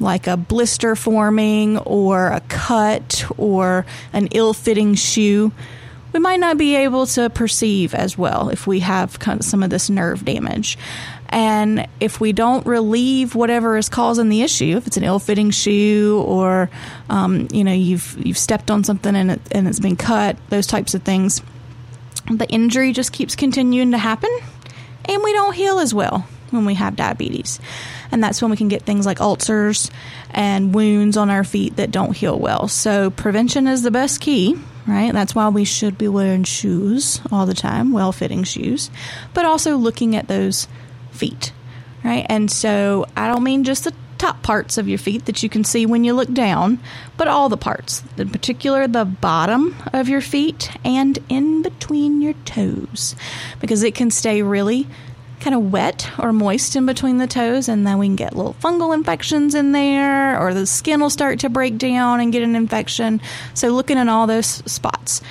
like 0.00 0.26
a 0.26 0.36
blister 0.36 0.94
forming 0.94 1.78
or 1.78 2.28
a 2.28 2.40
cut 2.48 3.24
or 3.36 3.84
an 4.12 4.28
ill 4.28 4.54
fitting 4.54 4.94
shoe, 4.94 5.52
we 6.12 6.20
might 6.20 6.40
not 6.40 6.56
be 6.56 6.76
able 6.76 7.06
to 7.06 7.28
perceive 7.30 7.94
as 7.94 8.16
well 8.16 8.48
if 8.48 8.66
we 8.66 8.80
have 8.80 9.18
some 9.40 9.62
of 9.62 9.70
this 9.70 9.90
nerve 9.90 10.24
damage. 10.24 10.78
And 11.30 11.86
if 12.00 12.20
we 12.20 12.32
don't 12.32 12.64
relieve 12.64 13.34
whatever 13.34 13.76
is 13.76 13.90
causing 13.90 14.30
the 14.30 14.42
issue, 14.42 14.78
if 14.78 14.86
it's 14.86 14.96
an 14.96 15.04
ill-fitting 15.04 15.50
shoe 15.50 16.22
or 16.26 16.70
um, 17.10 17.48
you 17.52 17.64
know 17.64 17.72
you've 17.72 18.16
you've 18.24 18.38
stepped 18.38 18.70
on 18.70 18.82
something 18.82 19.14
and 19.14 19.32
it, 19.32 19.40
and 19.52 19.68
it's 19.68 19.80
been 19.80 19.96
cut, 19.96 20.38
those 20.48 20.66
types 20.66 20.94
of 20.94 21.02
things, 21.02 21.42
the 22.30 22.48
injury 22.48 22.94
just 22.94 23.12
keeps 23.12 23.36
continuing 23.36 23.90
to 23.90 23.98
happen 23.98 24.30
and 25.08 25.22
we 25.22 25.32
don't 25.32 25.54
heal 25.54 25.78
as 25.78 25.94
well 25.94 26.26
when 26.50 26.64
we 26.64 26.74
have 26.74 26.96
diabetes. 26.96 27.60
And 28.10 28.22
that's 28.22 28.40
when 28.40 28.50
we 28.50 28.56
can 28.56 28.68
get 28.68 28.82
things 28.82 29.06
like 29.06 29.20
ulcers 29.20 29.90
and 30.30 30.74
wounds 30.74 31.16
on 31.16 31.30
our 31.30 31.44
feet 31.44 31.76
that 31.76 31.90
don't 31.90 32.16
heal 32.16 32.38
well. 32.38 32.68
So, 32.68 33.10
prevention 33.10 33.66
is 33.66 33.82
the 33.82 33.90
best 33.90 34.20
key, 34.20 34.58
right? 34.86 35.12
That's 35.12 35.34
why 35.34 35.48
we 35.48 35.64
should 35.64 35.98
be 35.98 36.08
wearing 36.08 36.44
shoes 36.44 37.20
all 37.30 37.46
the 37.46 37.54
time, 37.54 37.92
well 37.92 38.12
fitting 38.12 38.44
shoes, 38.44 38.90
but 39.34 39.44
also 39.44 39.76
looking 39.76 40.16
at 40.16 40.28
those 40.28 40.68
feet, 41.10 41.52
right? 42.02 42.24
And 42.28 42.50
so, 42.50 43.06
I 43.16 43.26
don't 43.26 43.42
mean 43.42 43.64
just 43.64 43.84
the 43.84 43.94
top 44.18 44.42
parts 44.42 44.76
of 44.76 44.88
your 44.88 44.98
feet 44.98 45.26
that 45.26 45.42
you 45.42 45.48
can 45.48 45.64
see 45.64 45.86
when 45.86 46.04
you 46.04 46.12
look 46.12 46.32
down, 46.32 46.78
but 47.16 47.28
all 47.28 47.48
the 47.48 47.56
parts, 47.56 48.02
in 48.16 48.28
particular 48.28 48.86
the 48.86 49.04
bottom 49.04 49.76
of 49.92 50.08
your 50.08 50.20
feet 50.20 50.70
and 50.84 51.18
in 51.28 51.62
between 51.62 52.20
your 52.20 52.34
toes, 52.44 53.14
because 53.60 53.82
it 53.82 53.94
can 53.94 54.10
stay 54.10 54.42
really 54.42 54.86
kind 55.40 55.54
of 55.54 55.70
wet 55.70 56.10
or 56.18 56.32
moist 56.32 56.74
in 56.76 56.84
between 56.84 57.18
the 57.18 57.26
toes, 57.26 57.68
and 57.68 57.86
then 57.86 57.98
we 57.98 58.06
can 58.06 58.16
get 58.16 58.36
little 58.36 58.54
fungal 58.54 58.92
infections 58.92 59.54
in 59.54 59.72
there, 59.72 60.38
or 60.40 60.52
the 60.52 60.66
skin 60.66 61.00
will 61.00 61.10
start 61.10 61.38
to 61.40 61.48
break 61.48 61.78
down 61.78 62.20
and 62.20 62.32
get 62.32 62.42
an 62.42 62.56
infection. 62.56 63.20
So, 63.54 63.68
looking 63.68 63.98
at 63.98 64.08
all 64.08 64.26
those 64.26 64.46
spots. 64.70 65.22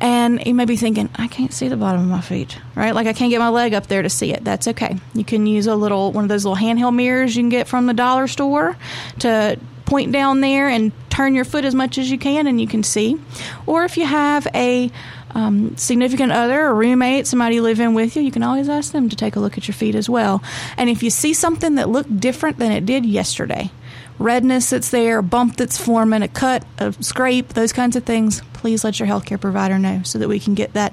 And 0.00 0.46
you 0.46 0.54
may 0.54 0.64
be 0.64 0.76
thinking, 0.76 1.08
I 1.16 1.26
can't 1.26 1.52
see 1.52 1.68
the 1.68 1.76
bottom 1.76 2.02
of 2.02 2.06
my 2.06 2.20
feet, 2.20 2.58
right? 2.76 2.94
Like 2.94 3.06
I 3.06 3.12
can't 3.12 3.30
get 3.30 3.40
my 3.40 3.48
leg 3.48 3.74
up 3.74 3.88
there 3.88 4.02
to 4.02 4.10
see 4.10 4.32
it. 4.32 4.44
That's 4.44 4.68
okay. 4.68 4.96
You 5.14 5.24
can 5.24 5.46
use 5.46 5.66
a 5.66 5.74
little, 5.74 6.12
one 6.12 6.24
of 6.24 6.28
those 6.28 6.44
little 6.44 6.62
handheld 6.62 6.94
mirrors 6.94 7.36
you 7.36 7.42
can 7.42 7.48
get 7.48 7.66
from 7.66 7.86
the 7.86 7.94
dollar 7.94 8.28
store 8.28 8.76
to 9.20 9.58
point 9.86 10.12
down 10.12 10.40
there 10.40 10.68
and 10.68 10.92
turn 11.08 11.34
your 11.34 11.44
foot 11.44 11.64
as 11.64 11.74
much 11.74 11.98
as 11.98 12.10
you 12.10 12.18
can 12.18 12.46
and 12.46 12.60
you 12.60 12.66
can 12.68 12.82
see. 12.82 13.18
Or 13.66 13.84
if 13.84 13.96
you 13.96 14.06
have 14.06 14.46
a 14.54 14.90
um, 15.30 15.76
significant 15.76 16.30
other 16.30 16.66
or 16.66 16.74
roommate, 16.74 17.26
somebody 17.26 17.60
living 17.60 17.94
with 17.94 18.14
you, 18.14 18.22
you 18.22 18.30
can 18.30 18.42
always 18.42 18.68
ask 18.68 18.92
them 18.92 19.08
to 19.08 19.16
take 19.16 19.34
a 19.34 19.40
look 19.40 19.58
at 19.58 19.66
your 19.66 19.74
feet 19.74 19.94
as 19.94 20.08
well. 20.08 20.42
And 20.76 20.88
if 20.88 21.02
you 21.02 21.10
see 21.10 21.34
something 21.34 21.74
that 21.76 21.88
looked 21.88 22.20
different 22.20 22.58
than 22.58 22.70
it 22.70 22.86
did 22.86 23.04
yesterday, 23.04 23.70
redness 24.18 24.70
that's 24.70 24.90
there, 24.90 25.18
a 25.18 25.22
bump 25.22 25.56
that's 25.56 25.78
forming, 25.78 26.22
a 26.22 26.28
cut, 26.28 26.64
a 26.78 26.92
scrape, 27.02 27.48
those 27.50 27.72
kinds 27.72 27.96
of 27.96 28.04
things, 28.04 28.42
please 28.52 28.84
let 28.84 28.98
your 28.98 29.08
healthcare 29.08 29.40
provider 29.40 29.78
know 29.78 30.02
so 30.04 30.18
that 30.18 30.28
we 30.28 30.40
can 30.40 30.54
get 30.54 30.72
that 30.74 30.92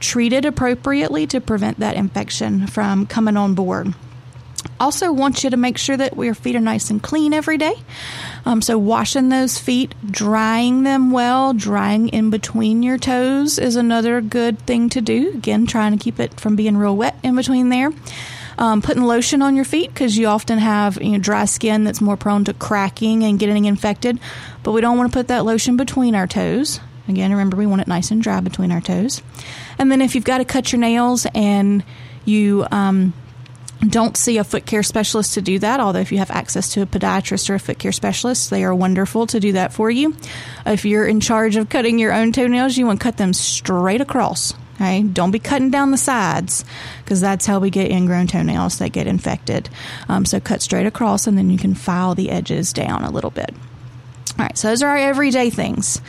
treated 0.00 0.44
appropriately 0.44 1.26
to 1.28 1.40
prevent 1.40 1.78
that 1.78 1.96
infection 1.96 2.66
from 2.66 3.06
coming 3.06 3.36
on 3.36 3.54
board. 3.54 3.94
Also, 4.78 5.12
want 5.12 5.44
you 5.44 5.50
to 5.50 5.56
make 5.56 5.78
sure 5.78 5.96
that 5.96 6.16
your 6.16 6.34
feet 6.34 6.56
are 6.56 6.60
nice 6.60 6.90
and 6.90 7.02
clean 7.02 7.32
every 7.32 7.58
day. 7.58 7.74
Um, 8.44 8.62
so, 8.62 8.78
washing 8.78 9.28
those 9.28 9.58
feet, 9.58 9.94
drying 10.08 10.82
them 10.82 11.10
well, 11.10 11.52
drying 11.52 12.08
in 12.08 12.30
between 12.30 12.82
your 12.82 12.98
toes 12.98 13.58
is 13.58 13.76
another 13.76 14.20
good 14.20 14.58
thing 14.60 14.88
to 14.90 15.00
do. 15.00 15.30
Again, 15.34 15.66
trying 15.66 15.96
to 15.96 16.02
keep 16.02 16.18
it 16.18 16.38
from 16.38 16.56
being 16.56 16.76
real 16.76 16.96
wet 16.96 17.16
in 17.22 17.36
between 17.36 17.68
there. 17.68 17.92
Um, 18.58 18.82
putting 18.82 19.02
lotion 19.02 19.42
on 19.42 19.56
your 19.56 19.64
feet 19.64 19.88
because 19.92 20.16
you 20.16 20.26
often 20.26 20.58
have 20.58 21.00
you 21.00 21.12
know, 21.12 21.18
dry 21.18 21.46
skin 21.46 21.84
that's 21.84 22.00
more 22.00 22.16
prone 22.16 22.44
to 22.44 22.54
cracking 22.54 23.24
and 23.24 23.38
getting 23.38 23.64
infected. 23.64 24.20
But 24.62 24.72
we 24.72 24.80
don't 24.80 24.98
want 24.98 25.10
to 25.10 25.18
put 25.18 25.28
that 25.28 25.44
lotion 25.44 25.76
between 25.76 26.14
our 26.14 26.26
toes. 26.26 26.80
Again, 27.08 27.30
remember 27.32 27.56
we 27.56 27.66
want 27.66 27.82
it 27.82 27.88
nice 27.88 28.10
and 28.10 28.22
dry 28.22 28.40
between 28.40 28.70
our 28.70 28.80
toes. 28.80 29.22
And 29.78 29.90
then 29.90 30.00
if 30.00 30.14
you've 30.14 30.24
got 30.24 30.38
to 30.38 30.44
cut 30.44 30.72
your 30.72 30.80
nails 30.80 31.26
and 31.34 31.82
you 32.24 32.66
um, 32.70 33.12
don't 33.88 34.16
see 34.16 34.38
a 34.38 34.44
foot 34.44 34.66
care 34.66 34.82
specialist 34.82 35.34
to 35.34 35.42
do 35.42 35.58
that, 35.58 35.80
although 35.80 35.98
if 35.98 36.12
you 36.12 36.18
have 36.18 36.30
access 36.30 36.72
to 36.74 36.82
a 36.82 36.86
podiatrist 36.86 37.50
or 37.50 37.54
a 37.54 37.60
foot 37.60 37.78
care 37.78 37.92
specialist, 37.92 38.50
they 38.50 38.64
are 38.64 38.74
wonderful 38.74 39.26
to 39.28 39.40
do 39.40 39.52
that 39.52 39.72
for 39.72 39.90
you. 39.90 40.16
If 40.64 40.84
you're 40.84 41.06
in 41.06 41.20
charge 41.20 41.56
of 41.56 41.68
cutting 41.68 41.98
your 41.98 42.12
own 42.12 42.32
toenails, 42.32 42.76
you 42.76 42.86
want 42.86 43.00
to 43.00 43.04
cut 43.04 43.16
them 43.16 43.32
straight 43.32 44.00
across. 44.00 44.54
Okay, 44.76 45.02
don't 45.02 45.30
be 45.30 45.38
cutting 45.38 45.70
down 45.70 45.90
the 45.90 45.98
sides 45.98 46.64
because 47.04 47.20
that's 47.20 47.46
how 47.46 47.58
we 47.58 47.70
get 47.70 47.90
ingrown 47.90 48.26
toenails 48.26 48.78
that 48.78 48.92
get 48.92 49.06
infected. 49.06 49.68
Um, 50.08 50.24
so 50.24 50.40
cut 50.40 50.62
straight 50.62 50.86
across, 50.86 51.26
and 51.26 51.36
then 51.36 51.50
you 51.50 51.58
can 51.58 51.74
file 51.74 52.14
the 52.14 52.30
edges 52.30 52.72
down 52.72 53.04
a 53.04 53.10
little 53.10 53.30
bit. 53.30 53.50
All 54.38 54.46
right, 54.46 54.56
so 54.56 54.68
those 54.68 54.82
are 54.82 54.88
our 54.88 54.96
everyday 54.96 55.50
things. 55.50 56.00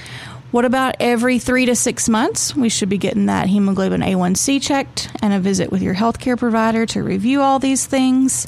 What 0.52 0.66
about 0.66 0.96
every 1.00 1.40
three 1.40 1.66
to 1.66 1.76
six 1.76 2.08
months? 2.08 2.56
We 2.56 2.70
should 2.70 2.88
be 2.88 2.98
getting 2.98 3.26
that 3.26 3.48
hemoglobin 3.48 4.02
A1C 4.02 4.62
checked 4.62 5.10
and 5.22 5.34
a 5.34 5.40
visit 5.40 5.72
with 5.72 5.82
your 5.82 5.96
healthcare 5.96 6.38
provider 6.38 6.86
to 6.88 7.04
review 7.04 7.42
all 7.42 7.60
these 7.60 7.86
things. 7.86 8.48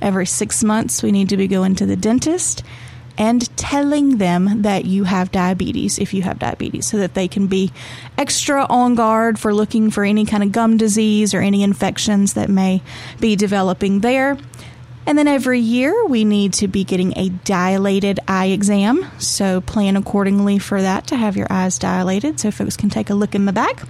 Every 0.00 0.26
six 0.26 0.64
months, 0.64 1.02
we 1.02 1.12
need 1.12 1.28
to 1.30 1.36
be 1.36 1.48
going 1.48 1.74
to 1.74 1.86
the 1.86 1.96
dentist 1.96 2.62
and 3.20 3.54
telling 3.54 4.16
them 4.16 4.62
that 4.62 4.86
you 4.86 5.04
have 5.04 5.30
diabetes 5.30 5.98
if 5.98 6.14
you 6.14 6.22
have 6.22 6.38
diabetes 6.38 6.86
so 6.86 6.96
that 6.96 7.12
they 7.12 7.28
can 7.28 7.46
be 7.48 7.70
extra 8.16 8.64
on 8.70 8.94
guard 8.94 9.38
for 9.38 9.52
looking 9.52 9.90
for 9.90 10.04
any 10.04 10.24
kind 10.24 10.42
of 10.42 10.50
gum 10.52 10.78
disease 10.78 11.34
or 11.34 11.40
any 11.40 11.62
infections 11.62 12.32
that 12.32 12.48
may 12.48 12.80
be 13.20 13.36
developing 13.36 14.00
there. 14.00 14.38
And 15.06 15.18
then 15.18 15.28
every 15.28 15.60
year 15.60 16.06
we 16.06 16.24
need 16.24 16.54
to 16.54 16.68
be 16.68 16.82
getting 16.82 17.12
a 17.18 17.28
dilated 17.28 18.20
eye 18.26 18.46
exam. 18.46 19.06
So 19.18 19.60
plan 19.60 19.96
accordingly 19.96 20.58
for 20.58 20.80
that 20.80 21.08
to 21.08 21.16
have 21.16 21.36
your 21.36 21.48
eyes 21.50 21.78
dilated 21.78 22.40
so 22.40 22.50
folks 22.50 22.78
can 22.78 22.88
take 22.88 23.10
a 23.10 23.14
look 23.14 23.34
in 23.34 23.44
the 23.44 23.52
back. 23.52 23.82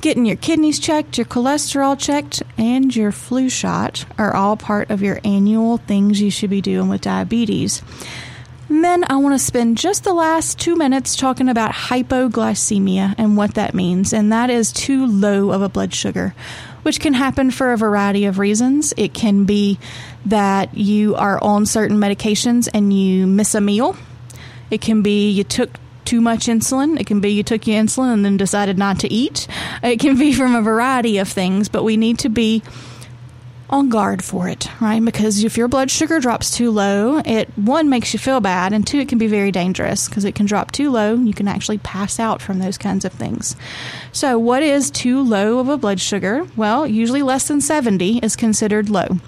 Getting 0.00 0.24
your 0.24 0.36
kidneys 0.36 0.78
checked, 0.78 1.18
your 1.18 1.26
cholesterol 1.26 1.98
checked, 1.98 2.42
and 2.56 2.94
your 2.96 3.12
flu 3.12 3.50
shot 3.50 4.06
are 4.16 4.34
all 4.34 4.56
part 4.56 4.90
of 4.90 5.02
your 5.02 5.20
annual 5.22 5.76
things 5.76 6.22
you 6.22 6.30
should 6.30 6.50
be 6.50 6.62
doing 6.62 6.88
with 6.88 7.02
diabetes. 7.02 7.82
Then 8.68 9.04
I 9.08 9.16
want 9.16 9.34
to 9.34 9.38
spend 9.38 9.78
just 9.78 10.04
the 10.04 10.12
last 10.12 10.58
two 10.58 10.74
minutes 10.74 11.16
talking 11.16 11.48
about 11.48 11.72
hypoglycemia 11.72 13.14
and 13.18 13.36
what 13.36 13.54
that 13.54 13.74
means, 13.74 14.12
and 14.12 14.32
that 14.32 14.50
is 14.50 14.72
too 14.72 15.06
low 15.06 15.50
of 15.50 15.62
a 15.62 15.68
blood 15.68 15.92
sugar, 15.92 16.34
which 16.82 17.00
can 17.00 17.12
happen 17.12 17.50
for 17.50 17.72
a 17.72 17.76
variety 17.76 18.24
of 18.24 18.38
reasons. 18.38 18.94
It 18.96 19.12
can 19.12 19.44
be 19.44 19.78
that 20.26 20.76
you 20.76 21.14
are 21.14 21.42
on 21.42 21.66
certain 21.66 21.98
medications 21.98 22.68
and 22.72 22.92
you 22.92 23.26
miss 23.26 23.54
a 23.54 23.60
meal. 23.60 23.96
It 24.70 24.80
can 24.80 25.02
be 25.02 25.30
you 25.30 25.44
took 25.44 25.70
too 26.04 26.20
much 26.20 26.46
insulin. 26.46 27.00
It 27.00 27.06
can 27.06 27.20
be 27.20 27.30
you 27.30 27.42
took 27.42 27.66
your 27.66 27.82
insulin 27.82 28.12
and 28.12 28.24
then 28.24 28.36
decided 28.36 28.78
not 28.78 29.00
to 29.00 29.12
eat. 29.12 29.46
It 29.82 30.00
can 30.00 30.18
be 30.18 30.32
from 30.32 30.54
a 30.54 30.62
variety 30.62 31.18
of 31.18 31.28
things, 31.28 31.68
but 31.68 31.82
we 31.82 31.96
need 31.96 32.18
to 32.20 32.28
be 32.28 32.62
on 33.70 33.88
guard 33.88 34.22
for 34.22 34.48
it, 34.48 34.68
right? 34.80 35.04
Because 35.04 35.42
if 35.42 35.56
your 35.56 35.68
blood 35.68 35.90
sugar 35.90 36.20
drops 36.20 36.56
too 36.56 36.70
low, 36.70 37.18
it 37.24 37.48
one 37.56 37.88
makes 37.88 38.12
you 38.12 38.18
feel 38.18 38.40
bad, 38.40 38.72
and 38.72 38.86
two, 38.86 38.98
it 38.98 39.08
can 39.08 39.18
be 39.18 39.26
very 39.26 39.50
dangerous 39.50 40.08
because 40.08 40.24
it 40.24 40.34
can 40.34 40.46
drop 40.46 40.70
too 40.70 40.90
low. 40.90 41.14
You 41.14 41.32
can 41.32 41.48
actually 41.48 41.78
pass 41.78 42.20
out 42.20 42.42
from 42.42 42.58
those 42.58 42.78
kinds 42.78 43.04
of 43.04 43.12
things. 43.12 43.56
So, 44.12 44.38
what 44.38 44.62
is 44.62 44.90
too 44.90 45.22
low 45.22 45.58
of 45.58 45.68
a 45.68 45.76
blood 45.76 46.00
sugar? 46.00 46.46
Well, 46.56 46.86
usually 46.86 47.22
less 47.22 47.48
than 47.48 47.60
70 47.60 48.18
is 48.18 48.36
considered 48.36 48.90
low 48.90 49.18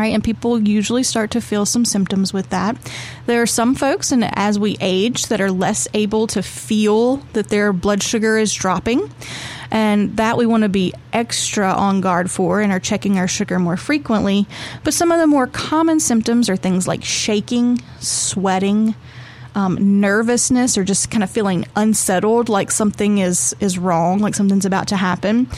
right? 0.00 0.14
And 0.14 0.24
people 0.24 0.58
usually 0.58 1.02
start 1.02 1.30
to 1.32 1.42
feel 1.42 1.66
some 1.66 1.84
symptoms 1.84 2.32
with 2.32 2.48
that. 2.48 2.76
There 3.26 3.42
are 3.42 3.46
some 3.46 3.74
folks, 3.74 4.12
and 4.12 4.24
as 4.34 4.58
we 4.58 4.78
age, 4.80 5.26
that 5.26 5.42
are 5.42 5.50
less 5.50 5.86
able 5.92 6.26
to 6.28 6.42
feel 6.42 7.16
that 7.34 7.50
their 7.50 7.70
blood 7.74 8.02
sugar 8.02 8.38
is 8.38 8.54
dropping. 8.54 9.12
And 9.70 10.16
that 10.16 10.36
we 10.36 10.46
want 10.46 10.64
to 10.64 10.68
be 10.68 10.92
extra 11.12 11.72
on 11.72 12.00
guard 12.00 12.30
for 12.30 12.60
and 12.60 12.72
are 12.72 12.80
checking 12.80 13.18
our 13.18 13.28
sugar 13.28 13.58
more 13.58 13.76
frequently. 13.76 14.46
But 14.82 14.94
some 14.94 15.12
of 15.12 15.20
the 15.20 15.26
more 15.26 15.46
common 15.46 16.00
symptoms 16.00 16.48
are 16.48 16.56
things 16.56 16.88
like 16.88 17.04
shaking, 17.04 17.80
sweating, 18.00 18.94
um, 19.54 20.00
nervousness, 20.00 20.76
or 20.76 20.84
just 20.84 21.10
kind 21.10 21.22
of 21.22 21.30
feeling 21.30 21.66
unsettled, 21.76 22.48
like 22.48 22.70
something 22.70 23.18
is, 23.18 23.54
is 23.60 23.78
wrong, 23.78 24.18
like 24.18 24.34
something's 24.34 24.66
about 24.66 24.88
to 24.88 24.96
happen. 24.96 25.48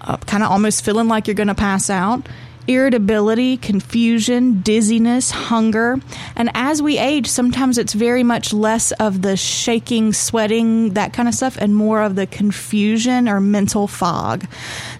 Uh, 0.00 0.16
kind 0.18 0.42
of 0.42 0.50
almost 0.50 0.84
feeling 0.84 1.08
like 1.08 1.26
you're 1.26 1.34
going 1.34 1.48
to 1.48 1.54
pass 1.54 1.90
out 1.90 2.26
irritability, 2.70 3.56
confusion, 3.56 4.62
dizziness, 4.62 5.32
hunger. 5.32 5.98
And 6.36 6.50
as 6.54 6.80
we 6.80 6.98
age, 6.98 7.26
sometimes 7.26 7.78
it's 7.78 7.92
very 7.92 8.22
much 8.22 8.52
less 8.52 8.92
of 8.92 9.22
the 9.22 9.36
shaking, 9.36 10.12
sweating, 10.12 10.90
that 10.94 11.12
kind 11.12 11.28
of 11.28 11.34
stuff, 11.34 11.56
and 11.56 11.74
more 11.74 12.00
of 12.00 12.14
the 12.14 12.26
confusion 12.26 13.28
or 13.28 13.40
mental 13.40 13.88
fog. 13.88 14.46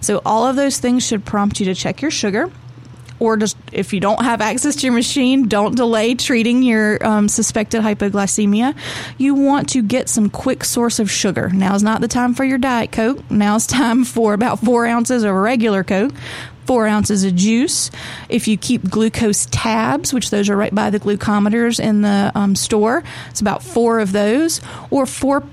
So, 0.01 0.21
all 0.25 0.45
of 0.45 0.57
those 0.57 0.79
things 0.79 1.07
should 1.07 1.23
prompt 1.23 1.59
you 1.59 1.65
to 1.67 1.75
check 1.75 2.01
your 2.01 2.11
sugar. 2.11 2.51
Or 3.19 3.37
just 3.37 3.55
if 3.71 3.93
you 3.93 3.99
don't 3.99 4.23
have 4.23 4.41
access 4.41 4.75
to 4.77 4.87
your 4.87 4.95
machine, 4.95 5.47
don't 5.47 5.75
delay 5.75 6.15
treating 6.15 6.63
your 6.63 7.05
um, 7.05 7.29
suspected 7.29 7.83
hypoglycemia. 7.83 8.75
You 9.19 9.35
want 9.35 9.69
to 9.69 9.83
get 9.83 10.09
some 10.09 10.27
quick 10.27 10.63
source 10.63 10.97
of 10.97 11.09
sugar. 11.11 11.49
Now 11.49 11.75
is 11.75 11.83
not 11.83 12.01
the 12.01 12.07
time 12.07 12.33
for 12.33 12.43
your 12.43 12.57
Diet 12.57 12.91
Coke. 12.91 13.29
Now 13.29 13.57
is 13.57 13.67
time 13.67 14.05
for 14.05 14.33
about 14.33 14.57
four 14.59 14.87
ounces 14.87 15.23
of 15.23 15.35
regular 15.35 15.83
Coke 15.83 16.13
four 16.65 16.87
ounces 16.87 17.23
of 17.23 17.35
juice. 17.35 17.91
If 18.29 18.47
you 18.47 18.57
keep 18.57 18.89
glucose 18.89 19.47
tabs, 19.51 20.13
which 20.13 20.29
those 20.29 20.49
are 20.49 20.55
right 20.55 20.73
by 20.73 20.89
the 20.89 20.99
glucometers 20.99 21.79
in 21.79 22.01
the 22.01 22.31
um, 22.35 22.55
store, 22.55 23.03
it's 23.29 23.41
about 23.41 23.63
four 23.63 23.99
of 23.99 24.11
those, 24.11 24.61
or 24.89 25.05
four 25.05 25.43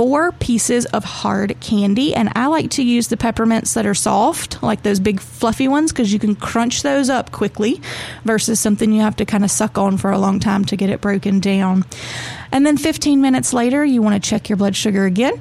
four 0.00 0.32
pieces 0.32 0.86
of 0.86 1.04
hard 1.04 1.60
candy. 1.60 2.14
And 2.14 2.30
I 2.34 2.46
like 2.46 2.70
to 2.70 2.82
use 2.82 3.08
the 3.08 3.18
peppermints 3.18 3.74
that 3.74 3.84
are 3.84 3.94
soft, 3.94 4.62
like 4.62 4.82
those 4.82 4.98
big 4.98 5.20
fluffy 5.20 5.68
ones, 5.68 5.92
because 5.92 6.10
you 6.10 6.18
can 6.18 6.34
crunch 6.34 6.82
those 6.82 7.10
up 7.10 7.32
quickly 7.32 7.82
versus 8.24 8.58
something 8.58 8.92
you 8.92 9.02
have 9.02 9.16
to 9.16 9.26
kind 9.26 9.44
of 9.44 9.50
suck 9.50 9.76
on 9.76 9.98
for 9.98 10.10
a 10.10 10.18
long 10.18 10.40
time 10.40 10.64
to 10.64 10.76
get 10.76 10.88
it 10.88 11.02
broken 11.02 11.38
down. 11.38 11.84
And 12.50 12.64
then 12.64 12.78
15 12.78 13.20
minutes 13.20 13.52
later, 13.52 13.84
you 13.84 14.00
want 14.00 14.22
to 14.22 14.26
check 14.26 14.48
your 14.48 14.56
blood 14.56 14.74
sugar 14.74 15.04
again. 15.04 15.38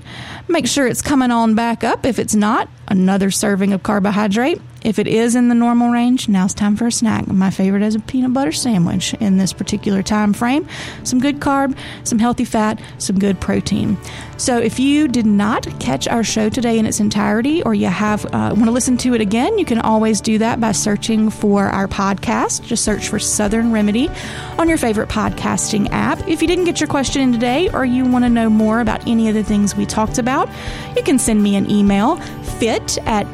Make 0.49 0.67
sure 0.67 0.87
it's 0.87 1.01
coming 1.01 1.31
on 1.31 1.55
back 1.55 1.85
up. 1.85 2.05
If 2.05 2.19
it's 2.19 2.35
not, 2.35 2.67
another 2.89 3.31
serving 3.31 3.71
of 3.71 3.81
carbohydrate. 3.81 4.59
If 4.83 4.97
it 4.97 5.07
is 5.07 5.35
in 5.35 5.49
the 5.49 5.55
normal 5.55 5.89
range, 5.89 6.29
now 6.29 6.45
it's 6.45 6.53
time 6.53 6.77
for 6.77 6.87
a 6.87 6.91
snack. 6.91 7.27
My 7.27 7.49
favorite 7.49 7.83
is 7.83 7.95
a 7.95 7.99
peanut 7.99 8.33
butter 8.33 8.51
sandwich 8.51 9.13
in 9.15 9.37
this 9.37 9.51
particular 9.51 10.01
time 10.01 10.31
frame. 10.33 10.67
Some 11.03 11.19
good 11.19 11.39
carb, 11.39 11.77
some 12.03 12.17
healthy 12.17 12.45
fat, 12.45 12.81
some 12.97 13.19
good 13.19 13.41
protein. 13.41 13.97
So 14.37 14.57
if 14.57 14.79
you 14.79 15.09
did 15.09 15.25
not 15.25 15.67
catch 15.81 16.07
our 16.07 16.23
show 16.23 16.47
today 16.47 16.79
in 16.79 16.85
its 16.85 17.01
entirety 17.01 17.61
or 17.63 17.73
you 17.73 17.87
have 17.87 18.25
uh, 18.27 18.53
want 18.55 18.65
to 18.65 18.71
listen 18.71 18.95
to 18.99 19.13
it 19.13 19.19
again, 19.19 19.57
you 19.57 19.65
can 19.65 19.79
always 19.79 20.21
do 20.21 20.37
that 20.37 20.61
by 20.61 20.71
searching 20.71 21.29
for 21.29 21.65
our 21.65 21.87
podcast. 21.87 22.65
Just 22.65 22.85
search 22.85 23.09
for 23.09 23.19
Southern 23.19 23.73
Remedy 23.73 24.09
on 24.57 24.69
your 24.69 24.77
favorite 24.77 25.09
podcasting 25.09 25.89
app. 25.91 26.25
If 26.25 26.41
you 26.41 26.47
didn't 26.47 26.65
get 26.65 26.79
your 26.79 26.87
question 26.87 27.21
in 27.21 27.33
today 27.33 27.69
or 27.71 27.83
you 27.83 28.05
want 28.05 28.23
to 28.23 28.29
know 28.29 28.49
more 28.49 28.79
about 28.79 29.05
any 29.07 29.27
of 29.27 29.35
the 29.35 29.43
things 29.43 29.75
we 29.75 29.85
talked 29.85 30.17
about, 30.17 30.47
you 30.95 31.03
can 31.03 31.19
send 31.19 31.43
me 31.43 31.57
an 31.57 31.69
email 31.69 32.15
fit 32.59 32.97
at 32.99 33.25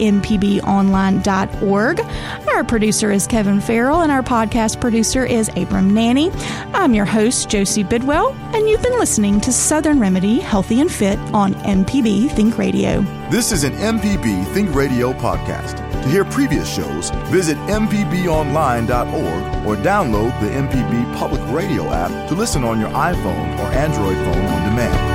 mpbonline.org. 1.35 1.99
Our 2.49 2.63
producer 2.63 3.11
is 3.11 3.27
Kevin 3.27 3.61
Farrell, 3.61 4.01
and 4.01 4.11
our 4.11 4.23
podcast 4.23 4.79
producer 4.79 5.25
is 5.25 5.49
Abram 5.55 5.93
Nanny. 5.93 6.31
I'm 6.73 6.93
your 6.93 7.05
host, 7.05 7.49
Josie 7.49 7.83
Bidwell, 7.83 8.33
and 8.53 8.67
you've 8.67 8.81
been 8.81 8.97
listening 8.97 9.41
to 9.41 9.51
Southern 9.51 9.99
Remedy 9.99 10.39
Healthy 10.39 10.81
and 10.81 10.91
Fit 10.91 11.19
on 11.33 11.53
MPB 11.55 12.31
Think 12.31 12.57
Radio. 12.57 13.01
This 13.29 13.51
is 13.51 13.63
an 13.63 13.73
MPB 13.73 14.45
Think 14.53 14.73
Radio 14.73 15.13
podcast. 15.13 15.77
To 16.03 16.09
hear 16.09 16.25
previous 16.25 16.73
shows, 16.73 17.09
visit 17.31 17.57
MPBOnline.org 17.57 19.65
or 19.65 19.75
download 19.83 20.39
the 20.39 20.49
MPB 20.49 21.17
Public 21.17 21.41
Radio 21.51 21.91
app 21.91 22.29
to 22.29 22.35
listen 22.35 22.63
on 22.63 22.79
your 22.79 22.89
iPhone 22.89 23.57
or 23.59 23.73
Android 23.73 24.15
phone 24.17 24.45
on 24.45 24.69
demand. 24.69 25.14